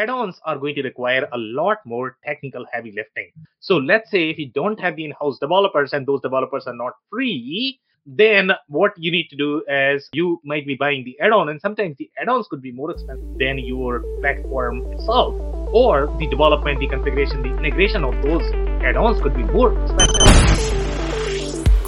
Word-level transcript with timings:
add-ons 0.00 0.40
are 0.44 0.58
going 0.58 0.74
to 0.74 0.82
require 0.82 1.28
a 1.32 1.38
lot 1.38 1.78
more 1.84 2.16
technical 2.24 2.64
heavy 2.72 2.92
lifting. 2.92 3.30
So 3.60 3.76
let's 3.76 4.10
say 4.10 4.30
if 4.30 4.38
you 4.38 4.50
don't 4.50 4.80
have 4.80 4.96
the 4.96 5.04
in-house 5.04 5.38
developers 5.38 5.92
and 5.92 6.06
those 6.06 6.20
developers 6.22 6.66
are 6.66 6.74
not 6.74 6.94
free, 7.10 7.80
then 8.06 8.50
what 8.68 8.92
you 8.96 9.10
need 9.12 9.28
to 9.28 9.36
do 9.36 9.62
is 9.68 10.08
you 10.12 10.40
might 10.44 10.66
be 10.66 10.74
buying 10.74 11.04
the 11.04 11.18
add-on 11.20 11.48
and 11.50 11.60
sometimes 11.60 11.96
the 11.98 12.10
add-ons 12.20 12.48
could 12.48 12.62
be 12.62 12.72
more 12.72 12.90
expensive 12.90 13.38
than 13.38 13.58
your 13.58 14.02
platform 14.20 14.90
itself 14.92 15.34
or 15.72 16.06
the 16.18 16.26
development 16.28 16.80
the 16.80 16.88
configuration 16.88 17.42
the 17.42 17.54
integration 17.58 18.02
of 18.02 18.14
those 18.22 18.42
add-ons 18.82 19.20
could 19.20 19.36
be 19.36 19.44
more 19.44 19.70
expensive 19.82 20.69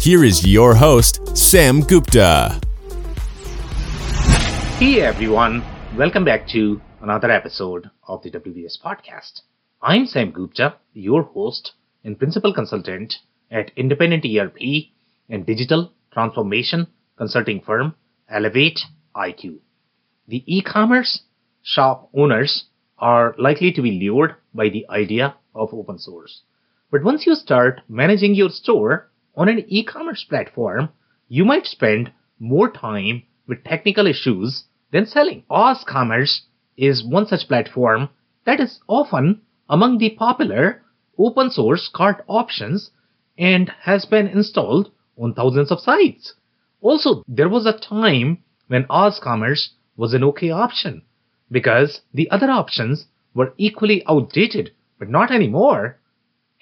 here 0.00 0.24
is 0.24 0.46
your 0.46 0.74
host, 0.74 1.36
Sam 1.36 1.80
Gupta. 1.80 2.60
Hey 4.78 5.00
everyone, 5.00 5.64
welcome 5.96 6.24
back 6.24 6.46
to 6.48 6.80
another 7.00 7.30
episode 7.30 7.90
of 8.06 8.22
the 8.22 8.30
WBS 8.30 8.80
Podcast. 8.82 9.40
I'm 9.80 10.06
Sam 10.06 10.30
Gupta, 10.30 10.76
your 10.92 11.22
host 11.22 11.72
and 12.04 12.18
principal 12.18 12.52
consultant 12.52 13.14
at 13.50 13.70
independent 13.76 14.24
ERP 14.26 14.58
and 15.28 15.46
digital 15.46 15.92
transformation 16.12 16.86
consulting 17.16 17.60
firm 17.60 17.94
Elevate 18.28 18.80
IQ. 19.14 19.58
The 20.28 20.42
e-commerce 20.46 21.22
shop 21.62 22.08
owners 22.14 22.64
are 22.98 23.34
likely 23.38 23.72
to 23.72 23.82
be 23.82 23.92
lured 23.92 24.34
by 24.52 24.68
the 24.68 24.86
idea 24.88 25.34
of 25.54 25.72
open 25.72 25.98
source. 25.98 26.42
But 26.90 27.02
once 27.02 27.26
you 27.26 27.34
start 27.34 27.80
managing 27.88 28.34
your 28.34 28.50
store 28.50 29.10
on 29.36 29.48
an 29.48 29.64
e-commerce 29.68 30.24
platform, 30.24 30.90
you 31.28 31.44
might 31.44 31.66
spend 31.66 32.12
more 32.38 32.70
time 32.70 33.22
with 33.46 33.64
technical 33.64 34.06
issues 34.06 34.64
than 34.92 35.06
selling. 35.06 35.44
OzCommerce 35.50 36.42
is 36.76 37.04
one 37.04 37.26
such 37.26 37.48
platform 37.48 38.08
that 38.44 38.60
is 38.60 38.80
often 38.88 39.40
among 39.68 39.98
the 39.98 40.10
popular 40.10 40.82
open 41.18 41.50
source 41.50 41.88
cart 41.92 42.24
options 42.28 42.90
and 43.38 43.70
has 43.82 44.04
been 44.04 44.26
installed 44.28 44.90
on 45.18 45.34
thousands 45.34 45.70
of 45.70 45.80
sites. 45.80 46.34
Also, 46.80 47.24
there 47.26 47.48
was 47.48 47.66
a 47.66 47.78
time 47.78 48.38
when 48.68 48.84
OzCommerce 48.84 49.70
was 49.96 50.14
an 50.14 50.24
okay 50.24 50.50
option 50.50 51.02
because 51.50 52.00
the 52.12 52.30
other 52.30 52.50
options 52.50 53.06
were 53.34 53.54
equally 53.56 54.04
outdated, 54.06 54.70
but 54.98 55.08
not 55.08 55.30
anymore, 55.30 55.98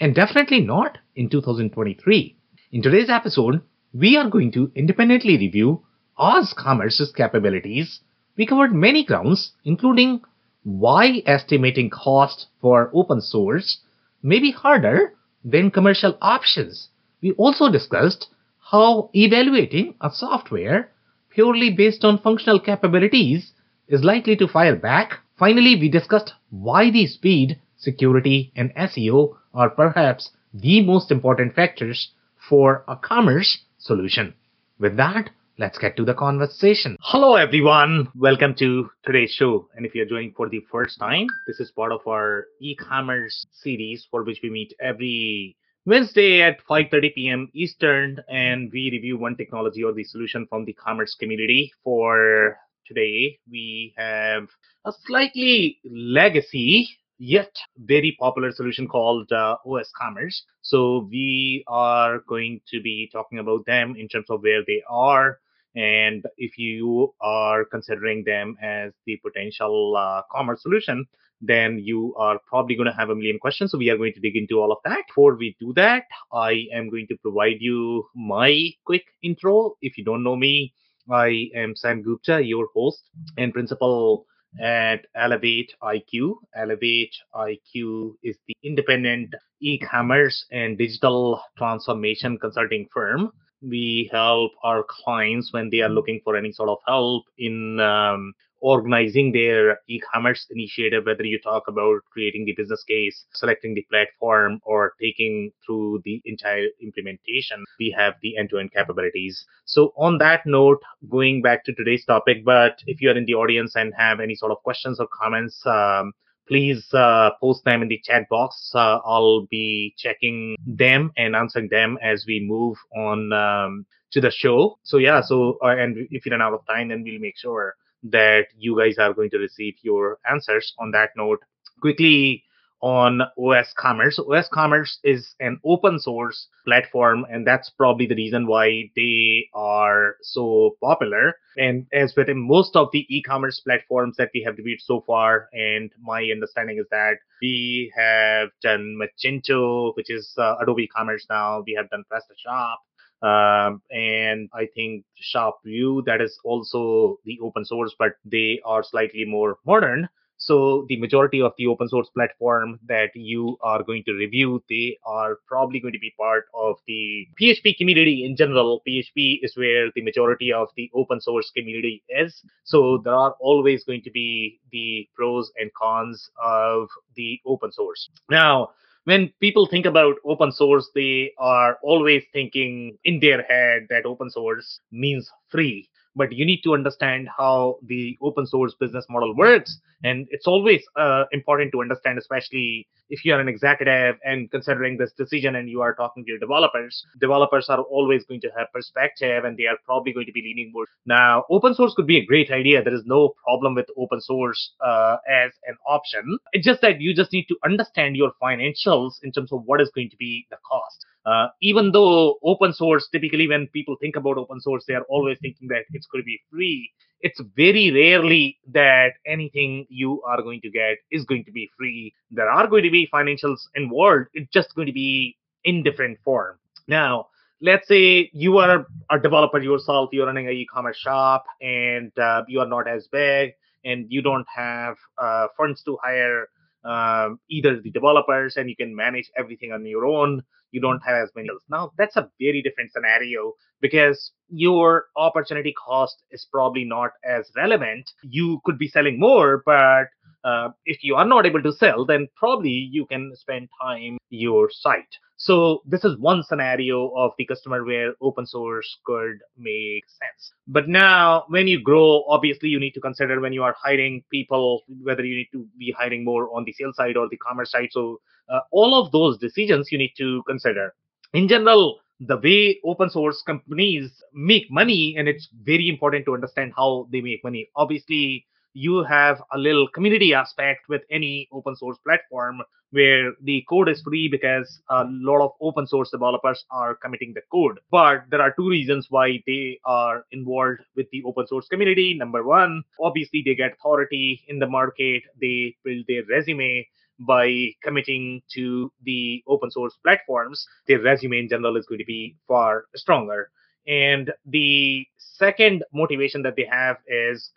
and 0.01 0.14
definitely 0.14 0.61
not 0.61 0.98
in 1.14 1.29
2023. 1.29 2.36
In 2.73 2.81
today's 2.81 3.11
episode, 3.11 3.61
we 3.92 4.17
are 4.17 4.31
going 4.31 4.51
to 4.53 4.73
independently 4.75 5.37
review 5.37 5.83
OzCommerce's 6.19 7.12
capabilities. 7.12 8.01
We 8.34 8.47
covered 8.47 8.73
many 8.73 9.05
grounds, 9.05 9.53
including 9.62 10.23
why 10.64 11.23
estimating 11.27 11.91
cost 11.91 12.47
for 12.62 12.91
open 12.95 13.20
source 13.20 13.83
may 14.23 14.39
be 14.39 14.53
harder 14.53 15.12
than 15.45 15.70
commercial 15.70 16.17
options. 16.23 16.89
We 17.20 17.33
also 17.33 17.70
discussed 17.70 18.29
how 18.59 19.11
evaluating 19.14 19.96
a 20.01 20.11
software 20.11 20.92
purely 21.29 21.69
based 21.69 22.07
on 22.07 22.17
functional 22.17 22.58
capabilities 22.58 23.52
is 23.86 24.02
likely 24.02 24.35
to 24.36 24.48
fire 24.48 24.77
back. 24.77 25.19
Finally, 25.36 25.77
we 25.79 25.91
discussed 25.91 26.33
why 26.48 26.91
the 26.91 27.07
speed, 27.07 27.61
security, 27.77 28.51
and 28.57 28.75
SEO 28.77 29.36
are 29.52 29.69
perhaps 29.69 30.30
the 30.55 30.83
most 30.83 31.11
important 31.11 31.55
factors 31.55 32.13
for 32.52 32.85
a 32.86 32.95
commerce 32.95 33.64
solution. 33.79 34.35
With 34.79 34.98
that, 34.98 35.30
let's 35.58 35.79
get 35.79 35.96
to 35.96 36.05
the 36.05 36.13
conversation. 36.13 36.98
Hello, 37.01 37.36
everyone. 37.36 38.08
Welcome 38.14 38.55
to 38.57 38.90
today's 39.07 39.30
show. 39.30 39.70
And 39.74 39.86
if 39.86 39.95
you're 39.95 40.05
joining 40.05 40.35
for 40.36 40.51
the 40.51 40.61
first 40.70 40.98
time, 40.98 41.29
this 41.46 41.61
is 41.61 41.70
part 41.70 41.92
of 41.92 42.01
our 42.07 42.45
e-commerce 42.61 43.46
series 43.52 44.07
for 44.11 44.23
which 44.23 44.40
we 44.42 44.51
meet 44.51 44.74
every 44.83 45.57
Wednesday 45.86 46.42
at 46.42 46.58
5:30 46.68 47.14
p.m. 47.14 47.48
Eastern, 47.55 48.20
and 48.29 48.70
we 48.70 48.90
review 48.90 49.17
one 49.17 49.34
technology 49.34 49.83
or 49.83 49.95
the 49.95 50.05
solution 50.05 50.46
from 50.51 50.67
the 50.67 50.74
commerce 50.74 51.17
community. 51.19 51.73
For 51.83 52.58
today, 52.86 53.39
we 53.51 53.95
have 53.96 54.48
a 54.84 54.92
slightly 55.07 55.79
legacy 55.90 56.98
yet 57.22 57.55
very 57.78 58.16
popular 58.18 58.50
solution 58.50 58.88
called 58.88 59.30
uh, 59.30 59.56
OzCommerce. 59.64 60.42
So 60.62 61.08
we 61.08 61.64
are 61.68 62.18
going 62.28 62.60
to 62.70 62.83
be 62.83 63.08
talking 63.12 63.38
about 63.38 63.64
them 63.64 63.94
in 63.96 64.08
terms 64.08 64.27
of 64.28 64.42
where 64.42 64.62
they 64.66 64.83
are, 64.90 65.38
and 65.77 66.24
if 66.36 66.58
you 66.58 67.14
are 67.20 67.64
considering 67.64 68.24
them 68.24 68.56
as 68.60 68.92
the 69.06 69.18
potential 69.24 69.96
uh, 69.96 70.22
commerce 70.33 70.62
solution, 70.62 71.06
then 71.40 71.78
you 71.78 72.14
are 72.18 72.40
probably 72.46 72.74
going 72.74 72.90
to 72.90 72.96
have 72.96 73.10
a 73.10 73.14
million 73.14 73.39
questions. 73.39 73.70
So 73.70 73.78
we 73.78 73.90
are 73.90 73.96
going 73.96 74.12
to 74.14 74.20
dig 74.20 74.36
into 74.36 74.60
all 74.60 74.72
of 74.72 74.78
that. 74.84 75.02
Before 75.06 75.36
we 75.36 75.56
do 75.60 75.72
that, 75.74 76.04
I 76.33 76.66
am 76.74 76.90
going 76.90 77.06
to 77.08 77.16
provide 77.22 77.58
you 77.60 78.04
my 78.14 78.70
quick 78.84 79.04
intro. 79.22 79.74
If 79.80 79.96
you 79.96 80.04
don't 80.04 80.24
know 80.24 80.36
me, 80.36 80.74
I 81.10 81.50
am 81.54 81.74
Sam 81.74 82.02
Gupta, 82.02 82.44
your 82.44 82.68
host 82.74 83.02
and 83.36 83.52
principal 83.52 84.27
at 84.61 85.07
Elevate 85.14 85.73
IQ. 85.83 86.35
Elevate 86.55 87.14
IQ 87.35 88.14
is 88.23 88.36
the 88.46 88.55
independent 88.63 89.35
e-commerce 89.61 90.45
and 90.51 90.77
digital 90.77 91.40
transformation 91.57 92.39
consulting 92.39 92.86
firm 92.92 93.33
we 93.62 94.08
help 94.12 94.52
our 94.62 94.84
clients 94.89 95.52
when 95.52 95.70
they 95.70 95.80
are 95.80 95.89
looking 95.89 96.20
for 96.24 96.36
any 96.36 96.52
sort 96.52 96.68
of 96.68 96.78
help 96.86 97.24
in 97.39 97.78
um, 97.80 98.33
organizing 98.61 99.33
their 99.33 99.80
e-commerce 99.89 100.46
initiative 100.50 101.05
whether 101.05 101.24
you 101.24 101.39
talk 101.40 101.64
about 101.67 102.01
creating 102.11 102.45
the 102.45 102.55
business 102.56 102.83
case 102.84 103.24
selecting 103.33 103.74
the 103.74 103.84
platform 103.90 104.61
or 104.62 104.95
taking 105.01 105.51
through 105.67 106.01
the 106.05 106.22
entire 106.24 106.67
implementation 106.80 107.64
we 107.78 107.95
have 107.96 108.14
the 108.22 108.36
end-to-end 108.36 108.72
capabilities. 108.72 109.45
So 109.64 109.92
on 109.96 110.18
that 110.18 110.42
note 110.46 110.80
going 111.11 111.42
back 111.42 111.64
to 111.64 111.74
today's 111.74 112.05
topic 112.05 112.45
but 112.45 112.80
if 112.86 113.01
you 113.01 113.11
are 113.11 113.17
in 113.17 113.24
the 113.27 113.34
audience 113.34 113.74
and 113.74 113.92
have 113.96 114.20
any 114.20 114.36
sort 114.36 114.52
of 114.52 114.62
questions 114.62 115.01
or 115.01 115.08
comments 115.08 115.61
um, 115.67 116.12
please 116.52 116.85
uh, 116.92 117.30
post 117.40 117.64
them 117.64 117.80
in 117.80 117.89
the 117.89 117.98
chat 118.05 118.29
box. 118.29 118.70
Uh, 118.74 118.98
I'll 119.07 119.46
be 119.51 119.95
checking 119.96 120.55
them 120.67 121.11
and 121.17 121.35
answering 121.35 121.68
them 121.70 121.96
as 122.02 122.27
we 122.29 122.45
move 122.46 122.77
on 122.95 123.33
um, 123.33 123.86
to 124.13 124.20
the 124.20 124.30
show. 124.30 124.79
So 124.83 124.98
yeah, 124.98 125.23
so 125.23 125.57
uh, 125.64 125.68
and 125.68 125.96
if 126.11 126.27
you 126.27 126.33
run 126.33 126.42
out 126.42 126.52
of 126.52 126.67
time, 126.67 126.89
then 126.89 127.05
we'll 127.05 127.20
make 127.20 127.39
sure 127.39 127.74
that 128.02 128.49
you 128.58 128.79
guys 128.79 128.99
are 128.99 129.14
going 129.14 129.31
to 129.31 129.38
receive 129.38 129.76
your 129.81 130.19
answers. 130.31 130.75
On 130.79 130.90
that 130.90 131.11
note, 131.17 131.38
quickly 131.81 132.44
on 132.82 133.23
OzCommerce. 133.38 134.19
OS 134.19 134.49
Commerce 134.49 134.99
is 135.05 135.35
an 135.41 135.61
open 135.65 135.99
source 136.00 136.49
platform, 136.67 137.25
and 137.31 137.47
that's 137.47 137.70
probably 137.70 138.06
the 138.06 138.17
reason 138.17 138.47
why 138.47 138.91
they 138.97 139.47
are 139.55 140.17
so 140.23 140.76
popular. 140.82 141.35
And 141.56 141.87
as 141.93 142.15
with 142.17 142.29
most 142.31 142.75
of 142.75 142.88
the 142.93 143.06
e-commerce 143.09 143.61
platforms 143.61 144.17
that 144.19 144.31
we 144.35 144.43
have 144.43 144.59
reviewed 144.59 144.81
so 144.81 145.05
far, 145.06 145.49
and 145.53 145.93
my 146.03 146.25
understanding 146.25 146.79
is 146.79 146.87
that 146.91 147.19
we 147.41 147.93
have 147.96 148.49
done 148.62 148.99
Magento, 149.00 149.94
which 149.96 150.11
is 150.11 150.35
uh, 150.37 150.56
Adobe 150.61 150.88
Commerce 150.88 151.26
now. 151.31 151.62
We 151.64 151.75
have 151.75 151.88
done 151.90 152.05
PrestaShop. 152.12 152.76
Um, 153.23 153.81
and 153.93 154.50
I 154.52 154.67
think 154.75 155.05
ShopView 155.32 156.05
that 156.06 156.20
is 156.20 156.37
also 156.44 157.19
the 157.25 157.38
open 157.40 157.64
source, 157.64 157.94
but 157.96 158.14
they 158.25 158.61
are 158.64 158.82
slightly 158.82 159.25
more 159.25 159.58
modern. 159.64 160.08
So 160.42 160.86
the 160.88 160.98
majority 160.98 161.40
of 161.40 161.52
the 161.56 161.68
open 161.68 161.88
source 161.88 162.10
platform 162.10 162.80
that 162.88 163.10
you 163.14 163.56
are 163.62 163.80
going 163.84 164.02
to 164.06 164.12
review, 164.12 164.60
they 164.68 164.98
are 165.06 165.38
probably 165.46 165.78
going 165.78 165.92
to 165.92 166.00
be 166.00 166.12
part 166.18 166.46
of 166.52 166.78
the 166.88 167.28
PHP 167.40 167.76
community 167.76 168.24
in 168.24 168.34
general. 168.34 168.82
PHP 168.86 169.38
is 169.42 169.56
where 169.56 169.92
the 169.94 170.02
majority 170.02 170.52
of 170.52 170.66
the 170.76 170.90
open 170.94 171.20
source 171.20 171.52
community 171.52 172.02
is. 172.08 172.42
So 172.64 173.00
there 173.04 173.14
are 173.14 173.36
always 173.38 173.84
going 173.84 174.02
to 174.02 174.10
be 174.10 174.58
the 174.72 175.08
pros 175.14 175.52
and 175.60 175.72
cons 175.74 176.28
of 176.42 176.88
the 177.14 177.40
open 177.46 177.70
source. 177.70 178.10
Now, 178.28 178.70
when 179.04 179.32
people 179.40 179.66
think 179.66 179.86
about 179.86 180.16
open 180.24 180.50
source, 180.50 180.90
they 180.92 181.34
are 181.38 181.78
always 181.84 182.24
thinking 182.32 182.98
in 183.04 183.20
their 183.20 183.42
head 183.42 183.86
that 183.90 184.06
open 184.06 184.28
source 184.28 184.80
means 184.90 185.30
free. 185.50 185.88
But 186.14 186.32
you 186.32 186.44
need 186.44 186.62
to 186.62 186.75
understand 186.75 187.29
how 187.37 187.79
the 187.87 188.17
open 188.23 188.47
source 188.47 188.75
business 188.79 189.05
model 189.09 189.35
works. 189.37 189.81
And 190.05 190.26
it's 190.31 190.47
always 190.47 190.82
uh, 190.97 191.25
important 191.32 191.73
to 191.73 191.81
understand, 191.81 192.19
especially 192.19 192.88
if 193.09 193.25
you 193.25 193.35
are 193.35 193.41
an 193.41 193.49
executive 193.49 194.17
and 194.25 194.50
considering 194.50 194.97
this 194.97 195.12
decision 195.12 195.55
and 195.56 195.69
you 195.69 195.81
are 195.81 195.94
talking 195.94 196.25
to 196.25 196.31
your 196.31 196.38
developers. 196.38 197.05
Developers 197.20 197.67
are 197.69 197.82
always 197.82 198.25
going 198.25 198.41
to 198.41 198.50
have 198.56 198.73
perspective 198.73 199.44
and 199.44 199.56
they 199.56 199.67
are 199.67 199.76
probably 199.85 200.12
going 200.12 200.26
to 200.26 200.32
be 200.32 200.43
leaning 200.43 200.73
more. 200.73 200.87
Now, 201.06 201.44
open 201.50 201.75
source 201.75 201.94
could 201.94 202.06
be 202.06 202.19
a 202.19 202.25
great 202.25 202.50
idea. 202.50 202.82
There 202.82 202.94
is 202.94 203.05
no 203.05 203.35
problem 203.44 203.75
with 203.75 203.87
open 203.97 204.20
source 204.20 204.73
uh, 204.85 205.19
as 205.29 205.53
an 205.67 205.76
option. 205.87 206.38
It's 206.53 206.67
just 206.67 206.81
that 206.81 207.00
you 207.00 207.14
just 207.14 207.32
need 207.32 207.47
to 207.47 207.56
understand 207.64 208.17
your 208.17 208.32
financials 208.43 209.14
in 209.23 209.31
terms 209.31 209.53
of 209.53 209.62
what 209.67 209.81
is 209.81 209.91
going 209.94 210.11
to 210.11 210.17
be 210.17 210.47
the 210.50 210.56
cost. 210.69 211.06
Uh, 211.24 211.48
even 211.60 211.92
though 211.92 212.38
open 212.42 212.72
source, 212.72 213.08
typically 213.12 213.46
when 213.46 213.69
people 213.69 213.96
think 214.00 214.16
about 214.16 214.38
open 214.38 214.60
source, 214.60 214.84
they 214.86 214.94
are 214.94 215.04
always 215.08 215.38
thinking 215.40 215.69
that 215.69 215.84
it's 215.92 216.06
going 216.06 216.22
to 216.22 216.26
be 216.26 216.40
free. 216.50 216.90
It's 217.20 217.40
very 217.56 217.92
rarely 217.92 218.58
that 218.72 219.12
anything 219.26 219.86
you 219.88 220.20
are 220.22 220.42
going 220.42 220.60
to 220.62 220.70
get 220.70 220.98
is 221.12 221.24
going 221.24 221.44
to 221.44 221.52
be 221.52 221.70
free. 221.78 222.12
There 222.32 222.50
are 222.50 222.66
going 222.66 222.82
to 222.82 222.90
be 222.90 223.08
financials 223.12 223.60
involved. 223.76 224.26
It's 224.34 224.50
just 224.52 224.74
going 224.74 224.86
to 224.86 224.92
be 224.92 225.36
in 225.62 225.84
different 225.84 226.19
form. 226.24 226.58
Now, 226.88 227.28
let's 227.60 227.86
say 227.86 228.28
you 228.32 228.58
are 228.58 228.84
a 229.08 229.18
developer 229.20 229.60
yourself, 229.60 230.10
you're 230.12 230.26
running 230.26 230.48
an 230.48 230.52
e-commerce 230.54 230.96
shop, 230.96 231.44
and 231.60 232.10
uh, 232.18 232.42
you 232.48 232.58
are 232.58 232.66
not 232.66 232.88
as 232.88 233.06
big, 233.06 233.52
and 233.84 234.06
you 234.08 234.20
don't 234.20 234.46
have 234.54 234.96
uh, 235.18 235.46
funds 235.56 235.82
to 235.84 235.96
hire 236.02 236.48
um, 236.84 237.38
either 237.49 237.81
the 237.81 237.90
developers, 237.90 238.56
and 238.56 238.69
you 238.69 238.76
can 238.76 238.94
manage 238.94 239.31
everything 239.37 239.73
on 239.73 239.84
your 239.87 240.06
own. 240.06 240.43
You 240.73 240.81
don't 240.81 241.02
have 241.05 241.25
as 241.25 241.31
many 241.37 241.50
now 241.69 241.93
that's 241.99 242.17
a 242.17 242.31
very 242.40 242.62
different 242.62 242.93
scenario 242.93 243.52
because 243.82 244.32
your 244.49 245.06
opportunity 245.17 245.75
cost 245.75 246.23
is 246.31 246.46
probably 246.50 246.84
not 246.84 247.11
as 247.25 247.50
relevant. 247.55 248.11
You 248.23 248.61
could 248.64 248.79
be 248.79 248.88
selling 248.88 249.20
more 249.20 249.62
but 249.67 250.06
uh, 250.44 250.68
if 250.86 251.02
you 251.02 251.14
are 251.14 251.26
not 251.26 251.46
able 251.46 251.62
to 251.62 251.72
sell 251.72 252.04
then 252.04 252.28
probably 252.36 252.70
you 252.70 253.06
can 253.06 253.32
spend 253.34 253.68
time 253.80 254.18
your 254.30 254.68
site 254.70 255.18
so 255.42 255.82
this 255.84 256.04
is 256.04 256.16
one 256.18 256.44
scenario 256.44 257.08
of 257.16 257.32
the 257.36 257.44
customer 257.44 257.84
where 257.84 258.14
open 258.20 258.46
source 258.46 258.98
could 259.04 259.40
make 259.58 260.04
sense. 260.08 260.52
But 260.68 260.88
now 260.88 261.46
when 261.48 261.66
you 261.66 261.82
grow, 261.82 262.22
obviously 262.28 262.68
you 262.68 262.78
need 262.78 262.92
to 262.92 263.00
consider 263.00 263.40
when 263.40 263.52
you 263.52 263.64
are 263.64 263.74
hiring 263.82 264.22
people, 264.30 264.82
whether 265.02 265.24
you 265.24 265.38
need 265.38 265.48
to 265.50 265.66
be 265.76 265.92
hiring 265.98 266.24
more 266.24 266.48
on 266.56 266.62
the 266.62 266.72
sales 266.72 266.94
side 266.94 267.16
or 267.16 267.28
the 267.28 267.38
commerce 267.38 267.72
side. 267.72 267.88
So 267.90 268.20
uh, 268.48 268.60
all 268.70 268.94
of 268.94 269.10
those 269.10 269.36
decisions 269.36 269.90
you 269.90 269.98
need 269.98 270.12
to 270.18 270.44
consider. 270.46 270.94
In 271.34 271.48
general, 271.48 271.98
the 272.20 272.36
way 272.36 272.78
open 272.84 273.10
source 273.10 273.42
companies 273.42 274.22
make 274.32 274.70
money, 274.70 275.16
and 275.18 275.26
it's 275.26 275.48
very 275.64 275.88
important 275.88 276.24
to 276.26 276.34
understand 276.34 276.72
how 276.76 277.08
they 277.10 277.20
make 277.20 277.42
money. 277.42 277.68
Obviously, 277.74 278.46
you 278.74 279.04
have 279.04 279.42
a 279.52 279.58
little 279.58 279.88
community 279.88 280.34
aspect 280.34 280.88
with 280.88 281.02
any 281.10 281.48
open 281.52 281.76
source 281.76 281.98
platform 281.98 282.62
where 282.90 283.32
the 283.42 283.64
code 283.69 283.88
is 283.88 284.02
free 284.02 284.28
because 284.28 284.82
a 284.90 285.04
lot 285.08 285.42
of 285.42 285.52
open 285.60 285.86
source 285.86 286.10
developers 286.10 286.64
are 286.70 286.94
committing 286.94 287.32
the 287.34 287.40
code. 287.50 287.78
But 287.90 288.24
there 288.30 288.42
are 288.42 288.52
two 288.52 288.69
reasons 288.69 289.06
why 289.10 289.42
they 289.46 289.80
are 289.84 290.24
involved 290.30 290.80
with 290.94 291.06
the 291.10 291.22
open 291.24 291.46
source 291.46 291.66
community. 291.69 292.14
Number 292.14 292.44
one, 292.44 292.82
obviously 293.00 293.42
they 293.44 293.54
get 293.54 293.74
authority 293.78 294.42
in 294.48 294.58
the 294.58 294.66
market, 294.66 295.22
they 295.40 295.75
build 295.84 296.04
their 296.06 296.22
resume 296.28 296.86
by 297.18 297.68
committing 297.82 298.42
to 298.54 298.92
the 299.04 299.42
open 299.46 299.70
source 299.70 299.96
platforms, 300.02 300.66
their 300.86 301.00
resume 301.00 301.38
in 301.38 301.48
general 301.48 301.76
is 301.76 301.86
going 301.86 301.98
to 301.98 302.04
be 302.04 302.36
far 302.48 302.84
stronger. 302.96 303.50
And 303.86 304.32
the 304.46 305.06
second 305.18 305.84
motivation 305.92 306.42
that 306.42 306.56
they 306.56 306.66
have 306.70 306.96
is 307.06 307.50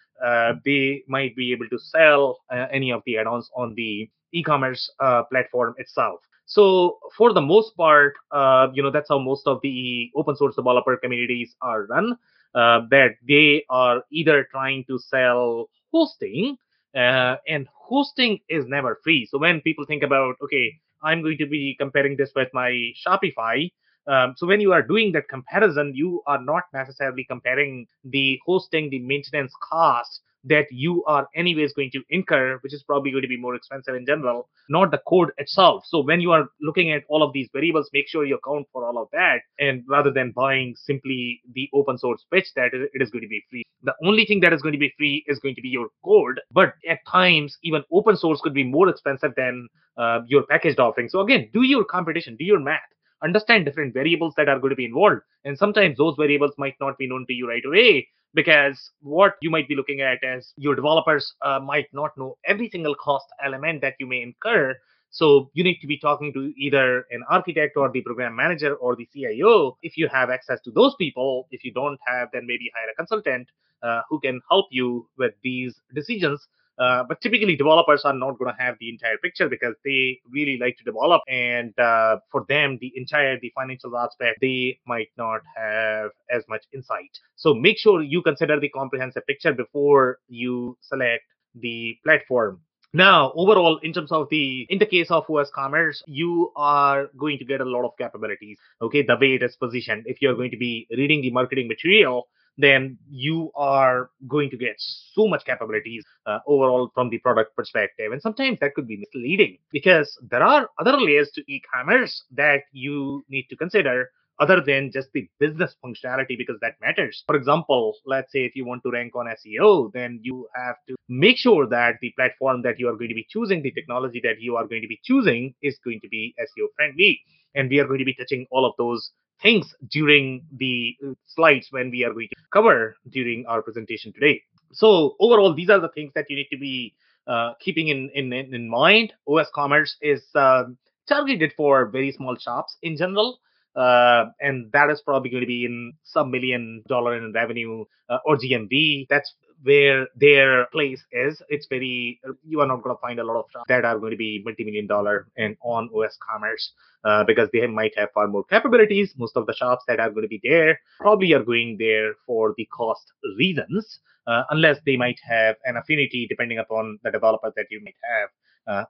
they 0.64 1.04
might 1.08 1.36
be 1.36 1.52
able 1.52 1.68
to 1.70 1.80
sell 1.80 2.40
uh, 2.52 2.68
any 2.72 2.92
of 2.92 3.02
the 3.06 3.18
add-ons 3.18 3.50
on 3.56 3.74
the 3.76 4.10
e-commerce 4.34 4.90
uh, 5.00 5.24
platform 5.24 5.74
itself. 5.78 6.20
So 6.46 7.00
for 7.18 7.34
the 7.34 7.42
most 7.42 7.76
part, 7.76 8.14
uh, 8.32 8.68
you 8.74 8.84
know 8.84 8.92
that's 8.92 9.10
how 9.10 9.20
most 9.20 9.48
of 9.48 9.60
the 9.64 10.12
open 10.16 10.36
source 10.36 10.56
developer 10.56 10.96
communities 10.98 11.56
are 11.62 11.86
run. 11.86 12.18
Uh, 12.54 12.82
that 12.90 13.16
they 13.28 13.66
are 13.70 14.04
either 14.12 14.48
trying 14.50 14.86
to 14.88 14.98
sell 14.98 15.70
hosting, 15.92 16.56
uh, 16.96 17.36
and 17.50 17.68
hosting 17.74 18.40
is 18.48 18.66
never 18.66 19.00
free. 19.04 19.26
So 19.26 19.38
when 19.38 19.60
people 19.60 19.86
think 19.86 20.04
about, 20.04 20.36
okay, 20.42 20.74
I'm 21.04 21.22
going 21.22 21.38
to 21.40 21.48
be 21.48 21.76
comparing 21.78 22.16
this 22.16 22.32
with 22.34 22.48
my 22.54 22.94
Shopify, 22.96 23.70
um, 24.08 24.34
so 24.38 24.48
when 24.48 24.62
you 24.62 24.72
are 24.72 24.82
doing 24.82 25.12
that 25.14 25.30
comparison, 25.30 25.94
you 25.96 26.22
are 26.28 26.42
not 26.42 26.64
necessarily 26.74 27.26
comparing 27.26 27.88
the 28.04 28.40
hosting, 28.46 28.90
the 28.90 29.00
maintenance 29.00 29.54
cost 29.62 30.22
that 30.48 30.68
you 30.70 31.04
are 31.06 31.28
anyways 31.36 31.74
going 31.74 31.90
to 31.92 32.04
incur, 32.10 32.60
which 32.62 32.74
is 32.74 32.84
probably 32.84 33.12
going 33.12 33.24
to 33.24 33.28
be 33.28 33.38
more 33.38 33.56
expensive 33.56 33.96
in 33.96 34.06
general, 34.06 34.48
not 34.70 34.92
the 34.92 35.02
code 35.08 35.32
itself. 35.38 35.84
So 35.88 36.02
when 36.02 36.22
you 36.22 36.32
are 36.32 36.48
looking 36.62 36.92
at 36.92 37.04
all 37.10 37.24
of 37.24 37.34
these 37.34 37.50
variables, 37.52 37.90
make 37.94 38.08
sure 38.08 38.26
you 38.26 38.36
account 38.36 38.68
for 38.72 38.86
all 38.86 39.02
of 39.02 39.08
that. 39.12 39.40
And 39.60 39.84
rather 39.90 40.12
than 40.12 40.32
buying 40.32 40.76
simply 40.78 41.42
the 41.54 41.68
open 41.74 41.98
source 41.98 42.24
pitch 42.32 42.48
that 42.56 42.74
it 42.74 43.02
is 43.02 43.10
going 43.10 43.24
to 43.24 43.28
be 43.28 43.44
free, 43.50 43.64
the 43.82 43.96
only 44.04 44.26
thing 44.26 44.40
that 44.42 44.54
is 44.54 44.62
going 44.62 44.74
to 44.74 44.80
be 44.80 44.94
free 44.98 45.24
is 45.28 45.40
going 45.40 45.56
to 45.56 45.62
be 45.62 45.70
your 45.70 45.88
code. 46.04 46.40
But 46.52 46.74
at 46.88 47.00
times, 47.12 47.58
even 47.64 47.84
open 47.92 48.16
source 48.16 48.40
could 48.42 48.54
be 48.54 48.64
more 48.64 48.88
expensive 48.88 49.34
than 49.36 49.68
uh, 49.98 50.20
your 50.28 50.44
packaged 50.44 50.80
offering. 50.80 51.10
So 51.10 51.22
again, 51.22 51.50
do 51.54 51.64
your 51.64 51.84
competition, 51.84 52.36
do 52.36 52.46
your 52.46 52.60
math 52.60 52.82
understand 53.24 53.66
different 53.66 53.94
variables 53.94 54.34
that 54.38 54.50
are 54.50 54.60
going 54.60 54.72
to 54.72 54.76
be 54.76 54.86
involved. 54.86 55.22
And 55.44 55.58
sometimes 55.58 55.98
those 55.98 56.16
variables 56.18 56.54
might 56.58 56.76
not 56.80 56.98
be 56.98 57.08
known 57.08 57.26
to 57.28 57.34
you 57.34 57.48
right 57.48 57.64
away 57.66 58.08
because 58.34 58.92
what 59.02 59.36
you 59.42 59.50
might 59.50 59.68
be 59.68 59.76
looking 59.76 60.02
at 60.02 60.20
is 60.22 60.54
your 60.58 60.76
developers 60.76 61.34
uh, 61.42 61.60
might 61.60 61.88
not 61.94 62.12
know 62.18 62.38
every 62.46 62.70
single 62.70 62.96
cost 62.96 63.26
element 63.44 63.82
that 63.82 63.96
you 64.00 64.06
may 64.06 64.22
incur. 64.22 64.76
So 65.10 65.50
you 65.54 65.64
need 65.64 65.80
to 65.80 65.88
be 65.88 65.98
talking 65.98 66.34
to 66.34 66.52
either 66.58 67.06
an 67.12 67.24
architect 67.30 67.78
or 67.78 67.90
the 67.90 68.02
program 68.02 68.36
manager 68.36 68.76
or 68.76 68.98
the 68.98 69.08
CIO 69.14 69.78
if 69.82 69.96
you 69.98 70.10
have 70.10 70.30
access 70.30 70.60
to 70.64 70.72
those 70.72 70.94
people. 70.96 71.48
If 71.52 71.64
you 71.64 71.72
don't 71.72 71.98
have, 72.06 72.30
then 72.34 72.46
maybe 72.46 72.70
hire 72.76 72.90
a 72.92 72.96
consultant 72.96 73.48
uh, 73.82 74.02
who 74.10 74.20
can 74.20 74.42
help 74.50 74.66
you 74.72 75.08
with 75.18 75.34
these 75.42 75.80
decisions 75.94 76.46
uh, 76.78 77.04
but 77.08 77.22
typically, 77.22 77.56
developers 77.56 78.04
are 78.06 78.14
not 78.14 78.38
going 78.38 78.54
to 78.54 78.62
have 78.62 78.76
the 78.80 78.90
entire 78.90 79.18
picture 79.18 79.48
because 79.48 79.76
they 79.84 80.20
really 80.30 80.58
like 80.60 80.78
to 80.78 80.84
develop, 80.84 81.22
and 81.28 81.78
uh, 81.80 82.18
for 82.32 82.46
them, 82.50 82.78
the 82.82 82.92
entire 82.96 83.40
the 83.40 83.52
financial 83.56 83.98
aspect 83.98 84.40
they 84.42 84.80
might 84.86 85.10
not 85.18 85.42
have 85.56 86.12
as 86.30 86.44
much 86.50 86.64
insight. 86.74 87.20
So 87.36 87.54
make 87.54 87.78
sure 87.78 88.02
you 88.02 88.22
consider 88.22 88.60
the 88.60 88.70
comprehensive 88.70 89.26
picture 89.28 89.54
before 89.54 90.20
you 90.28 90.78
select 90.82 91.24
the 91.56 91.98
platform. 92.04 92.62
Now, 92.94 93.34
overall, 93.36 93.78
in 93.84 93.92
terms 93.92 94.14
of 94.14 94.30
the, 94.30 94.66
in 94.70 94.80
the 94.80 94.86
case 94.86 95.12
of 95.12 95.30
OS 95.30 95.52
Commerce, 95.54 96.02
you 96.08 96.54
are 96.56 97.08
going 97.18 97.38
to 97.40 97.44
get 97.44 97.60
a 97.60 97.66
lot 97.66 97.84
of 97.84 97.92
capabilities. 97.98 98.58
Okay, 98.82 99.02
the 99.02 99.18
way 99.20 99.34
it 99.34 99.44
is 99.44 99.58
positioned. 99.58 100.04
If 100.06 100.22
you're 100.22 100.34
going 100.36 100.52
to 100.52 100.58
be 100.58 100.88
reading 100.92 101.22
the 101.22 101.32
marketing 101.32 101.68
material, 101.68 102.30
then 102.58 102.98
you 103.10 103.52
are 103.56 104.10
going 104.28 104.50
to 104.50 104.58
get 104.58 104.76
so 104.78 105.28
much 105.28 105.46
capabilities 105.46 106.04
uh, 106.26 106.40
overall 106.48 106.90
from 106.94 107.10
the 107.10 107.18
product 107.20 107.56
perspective. 107.56 108.12
And 108.12 108.22
sometimes 108.22 108.60
that 108.62 108.74
could 108.76 108.88
be 108.88 108.98
misleading 108.98 109.58
because 109.72 110.18
there 110.30 110.44
are 110.44 110.70
other 110.80 111.00
layers 111.00 111.32
to 111.32 111.42
e 111.52 111.62
commerce 111.74 112.24
that 112.32 112.62
you 112.72 113.24
need 113.30 113.48
to 113.50 113.56
consider 113.56 114.10
other 114.40 114.62
than 114.62 114.92
just 114.92 115.10
the 115.14 115.28
business 115.40 115.76
functionality 115.84 116.38
because 116.38 116.58
that 116.62 116.76
matters. 116.82 117.24
For 117.28 117.36
example, 117.36 117.96
let's 118.06 118.32
say 118.32 118.40
if 118.46 118.56
you 118.56 118.66
want 118.66 118.84
to 118.84 118.92
rank 118.92 119.16
on 119.16 119.26
SEO, 119.28 119.94
then 119.94 120.20
you 120.22 120.48
have 120.56 120.76
to 120.88 120.96
make 121.08 121.38
sure 121.38 121.68
that 121.68 121.96
the 122.02 122.12
platform 122.18 122.62
that 122.64 122.80
you 122.80 122.90
are 122.90 122.96
going 122.96 123.10
to 123.10 123.16
be 123.16 123.28
choosing, 123.30 123.62
the 123.62 123.72
technology 123.72 124.20
that 124.24 124.42
you 124.42 124.56
are 124.56 124.68
going 124.68 124.82
to 124.82 124.88
be 124.88 125.00
choosing 125.04 125.54
is 125.62 125.78
going 125.84 126.00
to 126.02 126.10
be 126.10 126.36
SEO 126.40 126.68
friendly. 126.76 127.22
And 127.54 127.70
we 127.70 127.80
are 127.80 127.88
going 127.88 128.00
to 128.00 128.06
be 128.06 128.14
touching 128.14 128.46
all 128.52 128.66
of 128.66 128.74
those 128.78 129.12
things 129.42 129.74
during 129.92 130.46
the 130.58 130.96
uh, 131.06 131.14
slides 131.26 131.68
when 131.72 131.90
we 131.90 132.04
are 132.04 132.14
going 132.14 132.28
to 132.30 132.36
cover 132.52 132.96
during 133.10 133.46
our 133.48 133.62
presentation 133.62 134.12
today. 134.14 134.42
So 134.74 135.16
overall, 135.20 135.54
these 135.54 135.70
are 135.70 135.80
the 135.80 135.90
things 135.90 136.12
that 136.16 136.26
you 136.30 136.36
need 136.36 136.48
to 136.52 136.58
be 136.58 136.96
uh, 137.28 137.54
keeping 137.60 137.88
in, 137.88 138.10
in, 138.14 138.32
in 138.34 138.70
mind. 138.70 139.14
OS 139.28 139.48
Commerce 139.54 139.96
is 140.02 140.24
uh, 140.36 140.64
targeted 141.08 141.54
for 141.56 141.88
very 141.88 142.12
small 142.12 142.36
shops 142.36 142.78
in 142.82 142.98
general. 142.98 143.40
Uh, 143.76 144.26
and 144.40 144.72
that 144.72 144.90
is 144.90 145.02
probably 145.02 145.30
going 145.30 145.42
to 145.42 145.48
be 145.48 145.66
in 145.66 145.94
some 146.04 146.32
million 146.32 146.82
dollar 146.88 147.16
in 147.18 147.34
revenue 147.34 147.84
uh, 148.10 148.20
or 148.26 148.38
GMV. 148.38 149.08
That's 149.10 149.34
where 149.64 150.08
their 150.16 150.68
place 150.68 151.04
is. 151.12 151.42
It's 151.50 151.68
very 151.68 152.20
you 152.44 152.62
are 152.62 152.68
not 152.68 152.84
going 152.84 152.96
to 152.96 153.02
find 153.02 153.20
a 153.20 153.24
lot 153.24 153.38
of 153.40 153.46
shops 153.52 153.66
that 153.68 153.84
are 153.84 154.00
going 154.00 154.12
to 154.12 154.18
be 154.18 154.42
multi-million 154.46 154.88
dollar 154.88 155.28
and 155.38 155.58
on 155.64 155.90
OS 155.94 156.18
Commerce 156.30 156.72
uh, 157.04 157.24
because 157.26 157.50
they 157.52 157.66
might 157.68 157.98
have 157.98 158.10
far 158.14 158.28
more 158.28 158.44
capabilities. 158.46 159.14
Most 159.18 159.36
of 159.36 159.46
the 159.46 159.54
shops 159.54 159.84
that 159.88 160.00
are 160.00 160.10
going 160.10 160.24
to 160.24 160.28
be 160.28 160.40
there 160.44 160.80
probably 161.00 161.34
are 161.34 161.44
going 161.44 161.78
there 161.80 162.14
for 162.26 162.54
the 162.58 162.66
cost 162.66 163.12
reasons, 163.38 164.00
uh, 164.28 164.44
unless 164.52 164.78
they 164.86 164.98
might 164.98 165.20
have 165.28 165.56
an 165.66 165.78
affinity 165.78 166.28
depending 166.30 166.60
upon 166.60 167.00
the 167.04 167.12
developer 167.12 167.52
that 167.56 167.68
you 167.70 167.82
might 167.84 167.98
have 168.04 168.30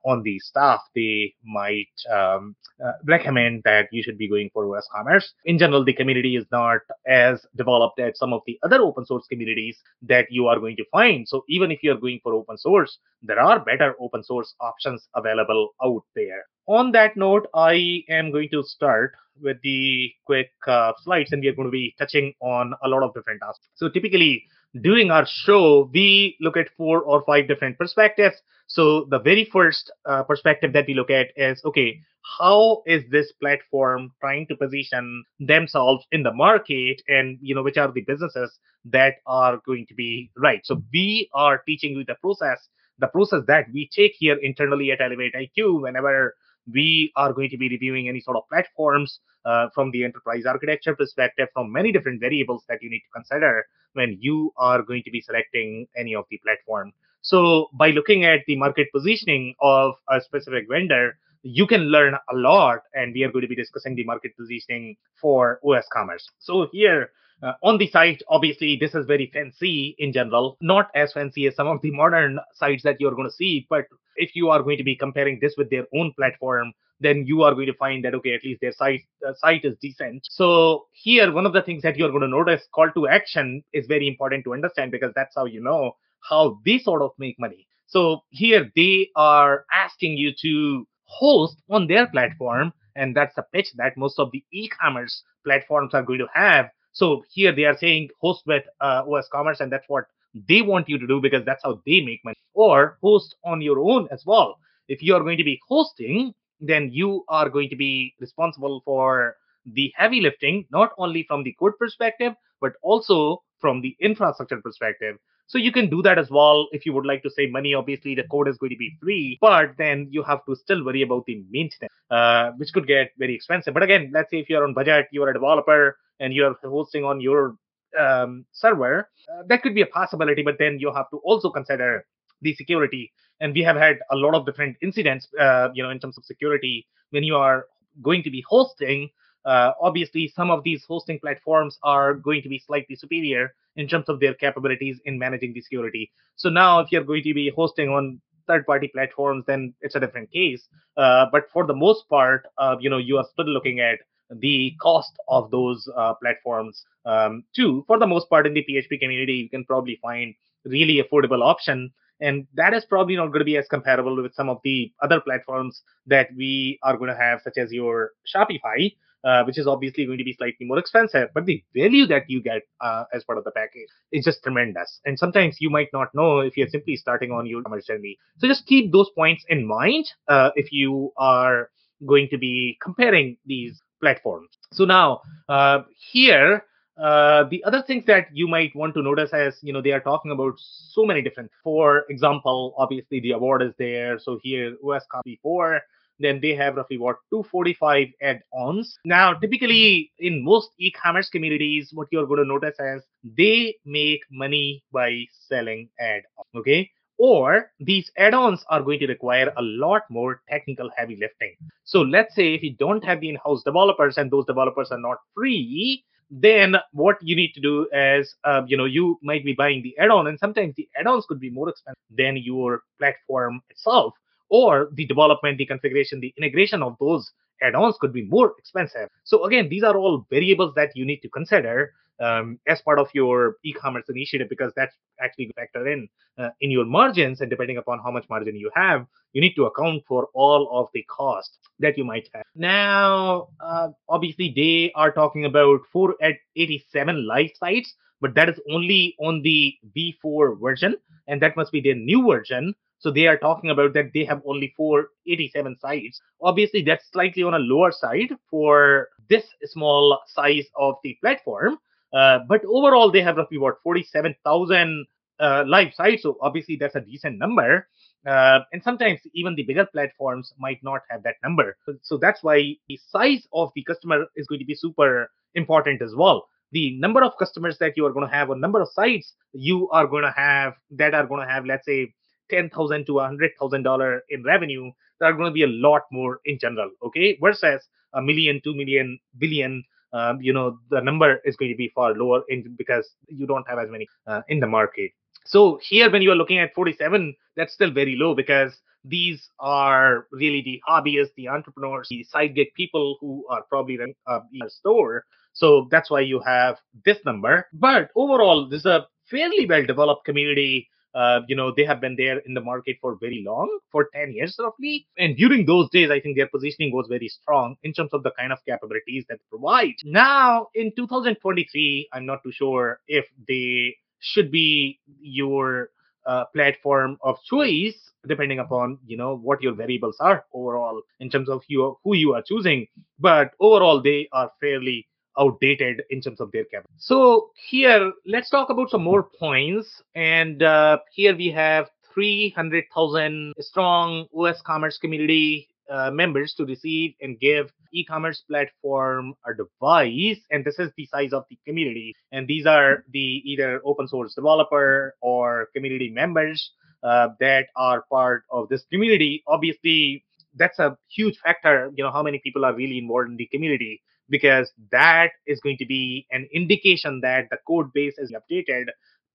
on 0.04 0.24
the 0.24 0.40
staff, 0.40 0.82
they 0.96 1.34
might 1.44 1.88
um, 2.12 2.56
uh, 2.84 2.92
recommend 3.06 3.62
that 3.64 3.88
you 3.92 4.04
should 4.04 4.18
be 4.18 4.28
going 4.28 4.50
for 4.54 4.76
OS 4.76 4.88
Commerce. 4.94 5.34
In 5.46 5.58
general, 5.58 5.84
the 5.84 5.94
community 5.94 6.36
is 6.36 6.46
not 6.52 6.80
as 7.08 7.46
developed 7.56 8.00
as 8.00 8.18
some 8.18 8.34
of 8.34 8.42
the 8.46 8.60
other 8.64 8.82
open 8.82 9.06
source 9.06 9.26
communities 9.28 9.78
that 10.02 10.26
you 10.30 10.48
are 10.48 10.60
going 10.60 10.76
to 10.78 10.86
find. 10.92 11.28
So 11.28 11.44
even 11.50 11.72
if 11.72 11.80
you're 11.84 11.98
going 11.98 12.20
for 12.24 12.34
open 12.34 12.58
source, 12.58 12.98
there 13.22 13.40
are 13.40 13.60
better 13.60 13.96
open 14.00 14.24
source 14.24 14.54
options 14.60 15.08
available 15.16 15.70
out 15.84 16.04
there. 16.16 16.44
On 16.68 16.92
that 16.94 17.16
note, 17.16 17.48
I 17.54 18.04
am 18.10 18.32
going 18.32 18.50
to 18.52 18.64
start 18.64 19.14
with 19.42 19.58
the 19.62 20.12
quick 20.26 20.52
uh, 20.68 20.94
slides 21.04 21.32
and 21.32 21.42
we 21.42 21.48
are 21.48 21.56
going 21.56 21.68
to 21.68 21.72
be 21.72 21.94
touching 21.98 22.34
on 22.40 22.74
a 22.84 22.88
lot 22.88 23.04
of 23.04 23.14
different 23.14 23.42
aspects. 23.44 23.70
So 23.76 23.90
typically 23.90 24.46
during 24.82 25.12
our 25.12 25.26
show, 25.26 25.90
we 25.94 26.38
look 26.42 26.58
at 26.58 26.70
four 26.78 27.02
or 27.02 27.24
five 27.26 27.48
different 27.48 27.78
perspectives. 27.78 28.36
So 28.68 29.06
the 29.10 29.20
very 29.20 29.46
first 29.46 29.92
uh, 30.06 30.24
perspective 30.24 30.74
that 30.74 30.88
we 30.88 30.96
look 30.96 31.10
at 31.10 31.28
is 31.36 31.62
okay, 31.66 32.02
how 32.40 32.82
is 32.86 33.04
this 33.12 33.32
platform 33.34 34.12
trying 34.20 34.48
to 34.48 34.56
position 34.56 35.24
themselves 35.40 36.06
in 36.12 36.24
the 36.24 36.34
market, 36.34 37.02
and 37.08 37.38
you 37.42 37.54
know 37.54 37.62
which 37.64 37.78
are 37.78 37.92
the 37.92 38.02
businesses 38.02 38.60
that 38.86 39.16
are 39.28 39.62
going 39.66 39.86
to 39.88 39.96
be 39.96 40.32
right. 40.36 40.62
So 40.64 40.82
we 40.92 41.30
are 41.34 41.62
teaching 41.68 41.92
you 41.92 42.04
the 42.04 42.16
process, 42.16 42.68
the 42.98 43.08
process 43.08 43.42
that 43.48 43.68
we 43.72 43.90
take 43.96 44.14
here 44.18 44.38
internally 44.42 44.92
at 44.92 45.02
Elevate 45.02 45.34
IQ 45.36 45.82
whenever 45.82 46.36
we 46.72 47.12
are 47.16 47.34
going 47.34 47.50
to 47.50 47.58
be 47.58 47.70
reviewing 47.70 48.10
any 48.10 48.20
sort 48.20 48.38
of 48.38 48.44
platforms 48.50 49.20
uh, 49.46 49.70
from 49.74 49.92
the 49.92 50.04
enterprise 50.04 50.44
architecture 50.46 50.96
perspective 50.96 51.48
from 51.54 51.72
many 51.72 51.92
different 51.92 52.20
variables 52.20 52.64
that 52.68 52.82
you 52.82 52.90
need 52.90 53.00
to 53.02 53.12
consider 53.14 53.66
when 53.94 54.18
you 54.20 54.52
are 54.58 54.82
going 54.82 55.04
to 55.04 55.12
be 55.12 55.22
selecting 55.22 55.88
any 55.98 56.16
of 56.16 56.26
the 56.30 56.38
platform. 56.44 56.92
So 57.22 57.70
by 57.74 57.90
looking 57.92 58.26
at 58.26 58.42
the 58.48 58.56
market 58.56 58.88
positioning 58.94 59.56
of 59.62 59.94
a 60.10 60.22
specific 60.22 60.66
vendor, 60.70 61.18
you 61.44 61.68
can 61.68 61.82
learn 61.82 62.16
a 62.16 62.36
lot. 62.36 62.80
And 62.94 63.14
we 63.14 63.24
are 63.24 63.32
going 63.32 63.44
to 63.44 63.48
be 63.48 63.56
discussing 63.56 63.96
the 63.96 64.04
market 64.04 64.36
positioning 64.38 64.96
for 65.22 65.60
OS 65.64 65.86
Commerce. 65.92 66.30
So 66.40 66.68
here 66.72 67.12
uh, 67.42 67.54
on 67.64 67.78
the 67.78 67.88
site, 67.88 68.22
obviously, 68.30 68.78
this 68.80 68.96
is 68.96 69.06
very 69.06 69.30
fancy 69.34 69.96
in 70.00 70.14
general, 70.14 70.58
not 70.62 70.90
as 70.96 71.14
fancy 71.14 71.48
as 71.48 71.56
some 71.56 71.68
of 71.68 71.82
the 71.82 71.92
modern 71.92 72.40
sites 72.54 72.84
that 72.84 73.00
you're 73.00 73.16
going 73.16 73.28
to 73.28 73.36
see. 73.36 73.68
But 73.70 73.86
if 74.16 74.36
you 74.36 74.50
are 74.50 74.64
going 74.64 74.78
to 74.78 74.84
be 74.84 74.96
comparing 74.96 75.40
this 75.42 75.56
with 75.58 75.70
their 75.70 75.86
own 75.94 76.14
platform, 76.18 76.74
then 77.02 77.26
you 77.28 77.44
are 77.44 77.54
going 77.54 77.68
to 77.68 77.74
find 77.74 78.06
that 78.06 78.16
okay, 78.16 78.34
at 78.34 78.44
least 78.44 78.62
their 78.62 78.72
site 78.72 79.02
uh, 79.28 79.34
site 79.36 79.66
is 79.66 79.76
decent. 79.82 80.26
So 80.30 80.86
here, 80.94 81.32
one 81.32 81.46
of 81.46 81.54
the 81.54 81.62
things 81.62 81.84
that 81.84 81.98
you're 81.98 82.10
going 82.10 82.22
to 82.22 82.28
notice, 82.28 82.64
call 82.74 82.90
to 82.92 83.08
action, 83.08 83.64
is 83.74 83.86
very 83.88 84.08
important 84.08 84.46
to 84.46 84.54
understand 84.54 84.92
because 84.92 85.12
that's 85.14 85.36
how 85.36 85.46
you 85.46 85.62
know 85.62 85.98
how 86.22 86.60
they 86.66 86.80
sort 86.80 87.02
of 87.02 87.12
make 87.18 87.38
money. 87.38 87.68
So 87.88 88.22
here 88.30 88.72
they 88.76 89.10
are 89.16 89.66
asking 89.74 90.18
you 90.18 90.32
to 90.42 90.88
host 91.04 91.62
on 91.70 91.88
their 91.88 92.08
platform, 92.08 92.74
and 92.96 93.16
that's 93.16 93.36
the 93.36 93.44
pitch 93.54 93.68
that 93.76 93.98
most 93.98 94.18
of 94.20 94.32
the 94.32 94.44
e-commerce 94.52 95.22
platforms 95.44 95.94
are 95.94 96.02
going 96.02 96.20
to 96.20 96.28
have 96.34 96.70
so 96.96 97.26
here 97.30 97.52
they 97.52 97.66
are 97.66 97.78
saying 97.78 98.10
host 98.22 98.44
with 98.48 98.64
uh, 98.80 99.04
OS 99.06 99.28
Commerce, 99.30 99.60
and 99.60 99.70
that's 99.72 99.88
what 99.90 100.06
they 100.48 100.62
want 100.62 100.88
you 100.88 100.98
to 100.98 101.06
do 101.06 101.20
because 101.20 101.44
that's 101.46 101.62
how 101.64 101.82
they 101.86 102.00
make 102.00 102.24
money. 102.24 102.38
Or 102.54 102.98
host 103.04 103.36
on 103.44 103.62
your 103.62 103.80
own 103.80 104.08
as 104.12 104.24
well. 104.26 104.58
If 104.88 105.04
you 105.04 105.14
are 105.14 105.20
going 105.20 105.38
to 105.38 105.44
be 105.44 105.60
hosting, 105.68 106.34
then 106.62 106.90
you 106.94 107.26
are 107.28 107.50
going 107.50 107.70
to 107.70 107.76
be 107.76 108.14
responsible 108.22 108.82
for 108.86 109.36
the 109.66 109.92
heavy 109.96 110.22
lifting, 110.22 110.66
not 110.72 110.92
only 110.98 111.24
from 111.24 111.44
the 111.44 111.54
code 111.60 111.78
perspective, 111.78 112.34
but 112.62 112.74
also 112.82 113.44
from 113.60 113.82
the 113.82 113.96
infrastructure 114.00 114.62
perspective. 114.62 115.18
So 115.48 115.58
you 115.58 115.72
can 115.72 115.90
do 115.90 116.02
that 116.02 116.18
as 116.18 116.30
well 116.30 116.68
if 116.72 116.86
you 116.86 116.94
would 116.94 117.06
like 117.06 117.22
to 117.24 117.30
save 117.30 117.52
money. 117.52 117.74
Obviously, 117.74 118.16
the 118.16 118.24
code 118.24 118.48
is 118.48 118.58
going 118.58 118.72
to 118.72 118.78
be 118.78 118.98
free, 119.02 119.38
but 119.42 119.76
then 119.78 120.08
you 120.10 120.24
have 120.24 120.44
to 120.46 120.56
still 120.56 120.84
worry 120.84 121.04
about 121.04 121.26
the 121.28 121.44
maintenance, 121.52 121.94
uh, 122.10 122.52
which 122.58 122.74
could 122.74 122.88
get 122.88 123.12
very 123.18 123.36
expensive. 123.36 123.74
But 123.74 123.84
again, 123.84 124.12
let's 124.14 124.32
say 124.32 124.40
if 124.40 124.50
you're 124.50 124.64
on 124.64 124.74
budget, 124.74 125.08
you're 125.12 125.30
a 125.30 125.34
developer, 125.34 125.98
and 126.20 126.34
you're 126.34 126.56
hosting 126.64 127.04
on 127.04 127.22
your 127.22 127.58
um, 128.00 128.46
server, 128.52 129.10
uh, 129.32 129.44
that 129.48 129.62
could 129.62 129.76
be 129.76 129.82
a 129.82 129.86
possibility. 129.86 130.42
But 130.42 130.58
then 130.58 130.80
you 130.80 130.92
have 130.94 131.10
to 131.12 131.18
also 131.24 131.50
consider 131.50 132.06
the 132.42 132.56
security. 132.56 133.12
And 133.40 133.54
we 133.54 133.62
have 133.62 133.76
had 133.76 133.98
a 134.12 134.16
lot 134.16 134.34
of 134.34 134.46
different 134.46 134.78
incidents, 134.82 135.28
uh, 135.40 135.70
you 135.74 135.84
know, 135.84 135.90
in 135.90 136.00
terms 136.00 136.18
of 136.18 136.26
security 136.26 136.88
when 137.12 137.24
you 137.24 137.36
are 137.36 137.68
going 138.02 138.24
to 138.24 138.32
be 138.32 138.44
hosting. 138.48 139.10
Uh, 139.44 139.74
obviously, 139.80 140.28
some 140.28 140.50
of 140.50 140.64
these 140.64 140.84
hosting 140.86 141.20
platforms 141.20 141.78
are 141.84 142.16
going 142.16 142.42
to 142.42 142.50
be 142.50 142.58
slightly 142.58 142.96
superior 142.96 143.54
in 143.76 143.88
terms 143.88 144.10
of 144.10 144.20
their 144.20 144.34
capabilities 144.34 145.00
in 145.06 145.20
managing 145.20 145.54
the 145.54 145.62
security. 145.62 146.12
So 146.36 146.50
now, 146.50 146.80
if 146.80 146.92
you're 146.92 147.04
going 147.04 147.24
to 147.24 147.34
be 147.34 147.52
hosting 147.56 147.90
on 147.90 148.22
third-party 148.48 148.90
platforms, 148.90 149.44
then 149.48 149.74
it's 149.82 149.96
a 149.96 150.00
different 150.00 150.32
case. 150.32 150.68
Uh, 150.98 151.26
but 151.32 151.50
for 151.52 151.66
the 151.66 151.76
most 151.76 152.08
part, 152.10 152.46
uh, 152.58 152.76
you 152.80 152.90
know, 152.90 152.98
you 152.98 153.18
are 153.18 153.26
still 153.32 153.48
looking 153.48 153.80
at 153.80 154.00
the 154.30 154.76
cost 154.82 155.14
of 155.28 155.52
those 155.52 155.88
uh, 155.96 156.14
platforms 156.16 156.84
um, 157.06 157.44
too. 157.56 157.84
For 157.88 158.00
the 158.00 158.08
most 158.08 158.30
part, 158.30 158.48
in 158.48 158.54
the 158.54 158.66
PHP 158.70 159.00
community, 159.00 159.34
you 159.34 159.50
can 159.50 159.66
probably 159.66 160.00
find 160.02 160.34
really 160.66 161.02
affordable 161.04 161.44
option 161.44 161.92
and 162.22 162.48
that 162.54 162.74
is 162.74 162.86
probably 162.86 163.16
not 163.16 163.28
going 163.28 163.40
to 163.40 163.46
be 163.46 163.58
as 163.58 163.68
comparable 163.68 164.22
with 164.22 164.34
some 164.34 164.50
of 164.50 164.60
the 164.64 164.92
other 165.02 165.20
platforms 165.20 165.84
that 166.08 166.30
we 166.36 166.80
are 166.84 166.98
going 166.98 167.10
to 167.10 167.16
have 167.16 167.42
such 167.42 167.58
as 167.58 167.72
your 167.72 168.12
shopify 168.34 168.94
uh, 169.26 169.44
which 169.44 169.58
is 169.58 169.68
obviously 169.68 170.06
going 170.06 170.18
to 170.18 170.24
be 170.24 170.34
slightly 170.34 170.66
more 170.66 170.78
expensive 170.78 171.30
but 171.34 171.46
the 171.46 171.64
value 171.76 172.06
that 172.06 172.24
you 172.28 172.42
get 172.42 172.62
uh, 172.82 173.04
as 173.14 173.24
part 173.24 173.38
of 173.38 173.44
the 173.44 173.52
package 173.52 173.90
is 174.12 174.24
just 174.24 174.44
tremendous. 174.44 175.00
And 175.06 175.18
sometimes 175.18 175.58
you 175.60 175.70
might 175.70 175.90
not 175.94 176.14
know 176.14 176.40
if 176.40 176.56
you're 176.58 176.68
simply 176.68 176.96
starting 176.96 177.32
on 177.32 177.46
your 177.46 177.62
commerce 177.64 177.86
journey. 177.86 178.18
So 178.38 178.48
just 178.48 178.66
keep 178.66 178.92
those 178.92 179.10
points 179.16 179.44
in 179.50 179.68
mind 179.68 180.06
uh, 180.28 180.52
if 180.56 180.72
you 180.72 181.12
are 181.18 181.70
going 182.06 182.28
to 182.30 182.38
be 182.38 182.78
comparing 182.82 183.38
these 183.46 183.82
platforms. 184.02 184.50
So 184.74 184.86
now 184.86 185.22
uh, 185.50 185.80
here 186.12 186.64
uh, 187.02 187.44
the 187.50 187.62
other 187.66 187.84
things 187.86 188.06
that 188.06 188.28
you 188.32 188.48
might 188.48 188.74
want 188.74 188.94
to 188.94 189.02
notice 189.02 189.34
as 189.34 189.58
you 189.62 189.74
know 189.74 189.82
they 189.82 189.92
are 189.92 190.00
talking 190.00 190.32
about 190.32 190.54
so 190.58 191.04
many 191.04 191.22
different 191.22 191.52
for 191.62 192.06
example 192.10 192.74
obviously 192.78 193.20
the 193.20 193.32
award 193.32 193.62
is 193.62 193.74
there. 193.78 194.18
So 194.20 194.40
here 194.42 194.76
os 194.84 195.04
copy 195.12 195.40
4 195.42 195.82
then 196.20 196.40
they 196.42 196.56
have 196.56 196.76
roughly 196.76 196.98
what 196.98 197.18
245 197.30 198.08
add-ons 198.22 198.98
now 199.06 199.34
typically 199.34 200.12
in 200.20 200.44
most 200.44 200.70
e-commerce 200.80 201.30
communities 201.30 201.90
what 201.94 202.08
you're 202.12 202.28
going 202.28 202.40
to 202.40 202.46
notice 202.46 202.76
is 202.80 203.04
they 203.38 203.76
make 203.86 204.22
money 204.32 204.84
by 204.92 205.26
selling 205.48 205.90
add-ons 206.00 206.48
okay? 206.56 206.90
Or 207.18 207.72
these 207.80 208.12
add-ons 208.18 208.66
are 208.70 208.82
going 208.82 209.00
to 209.00 209.08
require 209.08 209.54
a 209.56 209.62
lot 209.62 210.02
more 210.10 210.42
technical 210.50 210.90
heavy 210.98 211.16
lifting. 211.16 211.56
So 211.86 212.02
let's 212.02 212.36
say 212.36 212.54
if 212.54 212.62
you 212.62 212.76
don't 212.76 213.06
have 213.06 213.22
the 213.22 213.30
in-house 213.30 213.64
developers 213.64 214.18
and 214.18 214.30
those 214.30 214.46
developers 214.46 214.92
are 214.92 215.00
not 215.00 215.20
free 215.34 216.04
then 216.32 216.76
what 216.92 217.18
you 217.22 217.36
need 217.36 217.54
to 217.54 217.62
do 217.62 217.88
is 217.94 218.36
uh, 218.44 218.62
you 218.68 218.76
know 218.76 218.86
you 218.86 219.20
might 219.22 219.46
be 219.46 219.54
buying 219.54 219.84
the 219.84 219.96
add-on 220.00 220.28
and 220.28 220.40
sometimes 220.40 220.74
the 220.76 220.88
add-ons 221.00 221.26
could 221.28 221.40
be 221.40 221.50
more 221.52 221.70
expensive 221.70 222.02
than 222.10 222.36
your 222.36 222.82
platform 222.98 223.62
itself 223.70 224.14
or 224.50 224.90
the 224.94 225.06
development 225.06 225.58
the 225.58 225.66
configuration 225.66 226.20
the 226.20 226.34
integration 226.38 226.84
of 226.84 226.96
those 227.00 227.32
add-ons 227.62 227.96
could 228.00 228.12
be 228.12 228.26
more 228.26 228.54
expensive. 228.58 229.10
So 229.24 229.46
again 229.46 229.70
these 229.70 229.84
are 229.84 229.96
all 229.96 230.26
variables 230.30 230.74
that 230.76 230.92
you 230.96 231.06
need 231.06 231.20
to 231.22 231.30
consider 231.30 231.94
um, 232.22 232.60
as 232.68 232.82
part 232.82 233.00
of 233.00 233.08
your 233.14 233.58
e-commerce 233.66 234.06
initiative 234.10 234.48
because 234.50 234.72
that's 234.76 234.96
actually 235.22 235.52
factor 235.56 235.88
in 235.88 236.08
uh, 236.38 236.50
in 236.62 236.72
your 236.72 236.86
margins 236.86 237.42
and 237.42 237.50
depending 237.50 237.78
upon 237.78 238.00
how 238.00 238.12
much 238.12 238.26
margin 238.30 238.56
you 238.56 238.72
have 238.74 239.06
you 239.34 239.42
need 239.42 239.54
to 239.56 239.66
account 239.66 240.04
for 240.08 240.30
all 240.34 240.70
of 240.72 240.90
the 240.94 241.04
cost 241.04 241.58
that 241.80 241.98
you 241.98 242.04
might 242.04 242.30
have. 242.34 242.44
Now 242.56 243.50
uh, 243.60 243.90
obviously 244.08 244.54
they 244.56 244.92
are 244.96 245.12
talking 245.12 245.46
about 245.46 245.82
487 245.92 247.28
live 247.28 247.52
sites 247.58 247.94
but 248.22 248.34
that 248.36 248.50
is 248.50 248.60
only 248.72 249.16
on 249.20 249.42
the 249.42 249.76
v4 249.96 250.60
version 250.60 250.96
and 251.28 251.42
that 251.42 251.58
must 251.58 251.72
be 251.72 251.82
their 251.82 251.96
new 251.96 252.26
version 252.28 252.74
so 253.06 253.12
they 253.12 253.28
are 253.28 253.38
talking 253.38 253.70
about 253.70 253.94
that 253.94 254.12
they 254.14 254.26
have 254.26 254.42
only 254.46 254.74
487 254.76 255.78
sites 255.80 256.22
obviously 256.42 256.82
that's 256.82 257.12
slightly 257.12 257.44
on 257.44 257.54
a 257.54 257.66
lower 257.72 257.92
side 257.92 258.36
for 258.50 259.10
this 259.30 259.46
small 259.74 260.20
size 260.38 260.66
of 260.88 260.96
the 261.04 261.18
platform 261.22 261.78
uh, 262.16 262.40
but 262.48 262.64
overall, 262.66 263.12
they 263.12 263.22
have 263.22 263.36
roughly 263.36 263.58
what 263.58 263.76
47,000 263.84 265.06
uh, 265.40 265.64
live 265.68 265.94
sites. 265.94 266.24
So 266.24 266.38
obviously, 266.42 266.78
that's 266.78 266.96
a 266.96 267.02
decent 267.02 267.38
number. 267.38 267.88
Uh, 268.26 268.60
and 268.72 268.82
sometimes 268.82 269.20
even 269.34 269.56
the 269.56 269.64
bigger 269.64 269.86
platforms 269.86 270.54
might 270.58 270.80
not 270.82 271.02
have 271.10 271.24
that 271.24 271.36
number. 271.44 271.78
So 272.02 272.18
that's 272.18 272.42
why 272.42 272.76
the 272.88 273.00
size 273.10 273.46
of 273.54 273.72
the 273.76 273.84
customer 273.84 274.26
is 274.36 274.48
going 274.48 274.60
to 274.60 274.66
be 274.66 274.76
super 274.76 275.30
important 275.54 276.02
as 276.02 276.16
well. 276.16 276.48
The 276.72 276.98
number 277.00 277.24
of 277.24 277.34
customers 277.38 277.78
that 277.80 277.94
you 277.96 278.06
are 278.06 278.14
going 278.14 278.28
to 278.28 278.34
have, 278.34 278.50
or 278.50 278.56
number 278.56 278.82
of 278.82 278.90
sites 278.94 279.34
you 279.54 279.90
are 279.92 280.08
going 280.08 280.24
to 280.24 280.34
have 280.36 280.74
that 280.92 281.14
are 281.14 281.28
going 281.28 281.46
to 281.46 281.54
have, 281.54 281.66
let's 281.66 281.86
say, 281.86 282.14
ten 282.50 282.70
thousand 282.70 283.06
to 283.08 283.20
a 283.20 283.26
hundred 283.26 283.52
thousand 283.60 283.84
dollar 283.84 284.24
in 284.30 284.44
revenue, 284.44 284.92
there 285.20 285.30
are 285.30 285.34
going 285.34 285.50
to 285.50 285.54
be 285.54 285.64
a 285.64 285.68
lot 285.68 286.04
more 286.12 286.40
in 286.46 286.60
general. 286.60 286.90
Okay, 287.04 287.38
versus 287.42 287.82
a 288.14 288.22
million, 288.22 288.62
two 288.64 288.76
million, 288.76 289.20
billion 289.38 289.84
um, 290.14 290.40
you 290.42 290.54
know 290.54 290.80
the 290.90 291.02
number 291.02 291.42
is 291.46 291.56
going 291.56 291.72
to 291.72 291.78
be 291.78 291.92
far 291.94 292.14
lower 292.14 292.44
in 292.48 292.76
because 292.78 293.10
you 293.28 293.46
don't 293.46 293.68
have 293.68 293.80
as 293.80 293.90
many 293.90 294.08
uh, 294.28 294.42
in 294.48 294.60
the 294.60 294.68
market 294.68 295.12
so 295.46 295.78
here 295.82 296.10
when 296.10 296.22
you 296.22 296.32
are 296.32 296.36
looking 296.36 296.58
at 296.58 296.74
47 296.74 297.36
that's 297.58 297.74
still 297.74 297.92
very 297.92 298.16
low 298.16 298.34
because 298.34 298.80
these 299.08 299.50
are 299.60 300.28
really 300.32 300.62
the 300.62 300.82
hobbyists, 300.88 301.34
the 301.38 301.48
entrepreneurs, 301.48 302.08
the 302.10 302.24
side 302.24 302.56
gig 302.56 302.68
people 302.76 303.18
who 303.22 303.46
are 303.50 303.64
probably 303.64 303.98
running 303.98 304.16
a 304.28 304.70
store. 304.70 305.26
So 305.54 305.88
that's 305.92 306.10
why 306.10 306.22
you 306.22 306.42
have 306.46 306.78
this 307.06 307.20
number. 307.26 307.68
But 307.72 308.10
overall, 308.16 308.68
this 308.68 308.82
is 308.82 308.86
a 308.88 309.08
fairly 309.30 309.66
well 309.68 309.86
developed 309.86 310.26
community. 310.26 310.90
Uh, 311.16 311.42
you 311.48 311.56
know, 311.56 311.72
they 311.76 311.86
have 311.86 312.02
been 312.02 312.16
there 312.18 312.40
in 312.40 312.54
the 312.54 312.62
market 312.62 312.98
for 313.02 313.16
very 313.22 313.42
long, 313.48 313.70
for 313.92 314.10
10 314.14 314.34
years 314.34 314.56
roughly. 314.60 315.08
And 315.18 315.38
during 315.38 315.66
those 315.66 315.90
days, 315.90 316.12
I 316.12 316.20
think 316.20 316.36
their 316.36 316.48
positioning 316.48 316.94
was 316.94 317.08
very 317.08 317.30
strong 317.30 317.78
in 317.84 317.94
terms 317.94 318.12
of 318.14 318.24
the 318.24 318.32
kind 318.38 318.52
of 318.52 318.60
capabilities 318.66 319.26
that 319.30 319.40
provide. 319.50 319.96
Now, 320.04 320.68
in 320.76 320.92
2023, 320.96 322.10
I'm 322.12 322.26
not 322.26 322.44
too 322.44 322.52
sure 322.52 323.00
if 323.08 323.26
they 323.48 323.96
should 324.20 324.52
be 324.52 325.00
your 325.22 325.90
uh, 326.26 326.46
platform 326.54 327.18
of 327.22 327.42
choice 327.44 328.12
depending 328.28 328.58
upon 328.58 328.98
you 329.06 329.16
know 329.16 329.38
what 329.38 329.62
your 329.62 329.74
variables 329.74 330.18
are 330.20 330.46
overall 330.54 331.02
in 331.20 331.30
terms 331.30 331.48
of 331.48 331.62
you 331.68 331.96
who 332.04 332.16
you 332.16 332.34
are 332.34 332.42
choosing 332.42 332.88
but 333.20 333.52
overall 333.60 334.02
they 334.02 334.28
are 334.32 334.52
fairly 334.60 335.08
outdated 335.40 336.02
in 336.10 336.22
terms 336.22 336.40
of 336.40 336.52
their 336.52 336.66
cap 336.66 336.84
so 336.98 337.50
here 337.70 338.12
let's 338.26 338.50
talk 338.50 338.70
about 338.70 338.90
some 338.90 339.04
more 339.04 339.24
points. 339.24 340.02
And 340.16 340.62
uh, 340.64 341.00
here 341.12 341.36
we 341.36 341.52
have 341.52 341.88
300000 342.14 343.54
strong 343.60 344.28
os 344.34 344.62
commerce 344.62 344.98
community 344.98 345.70
uh, 345.90 346.10
members 346.12 346.54
to 346.56 346.66
receive 346.66 347.14
and 347.22 347.40
give. 347.40 347.72
E-commerce 347.94 348.44
platform 348.50 349.34
a 349.48 349.54
device 349.54 350.42
and 350.52 350.66
this 350.66 350.80
is 350.80 350.92
the 350.98 351.06
size 351.06 351.32
of 351.32 351.46
the 351.50 351.58
community. 351.66 352.14
And 352.32 352.46
these 352.46 352.66
are 352.66 353.06
the 353.12 353.42
either 353.46 353.82
open 353.86 354.08
source 354.08 354.36
developer 354.36 355.16
or 355.22 355.70
community 355.74 356.10
members 356.10 356.72
uh, 357.04 357.30
that 357.40 357.68
are 357.78 358.04
part 358.12 358.44
of 358.52 358.68
this 358.68 358.84
community. 358.92 359.44
Obviously 359.48 360.26
that's 360.58 360.80
a 360.80 360.98
huge 361.10 361.38
factor 361.40 361.92
you 361.96 362.04
know 362.04 362.12
how 362.12 362.24
many 362.24 362.40
people 362.40 362.64
are 362.64 362.74
really 362.74 362.98
involved 362.98 363.30
in 363.30 363.36
the 363.36 363.46
community 363.48 364.02
because 364.30 364.72
that 364.92 365.32
is 365.46 365.60
going 365.62 365.78
to 365.78 365.86
be 365.86 366.26
an 366.32 366.48
indication 366.54 367.22
that 367.22 367.48
the 367.52 367.58
code 367.68 367.92
base 367.94 368.16
is 368.18 368.32
updated 368.32 368.86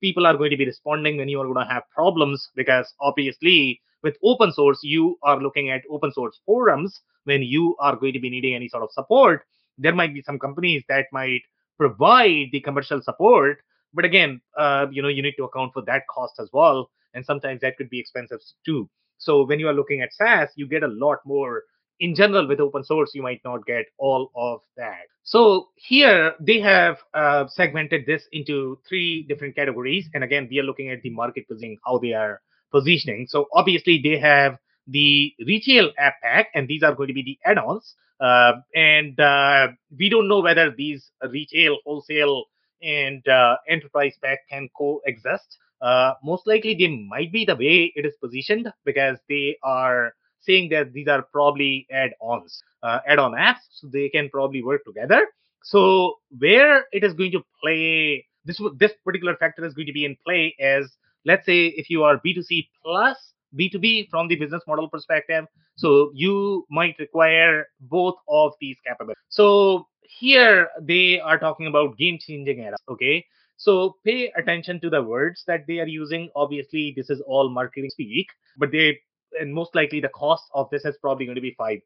people 0.00 0.26
are 0.26 0.36
going 0.36 0.50
to 0.50 0.56
be 0.56 0.66
responding 0.66 1.16
when 1.16 1.28
you 1.28 1.40
are 1.40 1.44
going 1.44 1.66
to 1.66 1.72
have 1.72 1.82
problems 1.94 2.50
because 2.56 2.92
obviously 3.00 3.80
with 4.02 4.16
open 4.24 4.52
source, 4.52 4.80
you 4.82 5.18
are 5.22 5.40
looking 5.40 5.70
at 5.70 5.82
open 5.90 6.12
source 6.12 6.40
forums 6.46 7.00
when 7.24 7.42
you 7.42 7.76
are 7.80 7.96
going 7.96 8.14
to 8.14 8.20
be 8.20 8.30
needing 8.30 8.54
any 8.54 8.68
sort 8.68 8.82
of 8.82 8.90
support. 8.92 9.42
There 9.76 9.94
might 9.94 10.14
be 10.14 10.22
some 10.22 10.38
companies 10.38 10.82
that 10.88 11.06
might 11.12 11.42
provide 11.78 12.48
the 12.52 12.60
commercial 12.60 13.02
support, 13.02 13.58
but 13.92 14.04
again, 14.04 14.40
uh, 14.56 14.86
you 14.90 15.02
know, 15.02 15.08
you 15.08 15.22
need 15.22 15.34
to 15.36 15.44
account 15.44 15.72
for 15.72 15.82
that 15.82 16.02
cost 16.08 16.34
as 16.38 16.48
well, 16.52 16.90
and 17.14 17.24
sometimes 17.24 17.60
that 17.60 17.76
could 17.76 17.90
be 17.90 18.00
expensive 18.00 18.40
too. 18.64 18.88
So 19.18 19.44
when 19.44 19.60
you 19.60 19.68
are 19.68 19.74
looking 19.74 20.00
at 20.00 20.12
SaaS, 20.14 20.48
you 20.56 20.66
get 20.66 20.82
a 20.82 20.88
lot 20.88 21.18
more. 21.24 21.64
In 22.00 22.14
general, 22.14 22.48
with 22.48 22.60
open 22.60 22.82
source, 22.82 23.10
you 23.14 23.22
might 23.22 23.42
not 23.44 23.66
get 23.66 23.84
all 23.98 24.30
of 24.34 24.60
that. 24.76 25.04
So 25.22 25.68
here 25.76 26.34
they 26.40 26.58
have 26.60 26.96
uh, 27.12 27.46
segmented 27.48 28.06
this 28.06 28.24
into 28.32 28.78
three 28.88 29.24
different 29.28 29.54
categories, 29.54 30.08
and 30.14 30.24
again, 30.24 30.48
we 30.50 30.58
are 30.58 30.64
looking 30.64 30.88
at 30.88 31.02
the 31.02 31.10
market 31.10 31.46
positioning, 31.46 31.76
how 31.84 31.98
they 31.98 32.14
are 32.14 32.40
positioning. 32.72 33.26
So 33.28 33.48
obviously 33.52 34.00
they 34.02 34.18
have 34.18 34.56
the 34.86 35.32
retail 35.46 35.92
app 35.98 36.14
pack, 36.22 36.48
and 36.54 36.66
these 36.66 36.82
are 36.82 36.94
going 36.94 37.08
to 37.08 37.14
be 37.14 37.22
the 37.22 37.38
add-ons. 37.44 37.94
Uh, 38.18 38.52
and 38.74 39.18
uh, 39.20 39.68
we 39.98 40.08
don't 40.08 40.28
know 40.28 40.40
whether 40.40 40.70
these 40.70 41.10
retail, 41.30 41.78
wholesale, 41.84 42.44
and 42.82 43.26
uh, 43.28 43.56
enterprise 43.68 44.16
pack 44.22 44.40
can 44.48 44.68
coexist. 44.76 45.58
Uh, 45.82 46.14
most 46.24 46.46
likely, 46.46 46.74
they 46.74 46.88
might 46.88 47.32
be 47.32 47.44
the 47.44 47.56
way 47.56 47.92
it 47.94 48.04
is 48.04 48.14
positioned 48.22 48.72
because 48.84 49.18
they 49.28 49.56
are 49.62 50.12
saying 50.40 50.70
that 50.70 50.92
these 50.92 51.08
are 51.08 51.22
probably 51.32 51.86
add-ons, 51.90 52.62
uh, 52.82 53.00
add-on 53.06 53.32
apps, 53.32 53.66
so 53.72 53.88
they 53.92 54.08
can 54.08 54.28
probably 54.30 54.62
work 54.62 54.84
together. 54.84 55.26
So 55.62 56.16
where 56.38 56.84
it 56.92 57.04
is 57.04 57.12
going 57.12 57.32
to 57.32 57.42
play, 57.62 58.26
this 58.44 58.60
this 58.78 58.92
particular 59.04 59.36
factor 59.36 59.64
is 59.64 59.74
going 59.74 59.86
to 59.86 59.92
be 59.92 60.04
in 60.04 60.16
play 60.24 60.54
as 60.58 60.90
let's 61.26 61.44
say 61.44 61.66
if 61.66 61.90
you 61.90 62.02
are 62.02 62.18
B2C 62.24 62.68
plus 62.82 63.16
B2B 63.58 64.08
from 64.08 64.28
the 64.28 64.36
business 64.36 64.62
model 64.66 64.88
perspective, 64.88 65.44
so 65.76 66.10
you 66.14 66.66
might 66.70 66.96
require 66.98 67.66
both 67.80 68.14
of 68.28 68.52
these 68.60 68.76
capabilities. 68.86 69.22
So 69.28 69.86
here 70.02 70.68
they 70.80 71.20
are 71.20 71.38
talking 71.38 71.66
about 71.66 71.96
game 71.96 72.18
changing 72.18 72.60
era. 72.60 72.76
Okay. 72.88 73.24
So 73.56 73.96
pay 74.04 74.32
attention 74.36 74.80
to 74.80 74.90
the 74.90 75.02
words 75.02 75.44
that 75.46 75.66
they 75.66 75.80
are 75.80 75.86
using. 75.86 76.30
Obviously, 76.34 76.94
this 76.96 77.10
is 77.10 77.20
all 77.26 77.50
marketing 77.50 77.90
speak, 77.90 78.28
but 78.56 78.72
they 78.72 78.98
and 79.38 79.52
most 79.52 79.74
likely 79.74 80.00
the 80.00 80.08
cost 80.08 80.44
of 80.54 80.68
this 80.70 80.84
is 80.84 80.96
probably 80.98 81.26
going 81.26 81.36
to 81.36 81.40
be 81.40 81.56
5x. 81.58 81.82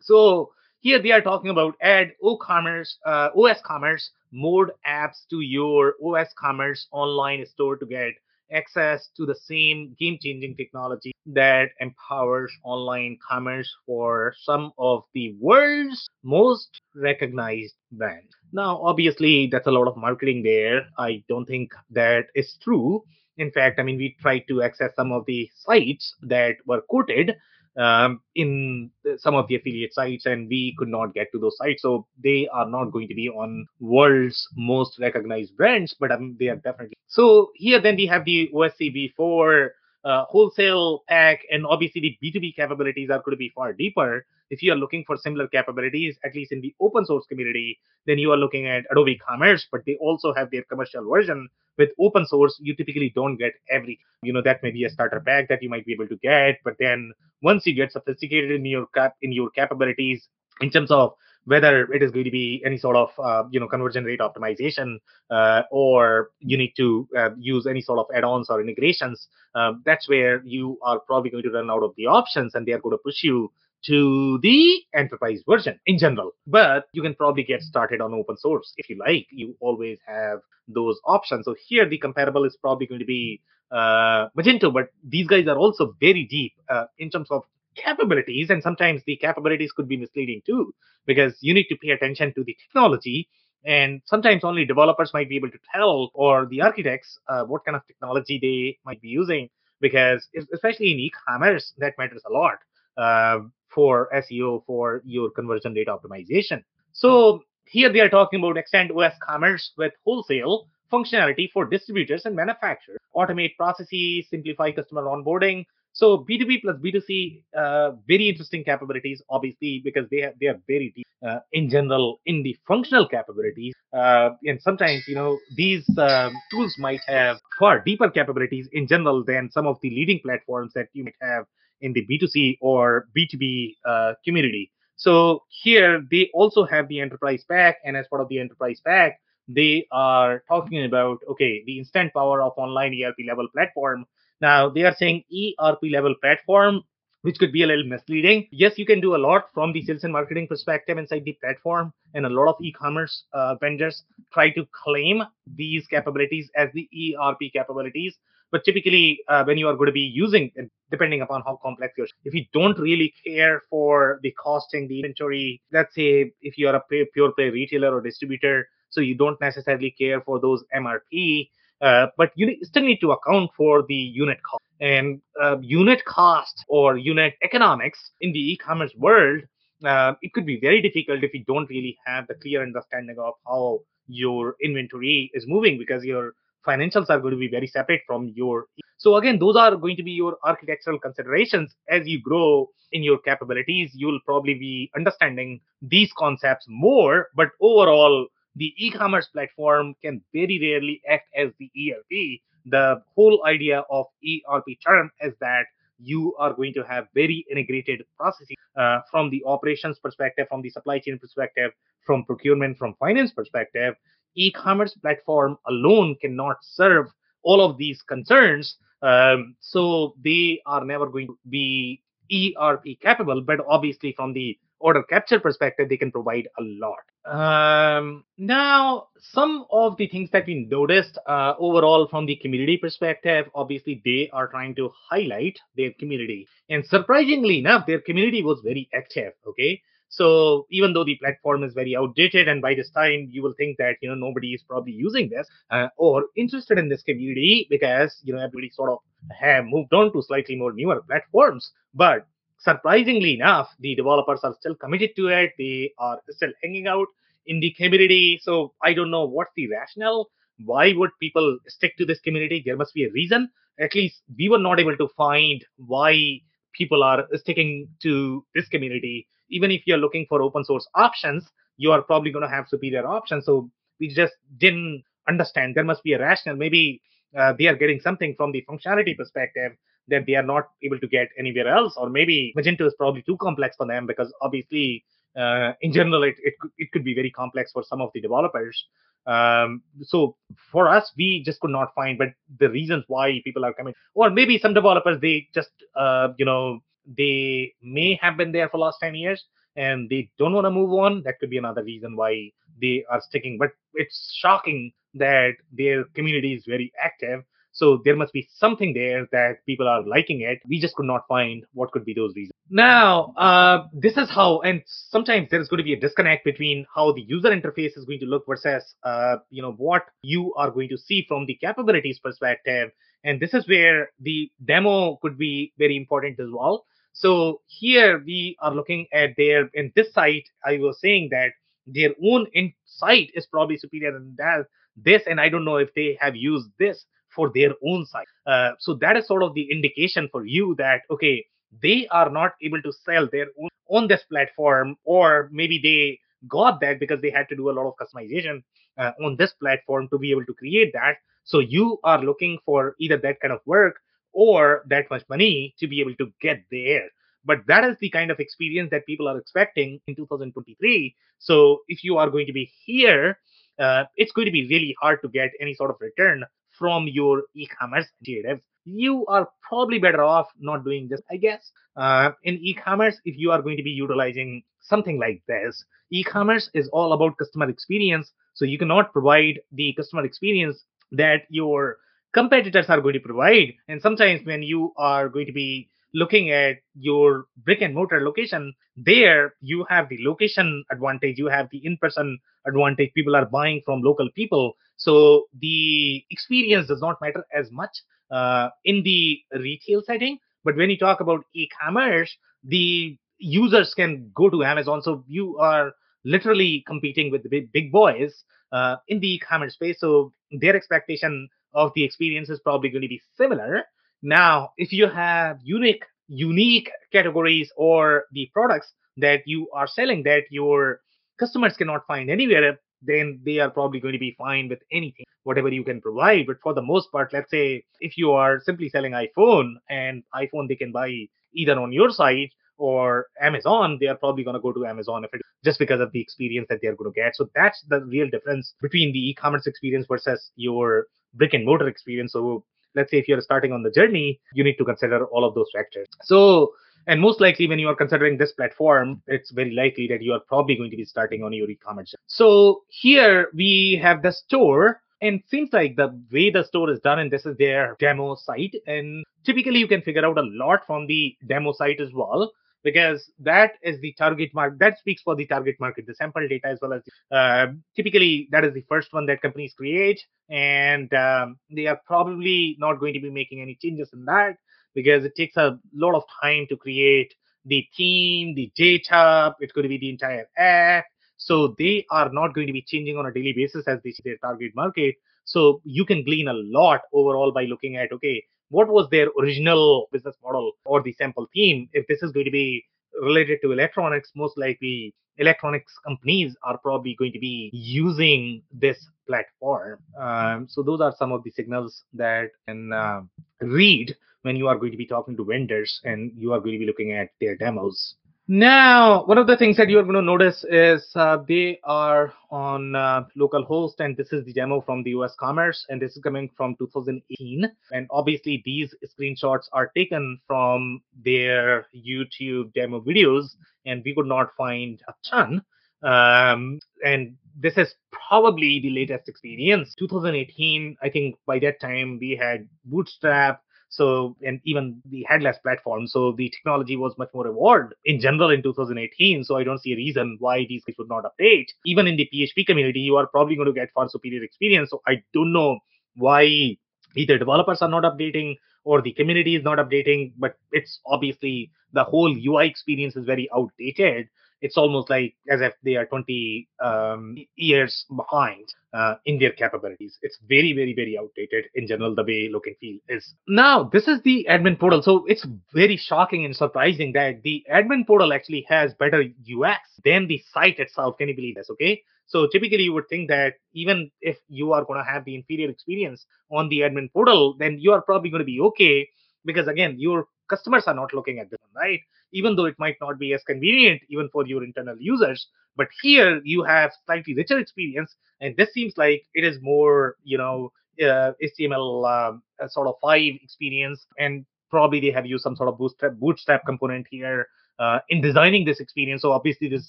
So 0.00 0.52
here 0.80 1.00
they 1.00 1.12
are 1.12 1.22
talking 1.22 1.50
about 1.50 1.76
add 1.80 2.12
o-commerce, 2.22 2.98
uh, 3.06 3.30
OS 3.36 3.60
commerce 3.64 4.10
mode 4.32 4.70
apps 4.86 5.26
to 5.30 5.40
your 5.40 5.94
OS 6.04 6.28
commerce 6.38 6.86
online 6.92 7.46
store 7.46 7.76
to 7.76 7.86
get 7.86 8.12
access 8.52 9.08
to 9.16 9.26
the 9.26 9.34
same 9.34 9.96
game 9.98 10.18
changing 10.20 10.54
technology 10.56 11.12
that 11.26 11.70
empowers 11.80 12.52
online 12.62 13.18
commerce 13.26 13.74
for 13.86 14.34
some 14.42 14.72
of 14.78 15.04
the 15.14 15.34
world's 15.40 16.06
most 16.22 16.80
recognized 16.94 17.74
brands. 17.92 18.34
Now, 18.52 18.80
obviously, 18.82 19.48
that's 19.50 19.66
a 19.66 19.70
lot 19.70 19.88
of 19.88 19.96
marketing 19.96 20.42
there. 20.42 20.86
I 20.98 21.24
don't 21.28 21.46
think 21.46 21.72
that 21.90 22.26
is 22.34 22.56
true. 22.62 23.02
In 23.36 23.50
fact, 23.50 23.78
I 23.78 23.82
mean, 23.82 23.96
we 23.96 24.16
tried 24.20 24.44
to 24.48 24.62
access 24.62 24.94
some 24.96 25.12
of 25.12 25.24
the 25.26 25.50
sites 25.54 26.14
that 26.22 26.56
were 26.66 26.80
quoted 26.82 27.36
um, 27.76 28.20
in 28.34 28.90
some 29.16 29.34
of 29.34 29.48
the 29.48 29.56
affiliate 29.56 29.94
sites, 29.94 30.26
and 30.26 30.48
we 30.48 30.74
could 30.78 30.88
not 30.88 31.14
get 31.14 31.32
to 31.32 31.38
those 31.38 31.56
sites. 31.56 31.82
So 31.82 32.06
they 32.22 32.48
are 32.52 32.68
not 32.68 32.92
going 32.92 33.08
to 33.08 33.14
be 33.14 33.28
on 33.28 33.66
world's 33.80 34.46
most 34.56 34.98
recognized 34.98 35.56
brands, 35.56 35.94
but 35.98 36.12
mean, 36.16 36.36
they 36.38 36.48
are 36.48 36.56
definitely. 36.56 36.94
So 37.08 37.50
here, 37.54 37.80
then 37.80 37.96
we 37.96 38.06
have 38.06 38.24
the 38.24 38.50
OSC 38.54 39.14
v4 39.18 39.70
uh, 40.04 40.24
wholesale 40.26 41.02
pack, 41.08 41.40
and 41.50 41.66
obviously 41.66 42.00
the 42.00 42.18
B2B 42.22 42.54
capabilities 42.54 43.10
are 43.10 43.18
going 43.18 43.32
to 43.32 43.36
be 43.36 43.52
far 43.54 43.72
deeper. 43.72 44.26
If 44.50 44.62
you 44.62 44.72
are 44.72 44.76
looking 44.76 45.04
for 45.06 45.16
similar 45.16 45.48
capabilities, 45.48 46.16
at 46.24 46.34
least 46.34 46.52
in 46.52 46.60
the 46.60 46.74
open 46.80 47.04
source 47.04 47.26
community, 47.26 47.78
then 48.06 48.18
you 48.18 48.32
are 48.32 48.36
looking 48.36 48.66
at 48.66 48.84
Adobe 48.90 49.18
Commerce, 49.18 49.66
but 49.70 49.82
they 49.86 49.96
also 50.00 50.32
have 50.34 50.50
their 50.50 50.62
commercial 50.62 51.08
version. 51.08 51.48
With 51.78 51.90
open 51.98 52.26
source, 52.26 52.56
you 52.60 52.76
typically 52.76 53.12
don't 53.14 53.36
get 53.36 53.52
every, 53.70 53.98
you 54.22 54.32
know, 54.32 54.42
that 54.42 54.62
may 54.62 54.70
be 54.70 54.84
a 54.84 54.90
starter 54.90 55.20
pack 55.20 55.48
that 55.48 55.62
you 55.62 55.68
might 55.68 55.84
be 55.84 55.92
able 55.92 56.06
to 56.08 56.16
get. 56.16 56.58
But 56.62 56.74
then 56.78 57.12
once 57.42 57.66
you 57.66 57.74
get 57.74 57.92
sophisticated 57.92 58.50
in 58.50 58.64
your 58.64 58.86
cap 58.94 59.14
in 59.22 59.32
your 59.32 59.50
capabilities 59.50 60.28
in 60.60 60.70
terms 60.70 60.90
of 60.90 61.14
whether 61.46 61.92
it 61.92 62.02
is 62.02 62.10
going 62.10 62.24
to 62.24 62.30
be 62.30 62.62
any 62.64 62.78
sort 62.78 62.96
of 62.96 63.10
uh, 63.22 63.44
you 63.50 63.60
know 63.60 63.68
conversion 63.68 64.04
rate 64.04 64.20
optimization 64.20 64.96
uh, 65.30 65.62
or 65.70 66.30
you 66.40 66.56
need 66.56 66.72
to 66.76 67.08
uh, 67.16 67.30
use 67.38 67.66
any 67.66 67.80
sort 67.80 67.98
of 67.98 68.06
add-ons 68.14 68.48
or 68.50 68.60
integrations 68.60 69.28
um, 69.54 69.82
that's 69.84 70.08
where 70.08 70.42
you 70.44 70.78
are 70.82 71.00
probably 71.00 71.30
going 71.30 71.42
to 71.42 71.50
run 71.50 71.70
out 71.70 71.82
of 71.82 71.92
the 71.96 72.06
options 72.06 72.54
and 72.54 72.66
they 72.66 72.72
are 72.72 72.80
going 72.80 72.94
to 72.94 73.02
push 73.04 73.22
you 73.22 73.50
to 73.86 74.38
the 74.42 74.82
enterprise 74.94 75.42
version 75.48 75.78
in 75.86 75.98
general. 75.98 76.32
But 76.46 76.86
you 76.92 77.02
can 77.02 77.14
probably 77.14 77.44
get 77.44 77.62
started 77.62 78.00
on 78.00 78.14
open 78.14 78.36
source 78.36 78.72
if 78.76 78.88
you 78.88 78.98
like. 78.98 79.26
You 79.30 79.56
always 79.60 79.98
have 80.06 80.40
those 80.68 81.00
options. 81.04 81.44
So 81.44 81.54
here 81.66 81.88
the 81.88 81.98
comparable 81.98 82.44
is 82.44 82.56
probably 82.56 82.86
going 82.86 83.00
to 83.00 83.06
be 83.06 83.40
uh, 83.70 84.28
magento 84.38 84.72
but 84.72 84.88
these 85.02 85.26
guys 85.26 85.48
are 85.48 85.56
also 85.56 85.96
very 85.98 86.24
deep 86.24 86.52
uh, 86.68 86.84
in 86.98 87.10
terms 87.10 87.30
of 87.30 87.42
capabilities. 87.74 88.50
And 88.50 88.62
sometimes 88.62 89.02
the 89.06 89.16
capabilities 89.16 89.72
could 89.72 89.88
be 89.88 89.96
misleading 89.96 90.42
too 90.46 90.74
because 91.06 91.36
you 91.40 91.52
need 91.54 91.66
to 91.68 91.76
pay 91.76 91.90
attention 91.90 92.32
to 92.34 92.44
the 92.44 92.56
technology. 92.66 93.28
And 93.66 94.02
sometimes 94.04 94.44
only 94.44 94.64
developers 94.64 95.12
might 95.14 95.28
be 95.28 95.36
able 95.36 95.50
to 95.50 95.58
tell 95.74 96.10
or 96.14 96.46
the 96.46 96.60
architects 96.60 97.18
uh, 97.28 97.44
what 97.44 97.64
kind 97.64 97.76
of 97.76 97.86
technology 97.86 98.38
they 98.40 98.78
might 98.84 99.00
be 99.00 99.08
using 99.08 99.48
because 99.80 100.28
especially 100.52 100.92
in 100.92 100.98
e-commerce 100.98 101.72
that 101.78 101.94
matters 101.98 102.22
a 102.26 102.32
lot 102.32 102.58
uh, 102.96 103.40
for 103.68 104.08
seo 104.14 104.64
for 104.66 105.02
your 105.04 105.30
conversion 105.30 105.74
rate 105.74 105.88
optimization. 105.88 106.62
So 106.92 107.42
here 107.66 107.92
they 107.92 108.00
are 108.00 108.08
talking 108.08 108.40
about 108.40 108.56
extend 108.56 108.92
os 108.92 109.12
commerce 109.22 109.72
with 109.76 109.92
wholesale 110.04 110.68
functionality 110.92 111.50
for 111.52 111.64
distributors 111.64 112.24
and 112.24 112.36
manufacturers. 112.36 112.98
Automate 113.16 113.56
processes 113.56 114.26
simplify 114.30 114.70
customer 114.70 115.02
onboarding. 115.02 115.64
So 115.92 116.26
B2B 116.28 116.62
plus 116.62 116.76
B2C, 116.78 117.42
uh, 117.56 117.92
very 118.08 118.28
interesting 118.28 118.64
capabilities, 118.64 119.22
obviously, 119.30 119.80
because 119.84 120.08
they 120.10 120.22
have, 120.22 120.34
they 120.40 120.46
are 120.46 120.60
very 120.66 120.92
deep 120.94 121.06
uh, 121.24 121.38
in 121.52 121.70
general 121.70 122.20
in 122.26 122.42
the 122.42 122.56
functional 122.66 123.08
capabilities. 123.08 123.74
Uh, 123.92 124.30
and 124.44 124.60
sometimes, 124.60 125.04
you 125.06 125.14
know, 125.14 125.38
these 125.56 125.88
um, 125.98 126.34
tools 126.50 126.74
might 126.78 127.00
have 127.06 127.38
far 127.60 127.80
deeper 127.80 128.10
capabilities 128.10 128.68
in 128.72 128.88
general 128.88 129.24
than 129.24 129.50
some 129.52 129.68
of 129.68 129.78
the 129.82 129.90
leading 129.90 130.18
platforms 130.18 130.72
that 130.74 130.88
you 130.94 131.04
might 131.04 131.14
have 131.22 131.46
in 131.80 131.92
the 131.92 132.06
B2C 132.06 132.58
or 132.60 133.06
B2B 133.16 133.76
uh, 133.84 134.14
community. 134.24 134.70
So 134.96 135.42
here 135.48 136.02
they 136.10 136.30
also 136.32 136.64
have 136.64 136.88
the 136.88 137.00
enterprise 137.00 137.44
pack, 137.44 137.78
and 137.84 137.96
as 137.96 138.06
part 138.08 138.22
of 138.22 138.28
the 138.28 138.38
enterprise 138.38 138.80
pack, 138.84 139.20
they 139.48 139.86
are 139.92 140.42
talking 140.48 140.84
about 140.84 141.18
okay, 141.30 141.62
the 141.66 141.78
instant 141.78 142.12
power 142.14 142.42
of 142.42 142.52
online 142.56 142.94
ERP 143.02 143.16
level 143.26 143.48
platform 143.52 144.06
now 144.40 144.68
they 144.68 144.82
are 144.82 144.94
saying 144.94 145.24
ERP 145.32 145.82
level 145.90 146.14
platform. 146.20 146.82
which 147.26 147.38
could 147.38 147.52
be 147.52 147.62
a 147.62 147.66
little 147.66 147.86
misleading. 147.90 148.46
Yes, 148.52 148.76
you 148.76 148.84
can 148.84 149.00
do 149.00 149.16
a 149.16 149.22
lot 149.26 149.44
from 149.54 149.72
the 149.72 149.82
sales 149.84 150.04
and 150.04 150.12
marketing 150.12 150.46
perspective 150.46 150.98
inside 150.98 151.24
the 151.24 151.32
platform, 151.42 151.90
and 152.12 152.26
a 152.26 152.28
lot 152.28 152.48
of 152.50 152.56
e-commerce 152.60 153.14
uh, 153.32 153.54
vendors 153.62 154.02
try 154.34 154.50
to 154.50 154.66
claim 154.82 155.22
these 155.60 155.86
capabilities 155.86 156.50
as 156.54 156.68
the 156.74 156.84
ERP 157.02 157.40
capabilities. 157.54 158.18
But 158.54 158.64
typically, 158.64 159.18
uh, 159.26 159.42
when 159.42 159.58
you 159.58 159.66
are 159.66 159.74
going 159.74 159.88
to 159.88 159.92
be 159.92 160.08
using 160.14 160.52
it, 160.54 160.70
depending 160.88 161.22
upon 161.22 161.42
how 161.44 161.58
complex 161.60 161.94
you're, 161.98 162.06
if 162.22 162.34
you 162.34 162.44
don't 162.52 162.78
really 162.78 163.12
care 163.26 163.60
for 163.68 164.20
the 164.22 164.30
costing, 164.30 164.86
the 164.86 165.00
inventory, 165.00 165.60
let's 165.72 165.92
say 165.92 166.30
if 166.40 166.56
you 166.56 166.68
are 166.68 166.76
a 166.76 166.82
pure 167.14 167.32
play 167.32 167.50
retailer 167.50 167.92
or 167.92 168.00
distributor, 168.00 168.68
so 168.90 169.00
you 169.00 169.16
don't 169.16 169.40
necessarily 169.40 169.90
care 169.90 170.20
for 170.20 170.38
those 170.38 170.62
MRP, 170.72 171.48
uh, 171.80 172.06
but 172.16 172.30
you 172.36 172.56
still 172.62 172.84
need 172.84 172.98
to 173.00 173.10
account 173.10 173.50
for 173.56 173.82
the 173.88 173.96
unit 174.22 174.38
cost 174.48 174.62
and 174.80 175.20
uh, 175.42 175.58
unit 175.60 176.04
cost 176.04 176.64
or 176.68 176.96
unit 176.96 177.34
economics 177.42 178.12
in 178.20 178.30
the 178.30 178.52
e-commerce 178.52 178.92
world. 178.96 179.42
Uh, 179.84 180.14
it 180.22 180.32
could 180.32 180.46
be 180.46 180.60
very 180.60 180.80
difficult 180.80 181.24
if 181.24 181.34
you 181.34 181.42
don't 181.48 181.68
really 181.70 181.98
have 182.06 182.28
the 182.28 182.34
clear 182.34 182.62
understanding 182.62 183.16
of 183.18 183.34
how 183.48 183.80
your 184.06 184.54
inventory 184.62 185.32
is 185.34 185.44
moving 185.48 185.76
because 185.76 186.04
your 186.04 186.34
financials 186.66 187.10
are 187.10 187.20
going 187.20 187.32
to 187.32 187.38
be 187.38 187.48
very 187.48 187.66
separate 187.66 188.00
from 188.06 188.32
your 188.34 188.66
so 188.96 189.16
again 189.16 189.38
those 189.38 189.56
are 189.56 189.76
going 189.76 189.96
to 189.96 190.02
be 190.02 190.12
your 190.12 190.36
architectural 190.44 190.98
considerations. 190.98 191.74
As 191.88 192.06
you 192.06 192.20
grow 192.22 192.70
in 192.92 193.02
your 193.02 193.18
capabilities 193.18 193.90
you'll 193.94 194.20
probably 194.24 194.54
be 194.54 194.90
understanding 194.96 195.60
these 195.82 196.12
concepts 196.16 196.66
more 196.68 197.28
but 197.34 197.48
overall 197.60 198.26
the 198.56 198.72
e-commerce 198.78 199.26
platform 199.28 199.94
can 200.00 200.22
very 200.32 200.58
rarely 200.60 201.02
act 201.08 201.28
as 201.36 201.50
the 201.58 201.70
erp 201.90 202.40
the 202.66 203.02
whole 203.14 203.44
idea 203.46 203.82
of 203.90 204.06
erp 204.48 204.64
term 204.86 205.10
is 205.20 205.34
that 205.40 205.66
you 205.98 206.34
are 206.38 206.52
going 206.52 206.72
to 206.74 206.82
have 206.82 207.06
very 207.14 207.44
integrated 207.50 208.02
processes 208.18 208.56
uh, 208.76 209.00
from 209.10 209.30
the 209.30 209.42
operations 209.46 209.98
perspective 209.98 210.46
from 210.48 210.62
the 210.62 210.70
supply 210.70 210.98
chain 210.98 211.18
perspective 211.18 211.70
from 212.06 212.24
procurement 212.24 212.76
from 212.76 212.94
finance 212.98 213.32
perspective 213.32 213.94
e-commerce 214.34 214.94
platform 214.94 215.56
alone 215.66 216.16
cannot 216.20 216.56
serve 216.62 217.06
all 217.42 217.60
of 217.60 217.76
these 217.78 218.02
concerns. 218.02 218.76
Um, 219.02 219.56
so 219.60 220.14
they 220.22 220.60
are 220.66 220.84
never 220.84 221.06
going 221.06 221.26
to 221.26 221.38
be 221.48 222.02
ERP 222.32 223.00
capable, 223.02 223.42
but 223.42 223.60
obviously 223.68 224.12
from 224.12 224.32
the 224.32 224.58
order 224.80 225.02
capture 225.02 225.40
perspective, 225.40 225.88
they 225.88 225.96
can 225.96 226.12
provide 226.12 226.46
a 226.58 226.62
lot. 226.62 227.04
Um, 227.24 228.24
now, 228.36 229.08
some 229.18 229.64
of 229.70 229.96
the 229.96 230.08
things 230.08 230.30
that 230.32 230.46
we 230.46 230.66
noticed 230.70 231.18
uh, 231.26 231.54
overall 231.58 232.06
from 232.06 232.26
the 232.26 232.36
community 232.36 232.76
perspective, 232.76 233.46
obviously 233.54 234.02
they 234.04 234.28
are 234.32 234.48
trying 234.48 234.74
to 234.74 234.90
highlight 235.10 235.58
their 235.76 235.92
community. 235.98 236.46
And 236.68 236.84
surprisingly 236.84 237.58
enough, 237.58 237.86
their 237.86 238.00
community 238.00 238.42
was 238.42 238.60
very 238.62 238.88
active. 238.94 239.32
Okay. 239.46 239.80
So 240.14 240.66
even 240.70 240.92
though 240.92 241.02
the 241.02 241.16
platform 241.16 241.64
is 241.64 241.74
very 241.74 241.96
outdated, 241.96 242.46
and 242.46 242.62
by 242.62 242.74
this 242.74 242.90
time 242.90 243.28
you 243.32 243.42
will 243.42 243.54
think 243.58 243.78
that 243.78 243.96
you 244.00 244.08
know 244.08 244.14
nobody 244.14 244.52
is 244.54 244.62
probably 244.62 244.92
using 244.92 245.28
this 245.28 245.48
uh, 245.70 245.88
or 245.96 246.26
interested 246.36 246.78
in 246.78 246.88
this 246.88 247.02
community 247.02 247.66
because 247.68 248.16
you 248.22 248.32
know 248.32 248.40
everybody 248.40 248.70
sort 248.70 248.90
of 248.90 248.98
have 249.32 249.64
moved 249.64 249.92
on 249.92 250.12
to 250.12 250.22
slightly 250.22 250.54
more 250.54 250.72
newer 250.72 251.02
platforms. 251.02 251.72
But 251.94 252.28
surprisingly 252.58 253.34
enough, 253.34 253.70
the 253.80 253.96
developers 253.96 254.40
are 254.44 254.54
still 254.60 254.76
committed 254.76 255.16
to 255.16 255.26
it. 255.28 255.52
They 255.58 255.92
are 255.98 256.20
still 256.30 256.52
hanging 256.62 256.86
out 256.86 257.08
in 257.46 257.58
the 257.58 257.72
community. 257.72 258.38
So 258.40 258.72
I 258.82 258.94
don't 258.94 259.10
know 259.10 259.24
what's 259.24 259.50
the 259.56 259.68
rationale. 259.68 260.30
Why 260.64 260.92
would 260.92 261.10
people 261.18 261.58
stick 261.66 261.96
to 261.98 262.06
this 262.06 262.20
community? 262.20 262.62
There 262.64 262.76
must 262.76 262.94
be 262.94 263.04
a 263.04 263.10
reason. 263.10 263.50
At 263.80 263.96
least 263.96 264.22
we 264.38 264.48
were 264.48 264.58
not 264.58 264.78
able 264.78 264.96
to 264.96 265.08
find 265.16 265.64
why 265.76 266.40
people 266.72 267.02
are 267.02 267.26
sticking 267.34 267.88
to 268.02 268.44
this 268.54 268.68
community 268.68 269.26
even 269.50 269.70
if 269.70 269.82
you're 269.86 269.98
looking 269.98 270.26
for 270.28 270.42
open 270.42 270.64
source 270.64 270.86
options, 270.94 271.48
you 271.76 271.92
are 271.92 272.02
probably 272.02 272.30
going 272.30 272.44
to 272.44 272.48
have 272.48 272.68
superior 272.68 273.06
options. 273.06 273.46
So 273.46 273.70
we 274.00 274.08
just 274.08 274.34
didn't 274.58 275.02
understand. 275.28 275.74
There 275.74 275.84
must 275.84 276.02
be 276.02 276.12
a 276.12 276.18
rationale. 276.18 276.56
Maybe 276.56 277.02
uh, 277.36 277.52
they 277.58 277.66
are 277.66 277.76
getting 277.76 278.00
something 278.00 278.34
from 278.36 278.52
the 278.52 278.64
functionality 278.68 279.16
perspective 279.16 279.72
that 280.08 280.26
they 280.26 280.34
are 280.34 280.42
not 280.42 280.68
able 280.82 280.98
to 280.98 281.08
get 281.08 281.28
anywhere 281.38 281.68
else, 281.68 281.94
or 281.96 282.10
maybe 282.10 282.52
Magento 282.56 282.86
is 282.86 282.94
probably 282.98 283.22
too 283.22 283.36
complex 283.38 283.76
for 283.76 283.86
them 283.86 284.06
because 284.06 284.32
obviously, 284.42 285.04
uh, 285.36 285.72
in 285.80 285.92
general, 285.92 286.22
it, 286.22 286.36
it 286.42 286.54
it 286.76 286.92
could 286.92 287.04
be 287.04 287.14
very 287.14 287.30
complex 287.30 287.72
for 287.72 287.82
some 287.82 288.00
of 288.00 288.10
the 288.14 288.20
developers. 288.20 288.84
Um, 289.26 289.82
so 290.02 290.36
for 290.70 290.88
us, 290.88 291.10
we 291.16 291.42
just 291.44 291.60
could 291.60 291.70
not 291.70 291.94
find, 291.94 292.18
but 292.18 292.28
the 292.60 292.68
reasons 292.68 293.04
why 293.08 293.40
people 293.44 293.64
are 293.64 293.72
coming, 293.72 293.94
or 294.14 294.28
maybe 294.28 294.58
some 294.58 294.74
developers 294.74 295.18
they 295.20 295.48
just 295.54 295.70
uh, 295.96 296.28
you 296.36 296.44
know 296.44 296.80
they 297.06 297.74
may 297.82 298.18
have 298.20 298.36
been 298.36 298.52
there 298.52 298.68
for 298.68 298.78
last 298.78 298.98
10 299.00 299.14
years 299.14 299.44
and 299.76 300.08
they 300.08 300.30
don't 300.38 300.52
want 300.52 300.66
to 300.66 300.70
move 300.70 300.92
on. 300.92 301.22
That 301.24 301.38
could 301.40 301.50
be 301.50 301.58
another 301.58 301.82
reason 301.82 302.16
why 302.16 302.50
they 302.80 303.04
are 303.10 303.20
sticking. 303.20 303.58
But 303.58 303.70
it's 303.94 304.36
shocking 304.40 304.92
that 305.14 305.54
their 305.72 306.04
community 306.14 306.54
is 306.54 306.64
very 306.66 306.92
active. 307.02 307.44
So 307.72 308.00
there 308.04 308.14
must 308.14 308.32
be 308.32 308.48
something 308.54 308.94
there 308.94 309.26
that 309.32 309.66
people 309.66 309.88
are 309.88 310.06
liking 310.06 310.42
it. 310.42 310.60
We 310.68 310.80
just 310.80 310.94
could 310.94 311.06
not 311.06 311.26
find 311.28 311.64
what 311.72 311.90
could 311.90 312.04
be 312.04 312.14
those 312.14 312.32
reasons. 312.36 312.52
Now 312.70 313.34
uh, 313.36 313.88
this 313.92 314.16
is 314.16 314.30
how 314.30 314.60
and 314.60 314.82
sometimes 314.86 315.48
there 315.50 315.60
is 315.60 315.68
going 315.68 315.78
to 315.78 315.84
be 315.84 315.92
a 315.92 316.00
disconnect 316.00 316.44
between 316.44 316.86
how 316.94 317.12
the 317.12 317.22
user 317.22 317.50
interface 317.50 317.96
is 317.96 318.04
going 318.04 318.20
to 318.20 318.26
look 318.26 318.44
versus 318.48 318.94
uh, 319.02 319.36
you 319.50 319.60
know 319.60 319.72
what 319.72 320.04
you 320.22 320.54
are 320.54 320.70
going 320.70 320.88
to 320.88 320.96
see 320.96 321.24
from 321.26 321.46
the 321.46 321.56
capabilities 321.56 322.20
perspective. 322.20 322.90
And 323.24 323.40
this 323.40 323.54
is 323.54 323.66
where 323.68 324.10
the 324.20 324.52
demo 324.64 325.16
could 325.20 325.36
be 325.36 325.72
very 325.76 325.96
important 325.96 326.38
as 326.38 326.48
well 326.52 326.84
so 327.14 327.60
here 327.68 328.22
we 328.26 328.56
are 328.60 328.74
looking 328.74 329.06
at 329.12 329.30
their 329.36 329.70
in 329.72 329.92
this 329.94 330.12
site. 330.12 330.48
I 330.64 330.78
was 330.78 331.00
saying 331.00 331.28
that 331.30 331.52
their 331.86 332.10
own 332.22 332.46
site 332.86 333.30
is 333.34 333.46
probably 333.46 333.78
superior 333.78 334.12
than 334.12 334.34
that 334.36 334.66
this, 334.96 335.22
and 335.26 335.40
I 335.40 335.48
don't 335.48 335.64
know 335.64 335.76
if 335.76 335.94
they 335.94 336.18
have 336.20 336.34
used 336.34 336.70
this 336.78 337.06
for 337.34 337.50
their 337.54 337.70
own 337.84 338.04
site. 338.06 338.26
Uh, 338.46 338.72
so 338.80 338.94
that 338.94 339.16
is 339.16 339.26
sort 339.28 339.44
of 339.44 339.54
the 339.54 339.70
indication 339.70 340.28
for 340.30 340.44
you 340.44 340.74
that 340.78 341.02
okay, 341.08 341.46
they 341.82 342.08
are 342.08 342.30
not 342.30 342.52
able 342.60 342.82
to 342.82 342.92
sell 342.92 343.28
their 343.30 343.46
own 343.60 343.68
on 343.88 344.08
this 344.08 344.24
platform, 344.24 344.96
or 345.04 345.48
maybe 345.52 345.78
they 345.78 346.18
got 346.48 346.80
that 346.80 346.98
because 346.98 347.20
they 347.20 347.30
had 347.30 347.48
to 347.48 347.56
do 347.56 347.70
a 347.70 347.72
lot 347.72 347.86
of 347.86 347.94
customization 347.96 348.62
uh, 348.98 349.12
on 349.22 349.36
this 349.36 349.52
platform 349.52 350.08
to 350.08 350.18
be 350.18 350.32
able 350.32 350.44
to 350.46 350.54
create 350.54 350.92
that. 350.94 351.16
So 351.44 351.60
you 351.60 351.98
are 352.02 352.20
looking 352.20 352.58
for 352.64 352.96
either 352.98 353.18
that 353.18 353.38
kind 353.40 353.52
of 353.52 353.60
work 353.66 354.00
or 354.34 354.82
that 354.88 355.08
much 355.10 355.22
money 355.30 355.74
to 355.78 355.86
be 355.86 356.00
able 356.00 356.14
to 356.16 356.32
get 356.40 356.64
there. 356.70 357.08
But 357.44 357.58
that 357.68 357.84
is 357.84 357.96
the 358.00 358.10
kind 358.10 358.30
of 358.30 358.40
experience 358.40 358.90
that 358.90 359.06
people 359.06 359.28
are 359.28 359.38
expecting 359.38 360.00
in 360.06 360.16
2023. 360.16 361.14
So 361.38 361.80
if 361.88 362.02
you 362.02 362.16
are 362.16 362.30
going 362.30 362.46
to 362.46 362.52
be 362.52 362.70
here, 362.84 363.38
uh, 363.78 364.04
it's 364.16 364.32
going 364.32 364.46
to 364.46 364.52
be 364.52 364.66
really 364.68 364.94
hard 365.00 365.20
to 365.22 365.28
get 365.28 365.50
any 365.60 365.74
sort 365.74 365.90
of 365.90 365.96
return 366.00 366.44
from 366.78 367.06
your 367.06 367.42
e-commerce 367.54 368.06
initiatives. 368.24 368.62
You 368.84 369.24
are 369.26 369.48
probably 369.62 369.98
better 369.98 370.22
off 370.22 370.48
not 370.58 370.84
doing 370.84 371.08
this, 371.08 371.20
I 371.30 371.36
guess. 371.36 371.70
Uh, 371.96 372.32
in 372.42 372.54
e-commerce, 372.56 373.20
if 373.24 373.36
you 373.38 373.50
are 373.52 373.62
going 373.62 373.76
to 373.76 373.82
be 373.82 373.90
utilizing 373.90 374.62
something 374.80 375.18
like 375.18 375.42
this, 375.48 375.84
e-commerce 376.10 376.70
is 376.74 376.88
all 376.88 377.12
about 377.12 377.38
customer 377.38 377.68
experience. 377.68 378.32
So 378.54 378.64
you 378.64 378.78
cannot 378.78 379.12
provide 379.12 379.60
the 379.72 379.94
customer 379.94 380.24
experience 380.24 380.84
that 381.12 381.42
your 381.48 381.98
competitors 382.34 382.86
are 382.88 383.00
going 383.00 383.14
to 383.14 383.20
provide. 383.20 383.74
And 383.88 384.02
sometimes 384.02 384.44
when 384.44 384.62
you 384.62 384.92
are 384.96 385.28
going 385.28 385.46
to 385.46 385.52
be 385.52 385.88
looking 386.12 386.50
at 386.50 386.76
your 386.94 387.46
brick 387.64 387.80
and 387.80 387.94
mortar 387.94 388.20
location, 388.24 388.74
there 388.96 389.54
you 389.60 389.86
have 389.88 390.08
the 390.08 390.18
location 390.20 390.84
advantage, 390.90 391.38
you 391.38 391.46
have 391.46 391.68
the 391.70 391.84
in 391.84 391.96
person 391.96 392.38
advantage. 392.66 393.10
People 393.14 393.34
are 393.34 393.46
buying 393.46 393.80
from 393.84 394.02
local 394.02 394.28
people. 394.34 394.74
So 394.96 395.46
the 395.60 396.24
experience 396.30 396.88
does 396.88 397.00
not 397.00 397.20
matter 397.20 397.44
as 397.52 397.70
much 397.72 398.02
uh, 398.30 398.68
in 398.84 399.02
the 399.02 399.40
retail 399.52 400.02
setting. 400.06 400.38
But 400.64 400.76
when 400.76 400.90
you 400.90 400.98
talk 400.98 401.20
about 401.20 401.44
e 401.54 401.68
commerce, 401.82 402.34
the 402.62 403.16
users 403.38 403.92
can 403.94 404.30
go 404.34 404.48
to 404.48 404.64
Amazon. 404.64 405.02
So 405.02 405.24
you 405.26 405.58
are 405.58 405.92
literally 406.24 406.82
competing 406.86 407.30
with 407.30 407.42
the 407.42 407.68
big, 407.72 407.92
boys 407.92 408.44
uh, 408.72 408.96
in 409.08 409.20
the 409.20 409.34
e-commerce 409.34 409.74
space. 409.74 410.00
So 410.00 410.32
their 410.50 410.74
expectation 410.74 411.48
of 411.74 411.92
the 411.94 412.04
experience 412.04 412.48
is 412.50 412.60
probably 412.60 412.90
going 412.90 413.02
to 413.02 413.08
be 413.08 413.22
similar. 413.36 413.82
Now, 414.22 414.70
if 414.76 414.92
you 414.92 415.08
have 415.08 415.58
unique 415.62 416.04
unique 416.28 416.90
categories 417.12 417.70
or 417.76 418.24
the 418.32 418.50
products 418.54 418.92
that 419.18 419.42
you 419.46 419.68
are 419.74 419.86
selling 419.86 420.22
that 420.22 420.44
your 420.50 421.00
customers 421.38 421.76
cannot 421.76 422.06
find 422.06 422.30
anywhere, 422.30 422.78
then 423.02 423.40
they 423.44 423.58
are 423.58 423.70
probably 423.70 424.00
going 424.00 424.14
to 424.14 424.18
be 424.18 424.34
fine 424.38 424.68
with 424.68 424.78
anything, 424.90 425.26
whatever 425.42 425.68
you 425.68 425.84
can 425.84 426.00
provide. 426.00 426.46
But 426.46 426.56
for 426.62 426.72
the 426.72 426.82
most 426.82 427.12
part, 427.12 427.32
let's 427.32 427.50
say 427.50 427.84
if 428.00 428.16
you 428.16 428.32
are 428.32 428.60
simply 428.60 428.88
selling 428.88 429.12
iPhone 429.12 429.74
and 429.90 430.22
iPhone 430.34 430.68
they 430.68 430.76
can 430.76 430.92
buy 430.92 431.26
either 431.52 431.78
on 431.78 431.92
your 431.92 432.10
site 432.10 432.52
or 432.78 433.26
Amazon, 433.40 433.98
they 434.00 434.06
are 434.06 434.16
probably 434.16 434.44
going 434.44 434.54
to 434.54 434.60
go 434.60 434.72
to 434.72 434.86
Amazon 434.86 435.24
if 435.24 435.30
it 435.32 435.40
just 435.64 435.78
because 435.78 436.00
of 436.00 436.12
the 436.12 436.20
experience 436.20 436.66
that 436.68 436.80
they're 436.82 436.96
going 436.96 437.12
to 437.12 437.14
get. 437.14 437.34
So 437.36 437.48
that's 437.54 437.82
the 437.88 438.04
real 438.04 438.28
difference 438.28 438.74
between 438.82 439.12
the 439.12 439.30
e-commerce 439.30 439.66
experience 439.66 440.06
versus 440.08 440.50
your 440.56 441.06
brick 441.34 441.54
and 441.54 441.64
mortar 441.64 441.88
experience. 441.88 442.32
So 442.32 442.64
let's 442.94 443.10
say 443.10 443.18
if 443.18 443.28
you're 443.28 443.40
starting 443.40 443.72
on 443.72 443.82
the 443.82 443.90
journey, 443.90 444.40
you 444.52 444.62
need 444.62 444.76
to 444.76 444.84
consider 444.84 445.24
all 445.26 445.44
of 445.44 445.54
those 445.54 445.68
factors. 445.72 446.06
So 446.22 446.72
and 447.06 447.20
most 447.20 447.40
likely, 447.40 447.68
when 447.68 447.78
you 447.78 447.88
are 447.88 447.94
considering 447.94 448.38
this 448.38 448.52
platform, 448.52 449.22
it's 449.26 449.50
very 449.50 449.72
likely 449.72 450.06
that 450.08 450.22
you 450.22 450.32
are 450.32 450.40
probably 450.40 450.74
going 450.74 450.90
to 450.90 450.96
be 450.96 451.04
starting 451.04 451.42
on 451.42 451.52
your 451.52 451.68
e-commerce. 451.68 452.14
So 452.26 452.82
here 452.88 453.48
we 453.54 454.00
have 454.02 454.22
the 454.22 454.32
store 454.32 455.02
and 455.20 455.42
seems 455.48 455.70
like 455.72 455.96
the 455.96 456.18
way 456.32 456.50
the 456.50 456.64
store 456.64 456.90
is 456.90 457.00
done 457.00 457.18
and 457.18 457.30
this 457.30 457.46
is 457.46 457.56
their 457.58 457.96
demo 457.98 458.34
site 458.34 458.74
and 458.86 459.24
typically 459.44 459.78
you 459.78 459.88
can 459.88 460.02
figure 460.02 460.24
out 460.24 460.38
a 460.38 460.42
lot 460.42 460.80
from 460.86 461.06
the 461.06 461.36
demo 461.46 461.72
site 461.72 462.00
as 462.00 462.12
well 462.12 462.52
because 462.84 463.30
that 463.38 463.72
is 463.82 464.00
the 464.00 464.12
target 464.12 464.50
market 464.54 464.78
that 464.78 464.98
speaks 464.98 465.22
for 465.22 465.34
the 465.34 465.46
target 465.46 465.76
market 465.80 466.06
the 466.06 466.14
sample 466.14 466.46
data 466.46 466.66
as 466.66 466.78
well 466.80 466.92
as 466.92 467.02
uh, 467.32 467.66
typically 467.96 468.48
that 468.52 468.64
is 468.64 468.72
the 468.74 468.84
first 468.88 469.12
one 469.12 469.26
that 469.26 469.42
companies 469.42 469.74
create 469.74 470.20
and 470.50 471.12
um, 471.14 471.56
they 471.70 471.86
are 471.86 472.00
probably 472.06 472.76
not 472.78 473.00
going 473.00 473.14
to 473.14 473.20
be 473.20 473.30
making 473.30 473.60
any 473.60 473.76
changes 473.80 474.10
in 474.12 474.24
that 474.24 474.56
because 474.94 475.24
it 475.24 475.34
takes 475.34 475.56
a 475.56 475.78
lot 475.92 476.14
of 476.14 476.22
time 476.42 476.66
to 476.68 476.76
create 476.76 477.34
the 477.64 477.86
theme, 477.96 478.54
the 478.54 478.70
data. 478.76 479.54
Going 479.58 479.82
to 479.82 479.88
be 479.88 479.98
the 479.98 480.10
entire 480.10 480.46
app. 480.56 481.06
So 481.36 481.74
they 481.78 482.06
are 482.10 482.30
not 482.30 482.54
going 482.54 482.66
to 482.68 482.72
be 482.72 482.82
changing 482.82 483.16
on 483.16 483.26
a 483.26 483.32
daily 483.32 483.52
basis 483.52 483.86
as 483.88 483.98
they 484.04 484.12
see 484.12 484.22
their 484.24 484.36
target 484.36 484.72
market. 484.74 485.16
So 485.44 485.80
you 485.84 486.04
can 486.04 486.24
glean 486.24 486.48
a 486.48 486.52
lot 486.54 487.00
overall 487.12 487.52
by 487.52 487.64
looking 487.64 487.96
at, 487.96 488.12
okay, 488.12 488.44
what 488.70 488.88
was 488.88 489.08
their 489.10 489.28
original 489.40 490.08
business 490.12 490.36
model 490.42 490.72
or 490.84 491.02
the 491.02 491.12
sample 491.12 491.48
theme? 491.52 491.88
If 491.92 492.06
this 492.06 492.22
is 492.22 492.32
going 492.32 492.46
to 492.46 492.50
be 492.50 492.84
related 493.20 493.60
to 493.62 493.72
electronics, 493.72 494.32
most 494.34 494.58
likely 494.58 495.14
electronics 495.38 495.92
companies 496.04 496.56
are 496.62 496.78
probably 496.78 497.14
going 497.18 497.32
to 497.32 497.38
be 497.38 497.70
using 497.72 498.62
this 498.72 499.08
platform. 499.26 499.98
Um, 500.18 500.66
so 500.68 500.82
those 500.82 501.00
are 501.00 501.14
some 501.18 501.32
of 501.32 501.42
the 501.44 501.50
signals 501.50 502.04
that 502.14 502.50
can 502.66 502.92
uh, 502.92 503.22
read 503.60 504.14
when 504.42 504.56
you 504.56 504.68
are 504.68 504.76
going 504.76 504.92
to 504.92 504.98
be 504.98 505.06
talking 505.06 505.36
to 505.36 505.44
vendors 505.44 506.00
and 506.04 506.30
you 506.36 506.52
are 506.52 506.60
going 506.60 506.72
to 506.72 506.78
be 506.78 506.86
looking 506.86 507.12
at 507.12 507.30
their 507.40 507.56
demos. 507.56 508.16
Now, 508.46 509.24
one 509.24 509.38
of 509.38 509.46
the 509.46 509.56
things 509.56 509.78
that 509.78 509.88
you're 509.88 510.02
going 510.02 510.16
to 510.16 510.22
notice 510.22 510.66
is 510.68 511.10
uh, 511.14 511.38
they 511.48 511.80
are 511.82 512.34
on 512.50 512.94
uh, 512.94 513.24
localhost, 513.38 514.00
and 514.00 514.14
this 514.18 514.34
is 514.34 514.44
the 514.44 514.52
demo 514.52 514.82
from 514.82 515.02
the 515.02 515.14
OS 515.14 515.34
Commerce, 515.40 515.86
and 515.88 516.00
this 516.00 516.14
is 516.14 516.22
coming 516.22 516.50
from 516.54 516.76
2018. 516.76 517.66
And 517.92 518.06
obviously, 518.10 518.62
these 518.66 518.94
screenshots 519.02 519.64
are 519.72 519.90
taken 519.96 520.38
from 520.46 521.00
their 521.24 521.86
YouTube 521.96 522.74
demo 522.74 523.00
videos, 523.00 523.56
and 523.86 524.02
we 524.04 524.14
could 524.14 524.26
not 524.26 524.54
find 524.58 525.02
a 525.08 525.14
ton. 525.26 525.64
Um, 526.02 526.80
and 527.02 527.36
this 527.58 527.78
is 527.78 527.94
probably 528.12 528.78
the 528.78 528.90
latest 528.90 529.26
experience. 529.26 529.94
2018, 529.98 530.98
I 531.02 531.08
think 531.08 531.36
by 531.46 531.58
that 531.60 531.80
time 531.80 532.18
we 532.20 532.36
had 532.36 532.68
Bootstrap, 532.84 533.62
so, 533.94 534.36
and 534.44 534.60
even 534.64 535.00
the 535.08 535.24
headless 535.28 535.56
platform. 535.62 536.08
So 536.08 536.32
the 536.32 536.48
technology 536.48 536.96
was 536.96 537.16
much 537.16 537.28
more 537.32 537.46
evolved 537.46 537.94
in 538.04 538.18
general 538.18 538.50
in 538.50 538.60
2018. 538.60 539.44
So 539.44 539.56
I 539.56 539.62
don't 539.62 539.78
see 539.78 539.92
a 539.92 539.96
reason 539.96 540.36
why 540.40 540.66
these 540.68 540.82
guys 540.84 540.96
would 540.98 541.08
not 541.08 541.24
update. 541.24 541.66
Even 541.86 542.08
in 542.08 542.16
the 542.16 542.28
PHP 542.34 542.66
community, 542.66 542.98
you 543.00 543.14
are 543.14 543.28
probably 543.28 543.54
going 543.54 543.66
to 543.66 543.72
get 543.72 543.92
far 543.94 544.08
superior 544.08 544.42
experience. 544.42 544.90
So 544.90 545.00
I 545.06 545.22
don't 545.32 545.52
know 545.52 545.78
why 546.16 546.76
either 547.14 547.38
developers 547.38 547.82
are 547.82 547.88
not 547.88 548.02
updating 548.02 548.56
or 548.82 549.00
the 549.00 549.12
community 549.12 549.54
is 549.54 549.62
not 549.62 549.78
updating, 549.78 550.32
but 550.36 550.56
it's 550.72 550.98
obviously 551.06 551.70
the 551.92 552.02
whole 552.02 552.36
UI 552.36 552.66
experience 552.66 553.14
is 553.14 553.24
very 553.24 553.48
outdated 553.54 554.28
it's 554.64 554.78
almost 554.78 555.10
like 555.10 555.34
as 555.50 555.60
if 555.60 555.74
they 555.82 555.94
are 555.96 556.06
20 556.06 556.66
um, 556.82 557.36
years 557.54 558.06
behind 558.16 558.64
uh, 558.94 559.16
in 559.26 559.38
their 559.38 559.52
capabilities. 559.52 560.18
It's 560.22 560.38
very, 560.48 560.72
very, 560.72 560.94
very 560.94 561.18
outdated 561.18 561.66
in 561.74 561.86
general, 561.86 562.14
the 562.14 562.24
way 562.24 562.48
look 562.50 562.66
and 562.66 562.74
feel 562.78 562.98
is. 563.06 563.34
Now, 563.46 563.84
this 563.92 564.08
is 564.08 564.22
the 564.22 564.46
admin 564.48 564.80
portal. 564.80 565.02
So 565.02 565.26
it's 565.26 565.46
very 565.74 565.98
shocking 565.98 566.46
and 566.46 566.56
surprising 566.56 567.12
that 567.12 567.42
the 567.42 567.62
admin 567.70 568.06
portal 568.06 568.32
actually 568.32 568.64
has 568.70 568.94
better 568.94 569.22
UX 569.22 569.80
than 570.02 570.28
the 570.28 570.42
site 570.50 570.78
itself. 570.78 571.18
Can 571.18 571.28
you 571.28 571.36
believe 571.36 571.56
this? 571.56 571.68
Okay. 571.68 572.02
So 572.26 572.48
typically, 572.50 572.84
you 572.84 572.94
would 572.94 573.08
think 573.10 573.28
that 573.28 573.56
even 573.74 574.10
if 574.22 574.38
you 574.48 574.72
are 574.72 574.82
going 574.86 574.98
to 574.98 575.04
have 575.04 575.26
the 575.26 575.34
inferior 575.34 575.68
experience 575.68 576.24
on 576.50 576.70
the 576.70 576.80
admin 576.80 577.12
portal, 577.12 577.54
then 577.58 577.76
you 577.78 577.92
are 577.92 578.00
probably 578.00 578.30
going 578.30 578.40
to 578.40 578.46
be 578.46 578.60
okay 578.60 579.10
because 579.44 579.68
again, 579.68 579.96
your 579.98 580.26
customers 580.48 580.84
are 580.86 580.94
not 580.94 581.14
looking 581.14 581.38
at 581.38 581.50
this, 581.50 581.60
right? 581.74 582.00
even 582.34 582.56
though 582.56 582.66
it 582.66 582.78
might 582.78 582.96
not 583.00 583.18
be 583.18 583.32
as 583.32 583.42
convenient 583.44 584.02
even 584.10 584.28
for 584.28 584.46
your 584.46 584.62
internal 584.62 584.96
users. 584.98 585.46
But 585.76 585.88
here 586.02 586.40
you 586.44 586.62
have 586.64 586.92
slightly 587.06 587.34
richer 587.34 587.58
experience, 587.58 588.14
and 588.40 588.54
this 588.56 588.72
seems 588.72 588.94
like 588.96 589.24
it 589.34 589.44
is 589.44 589.58
more, 589.62 590.16
you 590.22 590.36
know, 590.36 590.72
uh, 591.02 591.32
HTML 591.42 592.30
um, 592.30 592.42
sort 592.68 592.86
of 592.86 592.94
five 593.02 593.32
experience, 593.42 594.06
and 594.18 594.44
probably 594.70 595.00
they 595.00 595.10
have 595.10 595.26
used 595.26 595.42
some 595.42 595.56
sort 595.56 595.68
of 595.68 595.78
bootstrap, 595.78 596.12
bootstrap 596.14 596.66
component 596.66 597.06
here 597.10 597.46
uh, 597.80 597.98
in 598.08 598.20
designing 598.20 598.64
this 598.64 598.78
experience. 598.78 599.22
So 599.22 599.32
obviously 599.32 599.68
this 599.68 599.82
is 599.82 599.88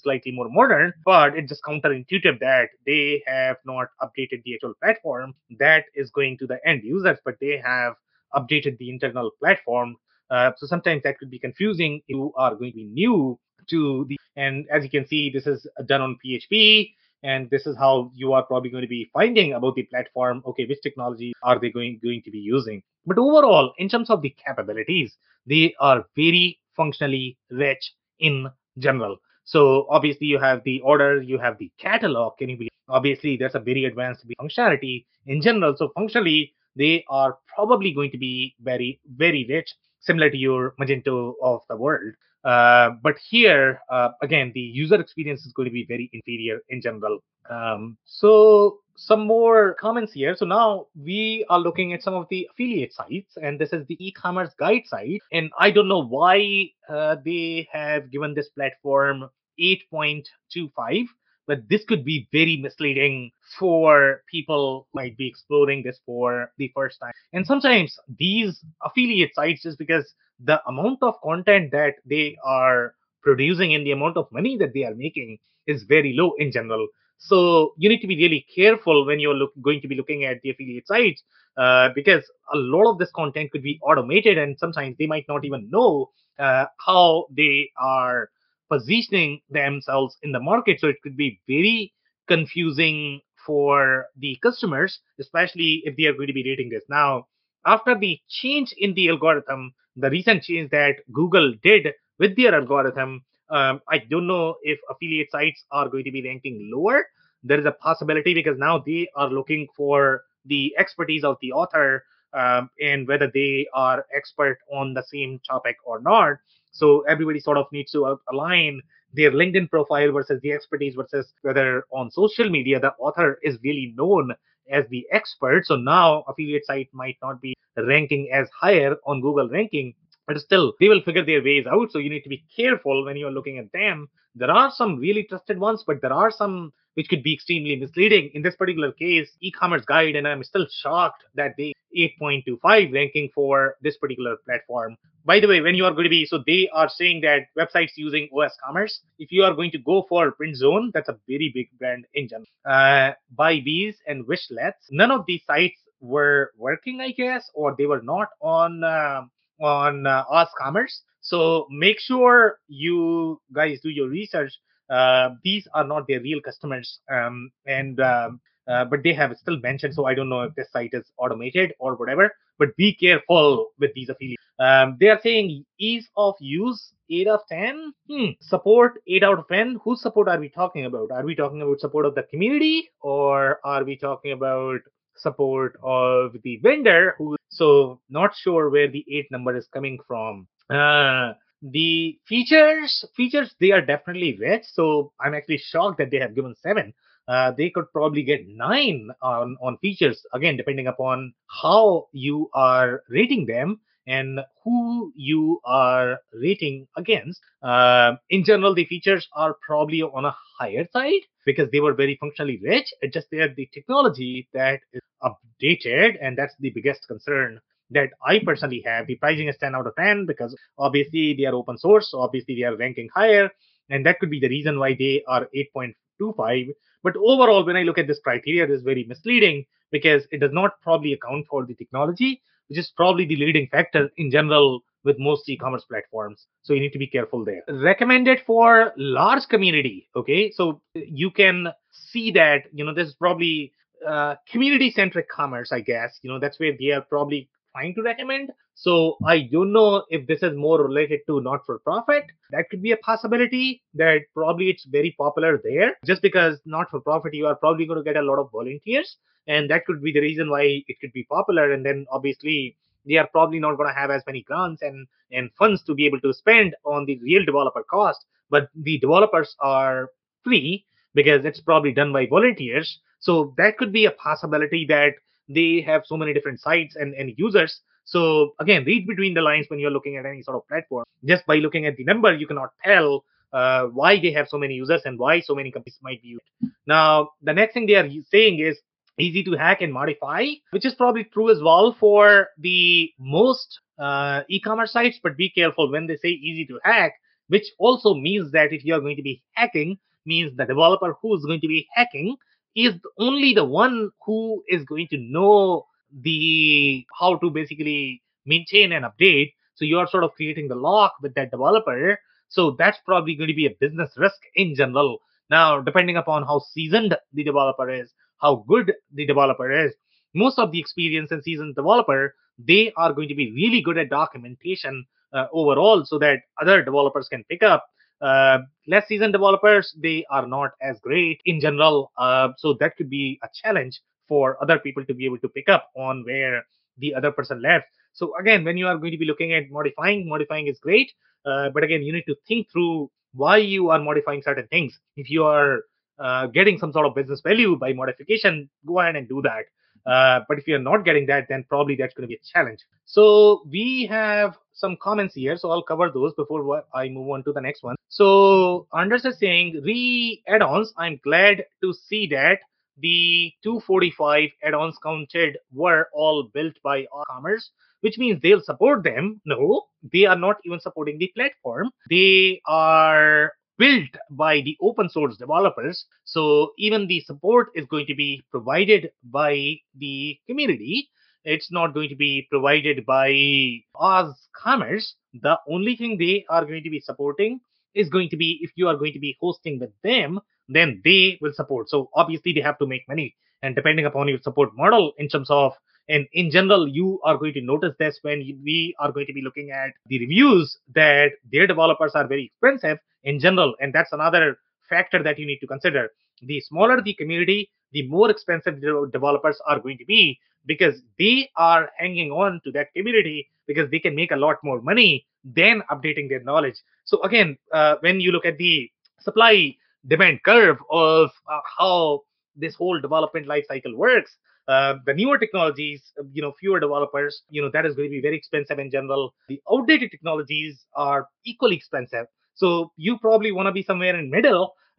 slightly 0.00 0.32
more 0.32 0.48
modern, 0.48 0.92
but 1.04 1.36
it's 1.36 1.48
just 1.48 1.62
counterintuitive 1.62 2.40
that 2.40 2.68
they 2.84 3.22
have 3.26 3.56
not 3.64 3.88
updated 4.02 4.42
the 4.44 4.54
actual 4.54 4.74
platform 4.82 5.34
that 5.58 5.84
is 5.94 6.10
going 6.10 6.38
to 6.38 6.46
the 6.48 6.58
end 6.66 6.82
users, 6.82 7.18
but 7.24 7.36
they 7.40 7.60
have 7.64 7.94
updated 8.36 8.78
the 8.78 8.90
internal 8.90 9.30
platform 9.40 9.96
uh, 10.30 10.50
so 10.56 10.66
sometimes 10.66 11.02
that 11.04 11.18
could 11.18 11.30
be 11.30 11.38
confusing. 11.38 12.00
You 12.06 12.32
are 12.36 12.54
going 12.54 12.72
to 12.72 12.76
be 12.76 12.84
new 12.84 13.38
to 13.68 14.06
the, 14.08 14.18
and 14.36 14.66
as 14.70 14.84
you 14.84 14.90
can 14.90 15.06
see, 15.06 15.30
this 15.30 15.46
is 15.46 15.66
done 15.86 16.00
on 16.00 16.18
PHP. 16.24 16.92
And 17.22 17.50
this 17.50 17.66
is 17.66 17.76
how 17.76 18.12
you 18.14 18.34
are 18.34 18.42
probably 18.42 18.70
going 18.70 18.82
to 18.82 18.88
be 18.88 19.10
finding 19.12 19.54
about 19.54 19.74
the 19.74 19.82
platform. 19.84 20.42
Okay, 20.46 20.66
which 20.66 20.80
technology 20.82 21.32
are 21.42 21.58
they 21.58 21.70
going, 21.70 21.98
going 22.02 22.22
to 22.22 22.30
be 22.30 22.38
using? 22.38 22.82
But 23.06 23.18
overall, 23.18 23.72
in 23.78 23.88
terms 23.88 24.10
of 24.10 24.22
the 24.22 24.34
capabilities, 24.46 25.16
they 25.46 25.74
are 25.80 26.04
very 26.14 26.60
functionally 26.76 27.36
rich 27.50 27.94
in 28.20 28.48
general. 28.78 29.16
So 29.44 29.86
obviously 29.88 30.26
you 30.26 30.38
have 30.38 30.62
the 30.64 30.80
order, 30.80 31.22
you 31.22 31.38
have 31.38 31.56
the 31.58 31.70
catalog. 31.78 32.36
Can 32.38 32.50
you 32.50 32.56
believe? 32.58 32.70
Obviously, 32.88 33.36
there's 33.36 33.54
a 33.54 33.60
very 33.60 33.86
advanced 33.86 34.24
functionality 34.40 35.06
in 35.26 35.40
general. 35.40 35.74
So 35.76 35.90
functionally, 35.96 36.52
they 36.76 37.04
are 37.08 37.38
probably 37.54 37.92
going 37.92 38.10
to 38.10 38.18
be 38.18 38.54
very, 38.60 39.00
very 39.16 39.46
rich 39.48 39.74
similar 40.00 40.30
to 40.30 40.36
your 40.36 40.74
Magento 40.80 41.34
of 41.42 41.62
the 41.68 41.76
world. 41.76 42.14
Uh, 42.44 42.90
but 43.02 43.16
here, 43.18 43.80
uh, 43.90 44.10
again, 44.22 44.52
the 44.54 44.60
user 44.60 45.00
experience 45.00 45.44
is 45.44 45.52
going 45.52 45.66
to 45.66 45.72
be 45.72 45.84
very 45.84 46.08
inferior 46.12 46.60
in 46.68 46.80
general. 46.80 47.18
Um, 47.50 47.96
so 48.04 48.78
some 48.96 49.26
more 49.26 49.74
comments 49.74 50.12
here. 50.12 50.36
So 50.36 50.46
now 50.46 50.86
we 50.94 51.44
are 51.50 51.58
looking 51.58 51.92
at 51.92 52.02
some 52.02 52.14
of 52.14 52.26
the 52.30 52.48
affiliate 52.50 52.92
sites, 52.92 53.36
and 53.42 53.58
this 53.58 53.72
is 53.72 53.84
the 53.86 53.96
e-commerce 54.06 54.50
guide 54.58 54.82
site. 54.86 55.22
And 55.32 55.50
I 55.58 55.70
don't 55.70 55.88
know 55.88 56.04
why 56.04 56.70
uh, 56.88 57.16
they 57.24 57.68
have 57.72 58.10
given 58.10 58.32
this 58.34 58.48
platform 58.50 59.28
8.25 59.60 61.06
but 61.46 61.68
this 61.68 61.84
could 61.84 62.04
be 62.04 62.28
very 62.32 62.56
misleading 62.56 63.30
for 63.58 64.22
people 64.30 64.88
might 64.94 65.16
be 65.16 65.26
exploring 65.28 65.82
this 65.82 66.00
for 66.04 66.50
the 66.58 66.70
first 66.74 67.00
time. 67.00 67.12
And 67.32 67.46
sometimes 67.46 67.98
these 68.18 68.60
affiliate 68.84 69.34
sites, 69.34 69.62
just 69.62 69.78
because 69.78 70.14
the 70.42 70.60
amount 70.66 70.98
of 71.02 71.14
content 71.22 71.70
that 71.72 71.94
they 72.04 72.36
are 72.44 72.94
producing 73.22 73.74
and 73.74 73.86
the 73.86 73.92
amount 73.92 74.16
of 74.16 74.30
money 74.32 74.56
that 74.58 74.72
they 74.74 74.84
are 74.84 74.94
making 74.94 75.38
is 75.66 75.84
very 75.84 76.14
low 76.16 76.32
in 76.38 76.52
general. 76.52 76.86
So 77.18 77.74
you 77.78 77.88
need 77.88 78.00
to 78.00 78.06
be 78.06 78.16
really 78.16 78.46
careful 78.54 79.06
when 79.06 79.20
you're 79.20 79.34
look, 79.34 79.52
going 79.62 79.80
to 79.80 79.88
be 79.88 79.94
looking 79.96 80.24
at 80.24 80.40
the 80.42 80.50
affiliate 80.50 80.86
sites 80.86 81.22
uh, 81.56 81.88
because 81.94 82.22
a 82.52 82.56
lot 82.56 82.90
of 82.90 82.98
this 82.98 83.10
content 83.12 83.50
could 83.50 83.62
be 83.62 83.80
automated 83.82 84.36
and 84.38 84.58
sometimes 84.58 84.96
they 84.98 85.06
might 85.06 85.24
not 85.28 85.44
even 85.44 85.68
know 85.70 86.10
uh, 86.38 86.66
how 86.84 87.26
they 87.34 87.70
are 87.80 88.28
positioning 88.70 89.40
themselves 89.50 90.16
in 90.22 90.32
the 90.32 90.40
market. 90.40 90.80
So 90.80 90.88
it 90.88 90.96
could 91.02 91.16
be 91.16 91.40
very 91.46 91.92
confusing 92.28 93.20
for 93.46 94.06
the 94.18 94.36
customers, 94.42 95.00
especially 95.20 95.82
if 95.84 95.96
they 95.96 96.06
are 96.06 96.12
going 96.14 96.26
to 96.26 96.32
be 96.32 96.44
rating 96.44 96.68
this. 96.70 96.82
Now, 96.88 97.26
after 97.64 97.96
the 97.98 98.18
change 98.28 98.74
in 98.76 98.94
the 98.94 99.08
algorithm, 99.08 99.72
the 99.96 100.10
recent 100.10 100.42
change 100.42 100.70
that 100.70 100.96
Google 101.12 101.54
did 101.62 101.88
with 102.18 102.36
their 102.36 102.54
algorithm, 102.54 103.24
um, 103.50 103.80
I 103.88 103.98
don't 103.98 104.26
know 104.26 104.56
if 104.62 104.78
affiliate 104.90 105.30
sites 105.30 105.64
are 105.70 105.88
going 105.88 106.04
to 106.04 106.10
be 106.10 106.22
ranking 106.26 106.70
lower. 106.72 107.06
There 107.42 107.60
is 107.60 107.66
a 107.66 107.72
possibility 107.72 108.34
because 108.34 108.58
now 108.58 108.82
they 108.84 109.08
are 109.14 109.28
looking 109.28 109.68
for 109.76 110.22
the 110.44 110.74
expertise 110.78 111.22
of 111.22 111.36
the 111.40 111.52
author 111.52 112.04
um, 112.32 112.70
and 112.82 113.06
whether 113.06 113.30
they 113.32 113.66
are 113.72 114.04
expert 114.14 114.58
on 114.72 114.94
the 114.94 115.04
same 115.04 115.40
topic 115.48 115.76
or 115.84 116.00
not. 116.00 116.38
So 116.76 117.00
everybody 117.02 117.40
sort 117.40 117.58
of 117.58 117.66
needs 117.72 117.92
to 117.92 118.18
align 118.32 118.82
their 119.12 119.30
LinkedIn 119.30 119.70
profile 119.70 120.12
versus 120.12 120.40
the 120.42 120.52
expertise 120.52 120.94
versus 120.94 121.32
whether 121.42 121.84
on 121.90 122.10
social 122.10 122.50
media 122.50 122.78
the 122.78 122.92
author 122.98 123.38
is 123.42 123.58
really 123.62 123.94
known 123.96 124.34
as 124.70 124.84
the 124.90 125.06
expert. 125.12 125.64
So 125.66 125.76
now 125.76 126.24
affiliate 126.28 126.66
site 126.66 126.88
might 126.92 127.16
not 127.22 127.40
be 127.40 127.54
ranking 127.76 128.30
as 128.32 128.48
higher 128.58 128.96
on 129.06 129.20
Google 129.20 129.48
ranking, 129.48 129.94
but 130.26 130.38
still 130.38 130.74
they 130.80 130.88
will 130.88 131.02
figure 131.02 131.24
their 131.24 131.42
ways 131.42 131.66
out. 131.70 131.92
So 131.92 131.98
you 131.98 132.10
need 132.10 132.22
to 132.22 132.28
be 132.28 132.44
careful 132.54 133.04
when 133.04 133.16
you're 133.16 133.30
looking 133.30 133.58
at 133.58 133.72
them. 133.72 134.08
There 134.34 134.50
are 134.50 134.70
some 134.70 134.98
really 134.98 135.24
trusted 135.24 135.58
ones, 135.58 135.82
but 135.86 136.02
there 136.02 136.12
are 136.12 136.30
some 136.30 136.72
which 136.94 137.08
could 137.08 137.22
be 137.22 137.34
extremely 137.34 137.76
misleading. 137.76 138.30
In 138.34 138.42
this 138.42 138.56
particular 138.56 138.90
case, 138.92 139.30
e-commerce 139.40 139.84
guide, 139.84 140.16
and 140.16 140.26
I'm 140.26 140.42
still 140.42 140.66
shocked 140.70 141.24
that 141.34 141.52
they 141.58 141.74
8.25 141.96 142.92
ranking 142.92 143.30
for 143.34 143.76
this 143.82 143.96
particular 143.96 144.36
platform. 144.44 144.96
By 145.24 145.40
the 145.40 145.48
way, 145.48 145.60
when 145.60 145.74
you 145.74 145.84
are 145.84 145.90
going 145.90 146.04
to 146.04 146.10
be, 146.10 146.24
so 146.24 146.42
they 146.46 146.68
are 146.72 146.88
saying 146.88 147.22
that 147.22 147.48
websites 147.58 147.90
using 147.96 148.28
OS 148.32 148.56
Commerce, 148.64 149.00
if 149.18 149.32
you 149.32 149.42
are 149.42 149.54
going 149.54 149.72
to 149.72 149.78
go 149.78 150.06
for 150.08 150.30
Print 150.30 150.56
Zone, 150.56 150.92
that's 150.94 151.08
a 151.08 151.18
very 151.26 151.50
big 151.52 151.66
brand 151.78 152.06
in 152.14 152.28
general. 152.28 152.46
Uh, 152.64 153.12
Buy-Bees 153.32 153.96
and 154.06 154.24
Wishlets, 154.24 154.86
none 154.90 155.10
of 155.10 155.24
these 155.26 155.42
sites 155.44 155.74
were 156.00 156.52
working, 156.56 157.00
I 157.00 157.10
guess, 157.10 157.50
or 157.54 157.74
they 157.76 157.86
were 157.86 158.02
not 158.02 158.28
on 158.40 158.84
uh, 158.84 159.22
on 159.60 160.06
uh, 160.06 160.24
OS 160.30 160.48
Commerce. 160.58 161.02
So 161.20 161.66
make 161.70 161.98
sure 161.98 162.58
you 162.68 163.40
guys 163.52 163.80
do 163.82 163.90
your 163.90 164.08
research. 164.08 164.52
Uh, 164.88 165.30
these 165.42 165.66
are 165.74 165.84
not 165.84 166.06
their 166.06 166.20
real 166.20 166.40
customers, 166.40 167.00
um, 167.10 167.50
and 167.66 167.98
um, 167.98 168.40
uh, 168.68 168.84
but 168.84 169.02
they 169.02 169.12
have 169.12 169.36
still 169.36 169.58
mentioned. 169.60 169.94
So 169.94 170.06
I 170.06 170.14
don't 170.14 170.28
know 170.28 170.42
if 170.42 170.54
this 170.54 170.70
site 170.72 170.90
is 170.92 171.10
automated 171.18 171.72
or 171.78 171.94
whatever. 171.96 172.30
But 172.58 172.74
be 172.76 172.94
careful 172.94 173.68
with 173.78 173.92
these 173.94 174.08
affiliates. 174.08 174.42
Um, 174.58 174.96
they 174.98 175.08
are 175.08 175.20
saying 175.22 175.64
ease 175.78 176.08
of 176.16 176.34
use 176.40 176.94
8 177.10 177.28
out 177.28 177.40
of 177.40 177.46
10 177.48 177.92
hmm. 178.08 178.26
support 178.40 179.02
8 179.06 179.22
out 179.22 179.38
of 179.38 179.48
10 179.48 179.80
whose 179.84 180.00
support 180.00 180.28
are 180.28 180.40
we 180.40 180.48
talking 180.48 180.86
about 180.86 181.10
are 181.10 181.24
we 181.24 181.34
talking 181.34 181.62
about 181.62 181.78
support 181.78 182.06
of 182.06 182.14
the 182.14 182.22
community 182.24 182.88
or 183.00 183.60
are 183.64 183.84
we 183.84 183.96
talking 183.96 184.32
about 184.32 184.80
support 185.16 185.78
of 185.82 186.36
the 186.42 186.58
vendor 186.62 187.14
who 187.18 187.36
so 187.48 188.00
not 188.08 188.34
sure 188.34 188.70
where 188.70 188.88
the 188.88 189.04
8 189.10 189.30
number 189.30 189.56
is 189.56 189.68
coming 189.72 189.98
from 190.06 190.46
uh, 190.70 191.32
the 191.62 192.18
features 192.26 193.04
features 193.16 193.54
they 193.60 193.72
are 193.72 193.80
definitely 193.80 194.36
rich 194.40 194.64
so 194.72 195.12
i'm 195.20 195.34
actually 195.34 195.58
shocked 195.58 195.98
that 195.98 196.10
they 196.10 196.18
have 196.18 196.34
given 196.34 196.54
7 196.62 196.92
uh, 197.28 197.52
they 197.52 197.70
could 197.70 197.90
probably 197.92 198.22
get 198.22 198.46
nine 198.48 199.10
on, 199.22 199.56
on 199.62 199.76
features 199.78 200.24
again 200.32 200.56
depending 200.56 200.86
upon 200.86 201.32
how 201.62 202.06
you 202.12 202.48
are 202.54 203.02
rating 203.08 203.46
them 203.46 203.80
and 204.06 204.40
who 204.62 205.12
you 205.16 205.60
are 205.64 206.18
rating 206.32 206.86
against 206.96 207.40
uh, 207.62 208.12
in 208.30 208.44
general 208.44 208.74
the 208.74 208.84
features 208.86 209.26
are 209.34 209.56
probably 209.66 210.02
on 210.02 210.24
a 210.24 210.34
higher 210.58 210.86
side 210.92 211.22
because 211.44 211.68
they 211.72 211.80
were 211.80 211.94
very 211.94 212.16
functionally 212.20 212.60
rich 212.62 212.92
it's 213.00 213.14
just 213.14 213.26
they're 213.30 213.54
the 213.54 213.68
technology 213.74 214.48
that 214.52 214.80
is 214.92 215.02
updated 215.22 216.16
and 216.20 216.38
that's 216.38 216.54
the 216.60 216.70
biggest 216.70 217.06
concern 217.08 217.60
that 217.90 218.10
I 218.24 218.40
personally 218.44 218.82
have. 218.84 219.06
The 219.06 219.16
pricing 219.16 219.48
is 219.48 219.56
10 219.58 219.74
out 219.74 219.86
of 219.86 219.94
10 219.96 220.26
because 220.26 220.56
obviously 220.78 221.34
they 221.34 221.44
are 221.44 221.54
open 221.54 221.78
source, 221.78 222.10
so 222.10 222.20
obviously 222.20 222.56
they 222.56 222.62
are 222.62 222.76
ranking 222.76 223.08
higher, 223.14 223.50
and 223.90 224.04
that 224.06 224.18
could 224.18 224.30
be 224.30 224.40
the 224.40 224.48
reason 224.48 224.78
why 224.78 224.94
they 224.98 225.22
are 225.28 225.48
8.25. 225.54 226.68
But 227.06 227.14
overall, 227.18 227.64
when 227.64 227.76
I 227.76 227.84
look 227.84 227.98
at 227.98 228.08
this 228.08 228.18
criteria, 228.18 228.64
it 228.64 228.70
is 228.72 228.82
very 228.82 229.04
misleading 229.04 229.64
because 229.92 230.26
it 230.32 230.40
does 230.40 230.50
not 230.52 230.80
probably 230.82 231.12
account 231.12 231.46
for 231.48 231.64
the 231.64 231.76
technology, 231.76 232.42
which 232.66 232.80
is 232.80 232.90
probably 232.96 233.24
the 233.24 233.36
leading 233.36 233.68
factor 233.68 234.10
in 234.16 234.28
general 234.28 234.80
with 235.04 235.16
most 235.20 235.48
e-commerce 235.48 235.84
platforms. 235.84 236.48
So 236.62 236.74
you 236.74 236.80
need 236.80 236.92
to 236.94 236.98
be 236.98 237.06
careful 237.06 237.44
there. 237.44 237.62
Recommended 237.68 238.40
for 238.44 238.92
large 238.96 239.46
community. 239.46 240.08
Okay, 240.16 240.50
so 240.50 240.80
you 240.96 241.30
can 241.30 241.68
see 241.92 242.32
that 242.32 242.64
you 242.72 242.84
know 242.84 242.92
this 242.92 243.06
is 243.06 243.14
probably 243.14 243.72
uh, 244.04 244.34
community 244.50 244.90
centric 244.90 245.28
commerce. 245.28 245.70
I 245.70 245.82
guess 245.82 246.18
you 246.22 246.30
know 246.30 246.40
that's 246.40 246.58
where 246.58 246.76
they 246.76 246.90
are 246.90 247.02
probably 247.02 247.48
trying 247.76 247.94
to 247.94 248.02
recommend. 248.02 248.50
So 248.74 249.16
I 249.24 249.48
don't 249.52 249.72
know 249.72 250.04
if 250.10 250.26
this 250.26 250.42
is 250.42 250.56
more 250.56 250.82
related 250.82 251.20
to 251.28 251.40
not 251.40 251.64
for 251.64 251.78
profit. 251.78 252.24
That 252.50 252.68
could 252.70 252.82
be 252.82 252.92
a 252.92 252.96
possibility 252.98 253.82
that 253.94 254.20
probably 254.34 254.70
it's 254.70 254.84
very 254.84 255.14
popular 255.18 255.60
there. 255.62 255.96
Just 256.04 256.22
because 256.22 256.58
not 256.64 256.90
for 256.90 257.00
profit, 257.00 257.34
you 257.34 257.46
are 257.46 257.56
probably 257.56 257.86
going 257.86 257.98
to 257.98 258.04
get 258.04 258.16
a 258.16 258.24
lot 258.24 258.38
of 258.38 258.50
volunteers. 258.50 259.16
And 259.46 259.70
that 259.70 259.86
could 259.86 260.02
be 260.02 260.12
the 260.12 260.20
reason 260.20 260.50
why 260.50 260.82
it 260.86 261.00
could 261.00 261.12
be 261.12 261.24
popular. 261.24 261.72
And 261.72 261.84
then 261.84 262.06
obviously 262.10 262.76
they 263.06 263.16
are 263.16 263.28
probably 263.28 263.58
not 263.58 263.76
going 263.76 263.88
to 263.88 263.94
have 263.94 264.10
as 264.10 264.22
many 264.26 264.42
grants 264.42 264.82
and, 264.82 265.06
and 265.30 265.50
funds 265.58 265.82
to 265.84 265.94
be 265.94 266.06
able 266.06 266.20
to 266.20 266.34
spend 266.34 266.74
on 266.84 267.06
the 267.06 267.18
real 267.22 267.44
developer 267.44 267.82
cost. 267.82 268.24
But 268.50 268.68
the 268.74 268.98
developers 268.98 269.54
are 269.60 270.10
free 270.44 270.84
because 271.14 271.44
it's 271.44 271.60
probably 271.60 271.92
done 271.92 272.12
by 272.12 272.26
volunteers. 272.26 273.00
So 273.20 273.54
that 273.56 273.78
could 273.78 273.92
be 273.92 274.04
a 274.04 274.10
possibility 274.10 274.86
that 274.88 275.14
they 275.48 275.80
have 275.80 276.02
so 276.04 276.16
many 276.16 276.32
different 276.32 276.60
sites 276.60 276.96
and, 276.96 277.14
and 277.14 277.32
users. 277.36 277.80
So 278.04 278.54
again, 278.60 278.84
read 278.84 279.06
between 279.06 279.34
the 279.34 279.42
lines 279.42 279.66
when 279.68 279.78
you're 279.78 279.90
looking 279.90 280.16
at 280.16 280.26
any 280.26 280.42
sort 280.42 280.56
of 280.56 280.68
platform. 280.68 281.04
Just 281.24 281.46
by 281.46 281.56
looking 281.56 281.86
at 281.86 281.96
the 281.96 282.04
number, 282.04 282.34
you 282.34 282.46
cannot 282.46 282.70
tell 282.84 283.24
uh, 283.52 283.84
why 283.86 284.20
they 284.20 284.32
have 284.32 284.48
so 284.48 284.58
many 284.58 284.74
users 284.74 285.02
and 285.04 285.18
why 285.18 285.40
so 285.40 285.54
many 285.54 285.70
companies 285.72 285.98
might 286.02 286.22
be 286.22 286.28
used. 286.28 286.72
Now, 286.86 287.30
the 287.42 287.52
next 287.52 287.74
thing 287.74 287.86
they 287.86 287.94
are 287.94 288.08
saying 288.30 288.60
is 288.60 288.78
easy 289.18 289.42
to 289.44 289.52
hack 289.52 289.80
and 289.80 289.92
modify, 289.92 290.46
which 290.70 290.84
is 290.84 290.94
probably 290.94 291.24
true 291.24 291.50
as 291.50 291.60
well 291.62 291.96
for 291.98 292.48
the 292.58 293.10
most 293.18 293.80
uh, 293.98 294.42
e-commerce 294.48 294.92
sites. 294.92 295.18
But 295.22 295.36
be 295.36 295.50
careful 295.50 295.90
when 295.90 296.06
they 296.06 296.16
say 296.16 296.28
easy 296.28 296.66
to 296.66 296.78
hack, 296.84 297.14
which 297.48 297.66
also 297.78 298.14
means 298.14 298.52
that 298.52 298.72
if 298.72 298.84
you 298.84 298.94
are 298.94 299.00
going 299.00 299.16
to 299.16 299.22
be 299.22 299.42
hacking, 299.52 299.98
means 300.26 300.56
the 300.56 300.66
developer 300.66 301.14
who 301.22 301.36
is 301.36 301.44
going 301.44 301.60
to 301.60 301.68
be 301.68 301.86
hacking 301.94 302.36
is 302.76 302.94
only 303.18 303.54
the 303.54 303.64
one 303.64 304.10
who 304.24 304.62
is 304.68 304.84
going 304.84 305.08
to 305.08 305.16
know 305.18 305.86
the 306.22 307.04
how 307.18 307.36
to 307.36 307.50
basically 307.50 308.22
maintain 308.44 308.92
and 308.92 309.04
update. 309.04 309.52
So 309.74 309.84
you 309.84 309.98
are 309.98 310.06
sort 310.06 310.24
of 310.24 310.32
creating 310.34 310.68
the 310.68 310.74
lock 310.74 311.14
with 311.22 311.34
that 311.34 311.50
developer. 311.50 312.18
So 312.48 312.76
that's 312.78 312.98
probably 313.04 313.34
going 313.34 313.48
to 313.48 313.54
be 313.54 313.66
a 313.66 313.76
business 313.80 314.10
risk 314.16 314.38
in 314.54 314.74
general. 314.74 315.18
Now, 315.50 315.80
depending 315.80 316.16
upon 316.16 316.44
how 316.44 316.60
seasoned 316.72 317.16
the 317.32 317.44
developer 317.44 317.90
is, 317.90 318.12
how 318.38 318.64
good 318.68 318.92
the 319.12 319.26
developer 319.26 319.70
is, 319.70 319.94
most 320.34 320.58
of 320.58 320.70
the 320.70 320.78
experienced 320.78 321.32
and 321.32 321.42
seasoned 321.42 321.74
developer, 321.74 322.34
they 322.58 322.92
are 322.96 323.12
going 323.12 323.28
to 323.28 323.34
be 323.34 323.52
really 323.52 323.80
good 323.80 323.98
at 323.98 324.10
documentation 324.10 325.04
uh, 325.32 325.46
overall 325.52 326.04
so 326.04 326.18
that 326.18 326.40
other 326.60 326.82
developers 326.82 327.28
can 327.28 327.44
pick 327.44 327.62
up 327.62 327.86
uh, 328.20 328.58
less 328.86 329.06
seasoned 329.08 329.32
developers 329.32 329.94
they 330.00 330.24
are 330.30 330.46
not 330.46 330.70
as 330.80 330.98
great 331.00 331.40
in 331.44 331.60
general. 331.60 332.12
Uh, 332.16 332.48
so 332.56 332.74
that 332.80 332.96
could 332.96 333.10
be 333.10 333.38
a 333.42 333.48
challenge 333.62 334.00
for 334.28 334.60
other 334.62 334.78
people 334.78 335.04
to 335.04 335.14
be 335.14 335.24
able 335.24 335.38
to 335.38 335.48
pick 335.48 335.68
up 335.68 335.90
on 335.96 336.24
where 336.24 336.64
the 336.98 337.14
other 337.14 337.30
person 337.30 337.60
left. 337.62 337.86
So 338.12 338.32
again 338.38 338.64
when 338.64 338.76
you 338.76 338.86
are 338.86 338.96
going 338.96 339.12
to 339.12 339.18
be 339.18 339.26
looking 339.26 339.52
at 339.52 339.70
modifying 339.70 340.28
modifying 340.28 340.66
is 340.66 340.78
great. 340.78 341.12
Uh, 341.44 341.70
but 341.70 341.84
again 341.84 342.02
you 342.02 342.12
need 342.12 342.24
to 342.26 342.36
think 342.48 342.70
through 342.70 343.10
why 343.34 343.58
you 343.58 343.90
are 343.90 343.98
modifying 343.98 344.42
certain 344.42 344.66
things. 344.68 344.98
If 345.16 345.30
you 345.30 345.44
are 345.44 345.82
uh, 346.18 346.46
getting 346.46 346.78
some 346.78 346.92
sort 346.92 347.06
of 347.06 347.14
business 347.14 347.40
value 347.42 347.76
by 347.76 347.92
modification 347.92 348.70
go 348.86 349.00
ahead 349.00 349.16
and 349.16 349.28
do 349.28 349.42
that 349.42 349.66
uh, 350.06 350.40
but 350.48 350.58
if 350.58 350.66
you're 350.66 350.78
not 350.78 351.04
getting 351.04 351.26
that, 351.26 351.46
then 351.48 351.64
probably 351.68 351.96
that's 351.96 352.14
going 352.14 352.22
to 352.22 352.28
be 352.28 352.34
a 352.34 352.52
challenge. 352.52 352.84
So 353.04 353.62
we 353.70 354.06
have 354.06 354.56
some 354.72 354.96
comments 355.00 355.34
here. 355.34 355.56
So 355.56 355.70
I'll 355.70 355.82
cover 355.82 356.10
those 356.10 356.34
before 356.34 356.84
I 356.94 357.08
move 357.08 357.30
on 357.30 357.44
to 357.44 357.52
the 357.52 357.60
next 357.60 357.82
one. 357.82 357.96
So 358.08 358.86
Anders 358.96 359.24
is 359.24 359.38
saying 359.38 359.80
re 359.84 360.42
add-ons. 360.46 360.92
I'm 360.96 361.20
glad 361.24 361.64
to 361.82 361.92
see 361.92 362.26
that 362.28 362.58
the 362.98 363.52
245 363.62 364.50
add-ons 364.62 364.96
counted 365.02 365.58
were 365.72 366.08
all 366.12 366.44
built 366.54 366.74
by 366.82 367.06
commerce 367.30 367.70
which 368.00 368.18
means 368.18 368.40
they'll 368.40 368.62
support 368.62 369.02
them 369.02 369.40
no 369.44 369.82
they 370.12 370.24
are 370.24 370.36
not 370.36 370.56
even 370.64 370.80
supporting 370.80 371.18
the 371.18 371.30
platform 371.34 371.90
they 372.08 372.60
are 372.66 373.52
built 373.78 374.10
by 374.30 374.60
the 374.60 374.76
open 374.80 375.08
source 375.08 375.36
developers. 375.36 376.06
So 376.24 376.72
even 376.78 377.06
the 377.06 377.20
support 377.20 377.68
is 377.74 377.86
going 377.86 378.06
to 378.06 378.14
be 378.14 378.42
provided 378.50 379.10
by 379.24 379.76
the 379.96 380.38
community. 380.46 381.08
It's 381.44 381.70
not 381.70 381.94
going 381.94 382.08
to 382.08 382.16
be 382.16 382.46
provided 382.50 383.06
by 383.06 383.82
OS 383.94 384.48
Commerce. 384.56 385.14
The 385.32 385.58
only 385.68 385.96
thing 385.96 386.18
they 386.18 386.44
are 386.50 386.64
going 386.64 386.82
to 386.82 386.90
be 386.90 387.00
supporting 387.00 387.60
is 387.94 388.08
going 388.08 388.28
to 388.30 388.36
be 388.36 388.58
if 388.62 388.72
you 388.74 388.88
are 388.88 388.96
going 388.96 389.12
to 389.12 389.20
be 389.20 389.36
hosting 389.40 389.78
with 389.78 389.90
them, 390.02 390.40
then 390.68 391.00
they 391.04 391.38
will 391.40 391.52
support. 391.52 391.88
So 391.88 392.10
obviously 392.14 392.52
they 392.52 392.60
have 392.60 392.78
to 392.78 392.86
make 392.86 393.08
money. 393.08 393.36
And 393.62 393.74
depending 393.74 394.06
upon 394.06 394.28
your 394.28 394.40
support 394.42 394.70
model 394.76 395.12
in 395.18 395.28
terms 395.28 395.48
of 395.50 395.72
and 396.08 396.26
in 396.32 396.50
general, 396.50 396.86
you 396.86 397.20
are 397.24 397.36
going 397.36 397.52
to 397.54 397.60
notice 397.60 397.94
this 397.98 398.18
when 398.22 398.38
we 398.62 398.94
are 399.00 399.10
going 399.10 399.26
to 399.26 399.32
be 399.32 399.42
looking 399.42 399.72
at 399.72 399.90
the 400.06 400.20
reviews 400.20 400.78
that 400.94 401.32
their 401.50 401.66
developers 401.66 402.12
are 402.14 402.28
very 402.28 402.44
expensive 402.44 402.98
in 403.26 403.38
general. 403.38 403.74
And 403.80 403.92
that's 403.92 404.12
another 404.12 404.56
factor 404.88 405.22
that 405.22 405.38
you 405.38 405.46
need 405.46 405.58
to 405.58 405.66
consider. 405.66 406.08
The 406.42 406.60
smaller 406.60 407.02
the 407.02 407.14
community, 407.14 407.70
the 407.92 408.06
more 408.08 408.30
expensive 408.30 408.80
developers 408.80 409.58
are 409.66 409.80
going 409.80 409.98
to 409.98 410.04
be 410.06 410.38
because 410.64 411.02
they 411.18 411.50
are 411.56 411.90
hanging 411.98 412.30
on 412.30 412.60
to 412.64 412.72
that 412.72 412.88
community 412.96 413.48
because 413.66 413.90
they 413.90 413.98
can 413.98 414.14
make 414.14 414.30
a 414.30 414.36
lot 414.36 414.56
more 414.62 414.80
money 414.80 415.26
than 415.44 415.82
updating 415.90 416.28
their 416.28 416.42
knowledge. 416.42 416.76
So, 417.04 417.22
again, 417.22 417.56
uh, 417.72 417.96
when 418.00 418.20
you 418.20 418.32
look 418.32 418.46
at 418.46 418.58
the 418.58 418.90
supply 419.20 419.76
demand 420.06 420.40
curve 420.44 420.78
of 420.90 421.30
uh, 421.50 421.60
how 421.78 422.22
this 422.56 422.74
whole 422.74 423.00
development 423.00 423.46
life 423.46 423.64
cycle 423.68 423.96
works, 423.96 424.36
uh, 424.68 424.94
the 425.06 425.14
newer 425.14 425.38
technologies, 425.38 426.02
you 426.32 426.42
know, 426.42 426.52
fewer 426.58 426.80
developers, 426.80 427.42
you 427.48 427.62
know, 427.62 427.70
that 427.72 427.86
is 427.86 427.94
going 427.94 428.08
to 428.08 428.16
be 428.16 428.20
very 428.20 428.36
expensive 428.36 428.78
in 428.80 428.90
general. 428.90 429.32
The 429.48 429.60
outdated 429.72 430.10
technologies 430.10 430.84
are 430.94 431.28
equally 431.44 431.76
expensive. 431.76 432.26
So 432.56 432.92
you 432.96 433.18
probably 433.18 433.52
want 433.52 433.66
to 433.66 433.72
be 433.72 433.82
somewhere 433.82 434.18
in 434.18 434.30
middle 434.30 434.74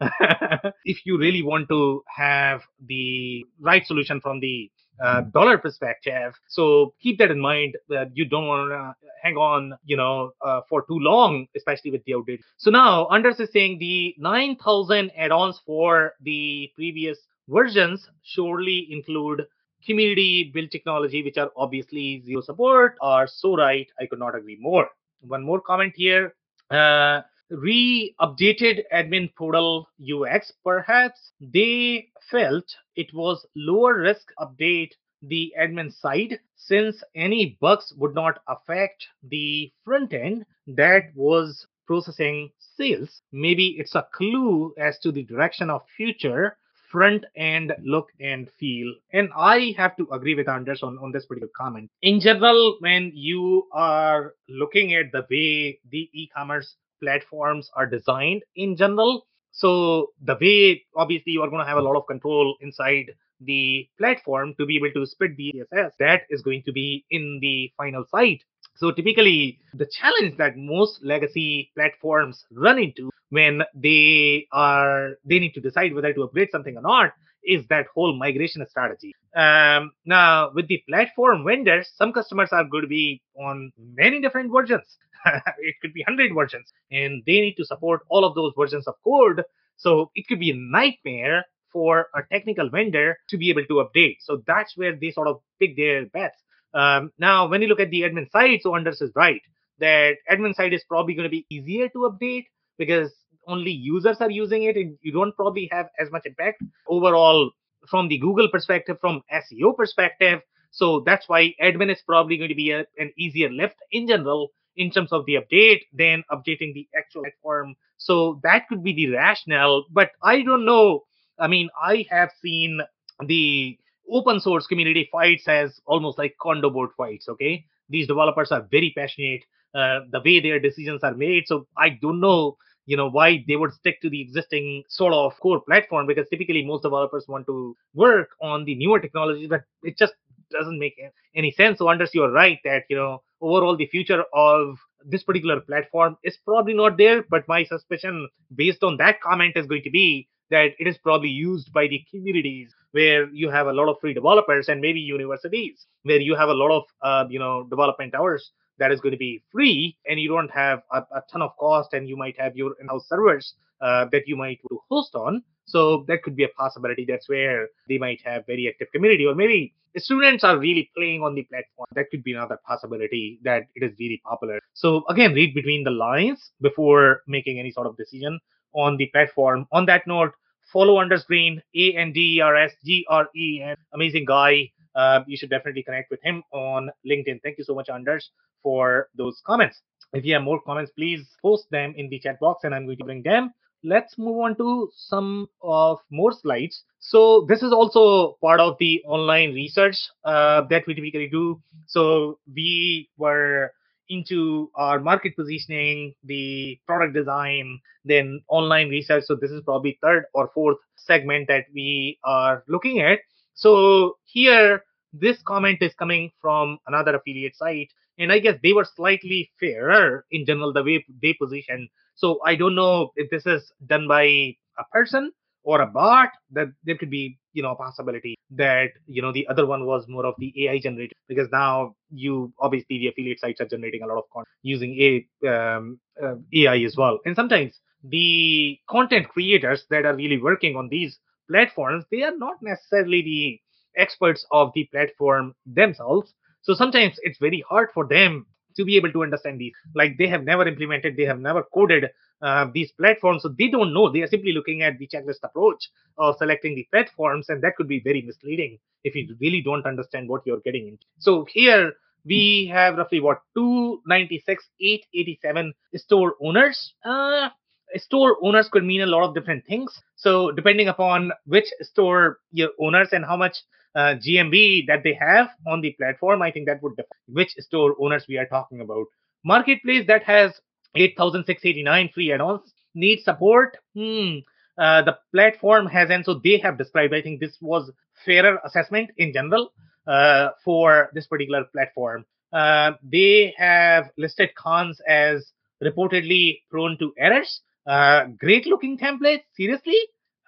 if 0.84 1.04
you 1.04 1.18
really 1.18 1.42
want 1.42 1.68
to 1.68 2.02
have 2.06 2.62
the 2.86 3.44
right 3.60 3.84
solution 3.86 4.20
from 4.20 4.40
the 4.40 4.70
uh, 5.02 5.22
dollar 5.32 5.58
perspective. 5.58 6.34
So 6.48 6.94
keep 7.00 7.18
that 7.18 7.30
in 7.30 7.40
mind 7.40 7.76
that 7.88 8.10
you 8.16 8.24
don't 8.24 8.46
want 8.46 8.70
to 8.70 8.94
hang 9.22 9.36
on, 9.36 9.76
you 9.84 9.96
know, 9.96 10.32
uh, 10.44 10.60
for 10.68 10.82
too 10.82 10.98
long, 10.98 11.46
especially 11.56 11.90
with 11.90 12.04
the 12.04 12.14
outdated. 12.14 12.44
So 12.56 12.70
now 12.70 13.06
Anders 13.08 13.40
is 13.40 13.50
saying 13.52 13.78
the 13.78 14.14
9,000 14.18 15.12
add-ons 15.16 15.60
for 15.64 16.14
the 16.22 16.70
previous 16.74 17.18
versions 17.48 18.08
surely 18.22 18.88
include 18.90 19.46
community 19.84 20.50
build 20.52 20.70
technology, 20.70 21.22
which 21.22 21.38
are 21.38 21.50
obviously 21.56 22.22
zero 22.24 22.40
support, 22.40 22.96
are 23.00 23.26
so 23.26 23.56
right. 23.56 23.86
I 24.00 24.06
could 24.06 24.18
not 24.18 24.34
agree 24.34 24.58
more. 24.60 24.88
One 25.20 25.42
more 25.42 25.60
comment 25.60 25.94
here. 25.96 26.34
Uh, 26.70 27.22
re-updated 27.50 28.82
admin 28.92 29.34
portal 29.34 29.88
UX, 30.02 30.52
perhaps 30.64 31.32
they 31.40 32.08
felt 32.30 32.64
it 32.96 33.12
was 33.14 33.46
lower 33.56 33.98
risk 33.98 34.30
update 34.38 34.92
the 35.22 35.52
admin 35.58 35.92
side 35.92 36.38
since 36.56 37.02
any 37.14 37.56
bugs 37.60 37.92
would 37.96 38.14
not 38.14 38.40
affect 38.48 39.06
the 39.22 39.72
front 39.84 40.12
end 40.12 40.44
that 40.66 41.10
was 41.14 41.66
processing 41.86 42.50
sales. 42.76 43.22
Maybe 43.32 43.76
it's 43.78 43.94
a 43.94 44.06
clue 44.12 44.74
as 44.78 44.98
to 45.00 45.10
the 45.10 45.24
direction 45.24 45.70
of 45.70 45.82
future 45.96 46.56
front 46.90 47.24
end 47.36 47.72
look 47.82 48.08
and 48.20 48.50
feel. 48.58 48.94
And 49.12 49.28
I 49.36 49.74
have 49.76 49.96
to 49.96 50.08
agree 50.12 50.34
with 50.34 50.48
Anders 50.48 50.82
on, 50.82 50.98
on 50.98 51.12
this 51.12 51.26
particular 51.26 51.50
comment. 51.56 51.90
In 52.02 52.20
general, 52.20 52.76
when 52.80 53.12
you 53.14 53.66
are 53.72 54.34
looking 54.48 54.94
at 54.94 55.12
the 55.12 55.26
way 55.30 55.80
the 55.90 56.08
e-commerce 56.12 56.76
platforms 57.00 57.70
are 57.74 57.86
designed 57.86 58.42
in 58.56 58.76
general, 58.76 59.26
so 59.52 60.10
the 60.22 60.36
way 60.40 60.84
obviously 60.94 61.32
you 61.32 61.42
are 61.42 61.50
going 61.50 61.62
to 61.62 61.68
have 61.68 61.78
a 61.78 61.82
lot 61.82 61.96
of 61.96 62.06
control 62.06 62.56
inside 62.60 63.12
the 63.40 63.88
platform 63.98 64.54
to 64.58 64.66
be 64.66 64.76
able 64.76 64.92
to 64.92 65.06
split 65.06 65.36
the 65.36 65.52
CSS, 65.72 65.90
that 65.98 66.22
is 66.30 66.42
going 66.42 66.62
to 66.64 66.72
be 66.72 67.04
in 67.10 67.38
the 67.40 67.72
final 67.76 68.04
site. 68.10 68.42
So 68.76 68.92
typically, 68.92 69.58
the 69.74 69.86
challenge 69.86 70.36
that 70.38 70.56
most 70.56 71.04
legacy 71.04 71.70
platforms 71.74 72.44
run 72.52 72.78
into 72.78 73.10
when 73.30 73.62
they 73.74 74.46
are 74.52 75.10
they 75.24 75.38
need 75.38 75.54
to 75.54 75.60
decide 75.60 75.94
whether 75.94 76.12
to 76.12 76.22
upgrade 76.22 76.50
something 76.50 76.76
or 76.76 76.82
not 76.82 77.12
is 77.44 77.66
that 77.68 77.86
whole 77.94 78.16
migration 78.16 78.64
strategy. 78.68 79.14
Um, 79.34 79.92
now, 80.04 80.50
with 80.54 80.68
the 80.68 80.82
platform 80.88 81.44
vendors, 81.44 81.90
some 81.96 82.12
customers 82.12 82.50
are 82.52 82.64
going 82.64 82.82
to 82.82 82.88
be 82.88 83.22
on 83.36 83.72
many 83.76 84.20
different 84.20 84.52
versions. 84.52 84.96
it 85.58 85.76
could 85.80 85.92
be 85.92 86.04
100 86.06 86.34
versions, 86.34 86.72
and 86.90 87.22
they 87.26 87.40
need 87.40 87.54
to 87.56 87.64
support 87.64 88.02
all 88.08 88.24
of 88.24 88.34
those 88.34 88.52
versions 88.56 88.86
of 88.86 88.94
code. 89.04 89.42
So 89.76 90.10
it 90.14 90.26
could 90.28 90.40
be 90.40 90.50
a 90.50 90.56
nightmare 90.56 91.44
for 91.72 92.08
a 92.14 92.22
technical 92.32 92.70
vendor 92.70 93.18
to 93.28 93.36
be 93.36 93.50
able 93.50 93.64
to 93.66 93.84
update. 93.84 94.16
So 94.20 94.42
that's 94.46 94.76
where 94.76 94.96
they 94.96 95.10
sort 95.10 95.28
of 95.28 95.40
pick 95.60 95.76
their 95.76 96.06
bets. 96.06 96.38
Um, 96.74 97.12
now, 97.18 97.48
when 97.48 97.62
you 97.62 97.68
look 97.68 97.80
at 97.80 97.90
the 97.90 98.02
admin 98.02 98.30
side, 98.30 98.60
so 98.62 98.74
Anders 98.74 99.00
is 99.00 99.12
right 99.14 99.42
that 99.78 100.16
admin 100.30 100.54
side 100.54 100.72
is 100.72 100.84
probably 100.88 101.14
going 101.14 101.24
to 101.24 101.30
be 101.30 101.46
easier 101.50 101.88
to 101.88 102.10
update 102.10 102.46
because 102.76 103.12
only 103.46 103.70
users 103.70 104.18
are 104.20 104.30
using 104.30 104.64
it 104.64 104.76
and 104.76 104.98
you 105.02 105.12
don't 105.12 105.34
probably 105.36 105.68
have 105.72 105.88
as 105.98 106.10
much 106.10 106.26
impact 106.26 106.62
overall 106.88 107.50
from 107.88 108.08
the 108.08 108.18
Google 108.18 108.48
perspective, 108.50 108.98
from 109.00 109.22
SEO 109.32 109.76
perspective. 109.76 110.40
So 110.70 111.02
that's 111.06 111.28
why 111.28 111.54
admin 111.62 111.90
is 111.90 112.02
probably 112.06 112.36
going 112.36 112.50
to 112.50 112.54
be 112.54 112.72
a, 112.72 112.84
an 112.98 113.12
easier 113.16 113.48
lift 113.48 113.76
in 113.90 114.06
general 114.06 114.50
in 114.78 114.90
terms 114.90 115.12
of 115.12 115.26
the 115.26 115.34
update 115.34 115.82
than 115.92 116.24
updating 116.30 116.72
the 116.72 116.88
actual 116.96 117.22
platform. 117.22 117.74
So 117.98 118.40
that 118.44 118.68
could 118.68 118.82
be 118.82 118.94
the 118.94 119.10
rationale, 119.10 119.84
but 119.90 120.12
I 120.22 120.42
don't 120.42 120.64
know. 120.64 121.04
I 121.38 121.48
mean, 121.48 121.68
I 121.82 122.06
have 122.10 122.30
seen 122.40 122.80
the 123.26 123.76
open 124.10 124.40
source 124.40 124.66
community 124.66 125.08
fights 125.12 125.46
as 125.48 125.80
almost 125.84 126.16
like 126.16 126.36
condo 126.40 126.70
board 126.70 126.90
fights. 126.96 127.28
Okay, 127.28 127.66
these 127.90 128.06
developers 128.06 128.52
are 128.52 128.66
very 128.70 128.92
passionate. 128.96 129.44
Uh, 129.74 130.00
the 130.10 130.22
way 130.24 130.40
their 130.40 130.58
decisions 130.58 131.04
are 131.04 131.14
made. 131.14 131.44
So 131.46 131.66
I 131.76 131.90
don't 132.00 132.20
know 132.20 132.56
you 132.88 132.96
know 132.96 133.10
why 133.10 133.44
they 133.46 133.54
would 133.54 133.72
stick 133.74 134.00
to 134.00 134.08
the 134.08 134.22
existing 134.22 134.82
sort 134.88 135.12
of 135.12 135.38
core 135.40 135.60
platform 135.60 136.06
because 136.06 136.26
typically 136.30 136.64
most 136.64 136.82
developers 136.82 137.26
want 137.28 137.44
to 137.46 137.76
work 137.94 138.30
on 138.40 138.64
the 138.64 138.74
newer 138.76 138.98
technologies 138.98 139.46
but 139.48 139.62
it 139.82 139.98
just 139.98 140.14
doesn't 140.50 140.78
make 140.78 140.98
any 141.34 141.52
sense 141.52 141.78
so 141.78 141.88
unless 141.90 142.14
you're 142.14 142.32
right 142.32 142.58
that 142.64 142.84
you 142.88 142.96
know 142.96 143.22
overall 143.40 143.76
the 143.76 143.86
future 143.86 144.24
of 144.34 144.78
this 145.04 145.22
particular 145.22 145.60
platform 145.60 146.16
is 146.24 146.36
probably 146.44 146.74
not 146.74 146.96
there 146.98 147.24
but 147.30 147.46
my 147.48 147.64
suspicion 147.64 148.28
based 148.54 148.82
on 148.82 148.96
that 148.96 149.20
comment 149.20 149.56
is 149.56 149.66
going 149.66 149.82
to 149.82 149.90
be 149.90 150.28
that 150.50 150.70
it 150.78 150.86
is 150.86 150.98
probably 150.98 151.28
used 151.28 151.72
by 151.72 151.86
the 151.86 152.02
communities 152.10 152.74
where 152.92 153.28
you 153.30 153.50
have 153.50 153.66
a 153.66 153.72
lot 153.72 153.88
of 153.88 153.96
free 154.00 154.14
developers 154.14 154.68
and 154.68 154.80
maybe 154.80 154.98
universities 154.98 155.86
where 156.04 156.20
you 156.20 156.34
have 156.34 156.48
a 156.48 156.54
lot 156.54 156.70
of 156.70 156.82
uh, 157.02 157.24
you 157.28 157.38
know 157.38 157.64
development 157.64 158.14
hours 158.14 158.50
that 158.78 158.92
is 158.92 159.00
going 159.00 159.12
to 159.12 159.18
be 159.18 159.42
free 159.52 159.96
and 160.06 160.18
you 160.20 160.28
don't 160.28 160.50
have 160.50 160.82
a, 160.92 160.98
a 161.12 161.22
ton 161.30 161.42
of 161.42 161.56
cost 161.58 161.92
and 161.92 162.08
you 162.08 162.16
might 162.16 162.38
have 162.38 162.56
your 162.56 162.74
in-house 162.80 163.08
servers 163.08 163.54
uh, 163.80 164.06
that 164.10 164.22
you 164.26 164.36
might 164.36 164.60
host 164.90 165.14
on 165.14 165.42
so 165.68 166.04
that 166.08 166.22
could 166.22 166.36
be 166.36 166.44
a 166.44 166.48
possibility 166.62 167.04
that's 167.08 167.28
where 167.28 167.68
they 167.88 167.98
might 167.98 168.20
have 168.24 168.46
very 168.46 168.68
active 168.68 168.88
community 168.92 169.26
or 169.26 169.34
maybe 169.34 169.74
the 169.94 170.00
students 170.00 170.44
are 170.44 170.58
really 170.58 170.90
playing 170.96 171.22
on 171.22 171.34
the 171.34 171.42
platform 171.44 171.86
that 171.94 172.10
could 172.10 172.22
be 172.24 172.32
another 172.32 172.58
possibility 172.66 173.38
that 173.42 173.62
it 173.74 173.82
is 173.82 173.92
really 173.98 174.20
popular 174.24 174.58
so 174.74 175.04
again 175.08 175.32
read 175.34 175.54
between 175.54 175.84
the 175.84 175.90
lines 175.90 176.50
before 176.60 177.22
making 177.26 177.58
any 177.58 177.70
sort 177.70 177.86
of 177.86 177.96
decision 177.96 178.38
on 178.74 178.96
the 178.96 179.06
platform 179.06 179.66
on 179.72 179.86
that 179.86 180.06
note 180.06 180.32
follow 180.72 181.00
Anders 181.00 181.24
Green 181.24 181.62
a 181.74 181.94
n 181.94 182.12
d 182.12 182.40
r 182.40 182.56
s 182.56 182.72
g 182.84 183.04
r 183.08 183.28
e 183.34 183.48
amazing 183.94 184.24
guy 184.24 184.70
uh, 184.98 185.20
you 185.26 185.36
should 185.36 185.50
definitely 185.50 185.82
connect 185.82 186.10
with 186.10 186.20
him 186.22 186.42
on 186.52 186.90
LinkedIn. 187.08 187.40
Thank 187.42 187.58
you 187.58 187.64
so 187.64 187.74
much, 187.74 187.88
Anders, 187.88 188.30
for 188.62 189.08
those 189.16 189.40
comments. 189.46 189.80
If 190.12 190.24
you 190.24 190.34
have 190.34 190.42
more 190.42 190.60
comments, 190.60 190.90
please 190.90 191.26
post 191.40 191.70
them 191.70 191.94
in 191.96 192.08
the 192.08 192.18
chat 192.18 192.40
box 192.40 192.64
and 192.64 192.74
I'm 192.74 192.86
going 192.86 192.98
to 192.98 193.04
bring 193.04 193.22
them. 193.22 193.52
Let's 193.84 194.18
move 194.18 194.38
on 194.38 194.56
to 194.56 194.90
some 194.94 195.48
of 195.62 195.98
more 196.10 196.32
slides. 196.32 196.84
So 196.98 197.46
this 197.48 197.62
is 197.62 197.72
also 197.72 198.36
part 198.42 198.60
of 198.60 198.76
the 198.78 199.02
online 199.06 199.54
research 199.54 199.96
uh, 200.24 200.62
that 200.68 200.86
we 200.86 200.94
typically 200.94 201.28
do. 201.28 201.62
So 201.86 202.38
we 202.52 203.08
were 203.16 203.72
into 204.08 204.70
our 204.74 204.98
market 204.98 205.36
positioning, 205.36 206.14
the 206.24 206.78
product 206.86 207.14
design, 207.14 207.78
then 208.04 208.40
online 208.48 208.88
research. 208.88 209.24
So 209.24 209.36
this 209.36 209.50
is 209.50 209.62
probably 209.64 209.98
third 210.02 210.24
or 210.34 210.50
fourth 210.54 210.78
segment 210.96 211.46
that 211.48 211.66
we 211.74 212.18
are 212.24 212.64
looking 212.68 213.00
at. 213.00 213.20
So 213.54 214.16
here 214.24 214.82
this 215.12 215.40
comment 215.42 215.82
is 215.82 215.94
coming 215.94 216.30
from 216.40 216.78
another 216.86 217.16
affiliate 217.16 217.56
site 217.56 217.90
and 218.18 218.32
i 218.32 218.38
guess 218.38 218.58
they 218.62 218.72
were 218.72 218.84
slightly 218.84 219.50
fairer 219.60 220.24
in 220.30 220.44
general 220.46 220.72
the 220.72 220.82
way 220.82 221.04
they 221.22 221.32
position 221.34 221.88
so 222.14 222.38
i 222.44 222.54
don't 222.54 222.74
know 222.74 223.10
if 223.16 223.30
this 223.30 223.46
is 223.46 223.72
done 223.86 224.06
by 224.08 224.24
a 224.24 224.84
person 224.92 225.32
or 225.64 225.80
a 225.80 225.86
bot 225.86 226.30
that 226.50 226.68
there 226.84 226.96
could 226.96 227.10
be 227.10 227.38
you 227.52 227.62
know 227.62 227.72
a 227.72 227.76
possibility 227.76 228.34
that 228.50 228.90
you 229.06 229.20
know 229.22 229.32
the 229.32 229.46
other 229.48 229.66
one 229.66 229.84
was 229.86 230.06
more 230.08 230.26
of 230.26 230.34
the 230.38 230.52
ai 230.64 230.78
generated 230.78 231.12
because 231.28 231.48
now 231.52 231.94
you 232.10 232.52
obviously 232.60 232.98
the 232.98 233.08
affiliate 233.08 233.40
sites 233.40 233.60
are 233.60 233.66
generating 233.66 234.02
a 234.02 234.06
lot 234.06 234.18
of 234.18 234.24
content 234.32 234.48
using 234.62 234.92
a 235.00 235.48
um, 235.48 235.98
uh, 236.22 236.34
ai 236.54 236.78
as 236.82 236.96
well 236.96 237.18
and 237.24 237.34
sometimes 237.36 237.80
the 238.04 238.78
content 238.88 239.28
creators 239.28 239.84
that 239.90 240.06
are 240.06 240.14
really 240.14 240.40
working 240.40 240.76
on 240.76 240.88
these 240.88 241.18
platforms 241.50 242.04
they 242.10 242.22
are 242.22 242.36
not 242.36 242.56
necessarily 242.62 243.22
the 243.22 243.60
experts 243.98 244.46
of 244.52 244.72
the 244.74 244.84
platform 244.92 245.54
themselves. 245.66 246.34
So 246.62 246.74
sometimes 246.74 247.16
it's 247.22 247.38
very 247.38 247.64
hard 247.68 247.90
for 247.92 248.06
them 248.06 248.46
to 248.76 248.84
be 248.84 248.96
able 248.96 249.12
to 249.12 249.22
understand 249.22 249.60
these. 249.60 249.72
Like 249.94 250.16
they 250.18 250.28
have 250.28 250.44
never 250.44 250.66
implemented, 250.66 251.16
they 251.16 251.24
have 251.24 251.40
never 251.40 251.64
coded 251.74 252.10
uh, 252.40 252.66
these 252.72 252.92
platforms, 252.92 253.42
so 253.42 253.48
they 253.58 253.68
don't 253.68 253.92
know. 253.92 254.10
They 254.10 254.20
are 254.22 254.28
simply 254.28 254.52
looking 254.52 254.82
at 254.82 254.98
the 254.98 255.08
checklist 255.08 255.42
approach 255.42 255.88
of 256.16 256.36
selecting 256.38 256.76
the 256.76 256.86
platforms, 256.92 257.48
and 257.48 257.62
that 257.62 257.74
could 257.76 257.88
be 257.88 258.00
very 258.00 258.22
misleading 258.22 258.78
if 259.04 259.14
you 259.16 259.36
really 259.40 259.60
don't 259.62 259.86
understand 259.86 260.28
what 260.28 260.42
you're 260.46 260.60
getting 260.60 260.86
into. 260.86 261.04
So 261.18 261.46
here 261.50 261.92
we 262.24 262.70
have 262.72 262.96
roughly 262.96 263.20
what 263.20 263.40
296, 263.54 264.68
887 264.80 265.74
store 265.96 266.34
owners. 266.40 266.94
Uh, 267.04 267.48
store 267.96 268.36
owners 268.42 268.68
could 268.68 268.84
mean 268.84 269.00
a 269.00 269.06
lot 269.06 269.24
of 269.24 269.34
different 269.34 269.64
things. 269.66 270.00
So 270.16 270.52
depending 270.52 270.88
upon 270.88 271.32
which 271.46 271.66
store 271.80 272.38
your 272.52 272.70
owners 272.78 273.08
and 273.12 273.24
how 273.24 273.36
much 273.36 273.56
uh, 273.94 274.14
GMV 274.14 274.86
that 274.86 275.02
they 275.02 275.14
have 275.14 275.48
on 275.66 275.80
the 275.80 275.92
platform, 275.92 276.42
I 276.42 276.50
think 276.50 276.66
that 276.66 276.82
would 276.82 276.96
define 276.96 277.08
which 277.26 277.50
store 277.58 277.96
owners 278.00 278.24
we 278.28 278.38
are 278.38 278.46
talking 278.46 278.80
about. 278.80 279.06
Marketplace 279.44 280.06
that 280.08 280.24
has 280.24 280.52
8,689 280.94 282.10
free 282.14 282.32
add-ons 282.32 282.72
need 282.94 283.22
support. 283.22 283.76
Hmm. 283.94 284.38
Uh, 284.76 285.02
the 285.02 285.18
platform 285.32 285.86
has, 285.86 286.08
and 286.10 286.24
so 286.24 286.40
they 286.44 286.58
have 286.58 286.78
described. 286.78 287.12
I 287.12 287.20
think 287.20 287.40
this 287.40 287.56
was 287.60 287.90
fairer 288.24 288.60
assessment 288.64 289.10
in 289.16 289.32
general 289.32 289.72
uh, 290.06 290.50
for 290.64 291.10
this 291.14 291.26
particular 291.26 291.64
platform. 291.72 292.24
Uh, 292.52 292.92
they 293.02 293.54
have 293.58 294.10
listed 294.16 294.54
cons 294.54 295.00
as 295.08 295.52
reportedly 295.82 296.60
prone 296.70 296.96
to 296.98 297.12
errors. 297.18 297.60
Uh, 297.86 298.26
great 298.38 298.66
looking 298.66 298.98
templates. 298.98 299.42
Seriously, 299.56 299.98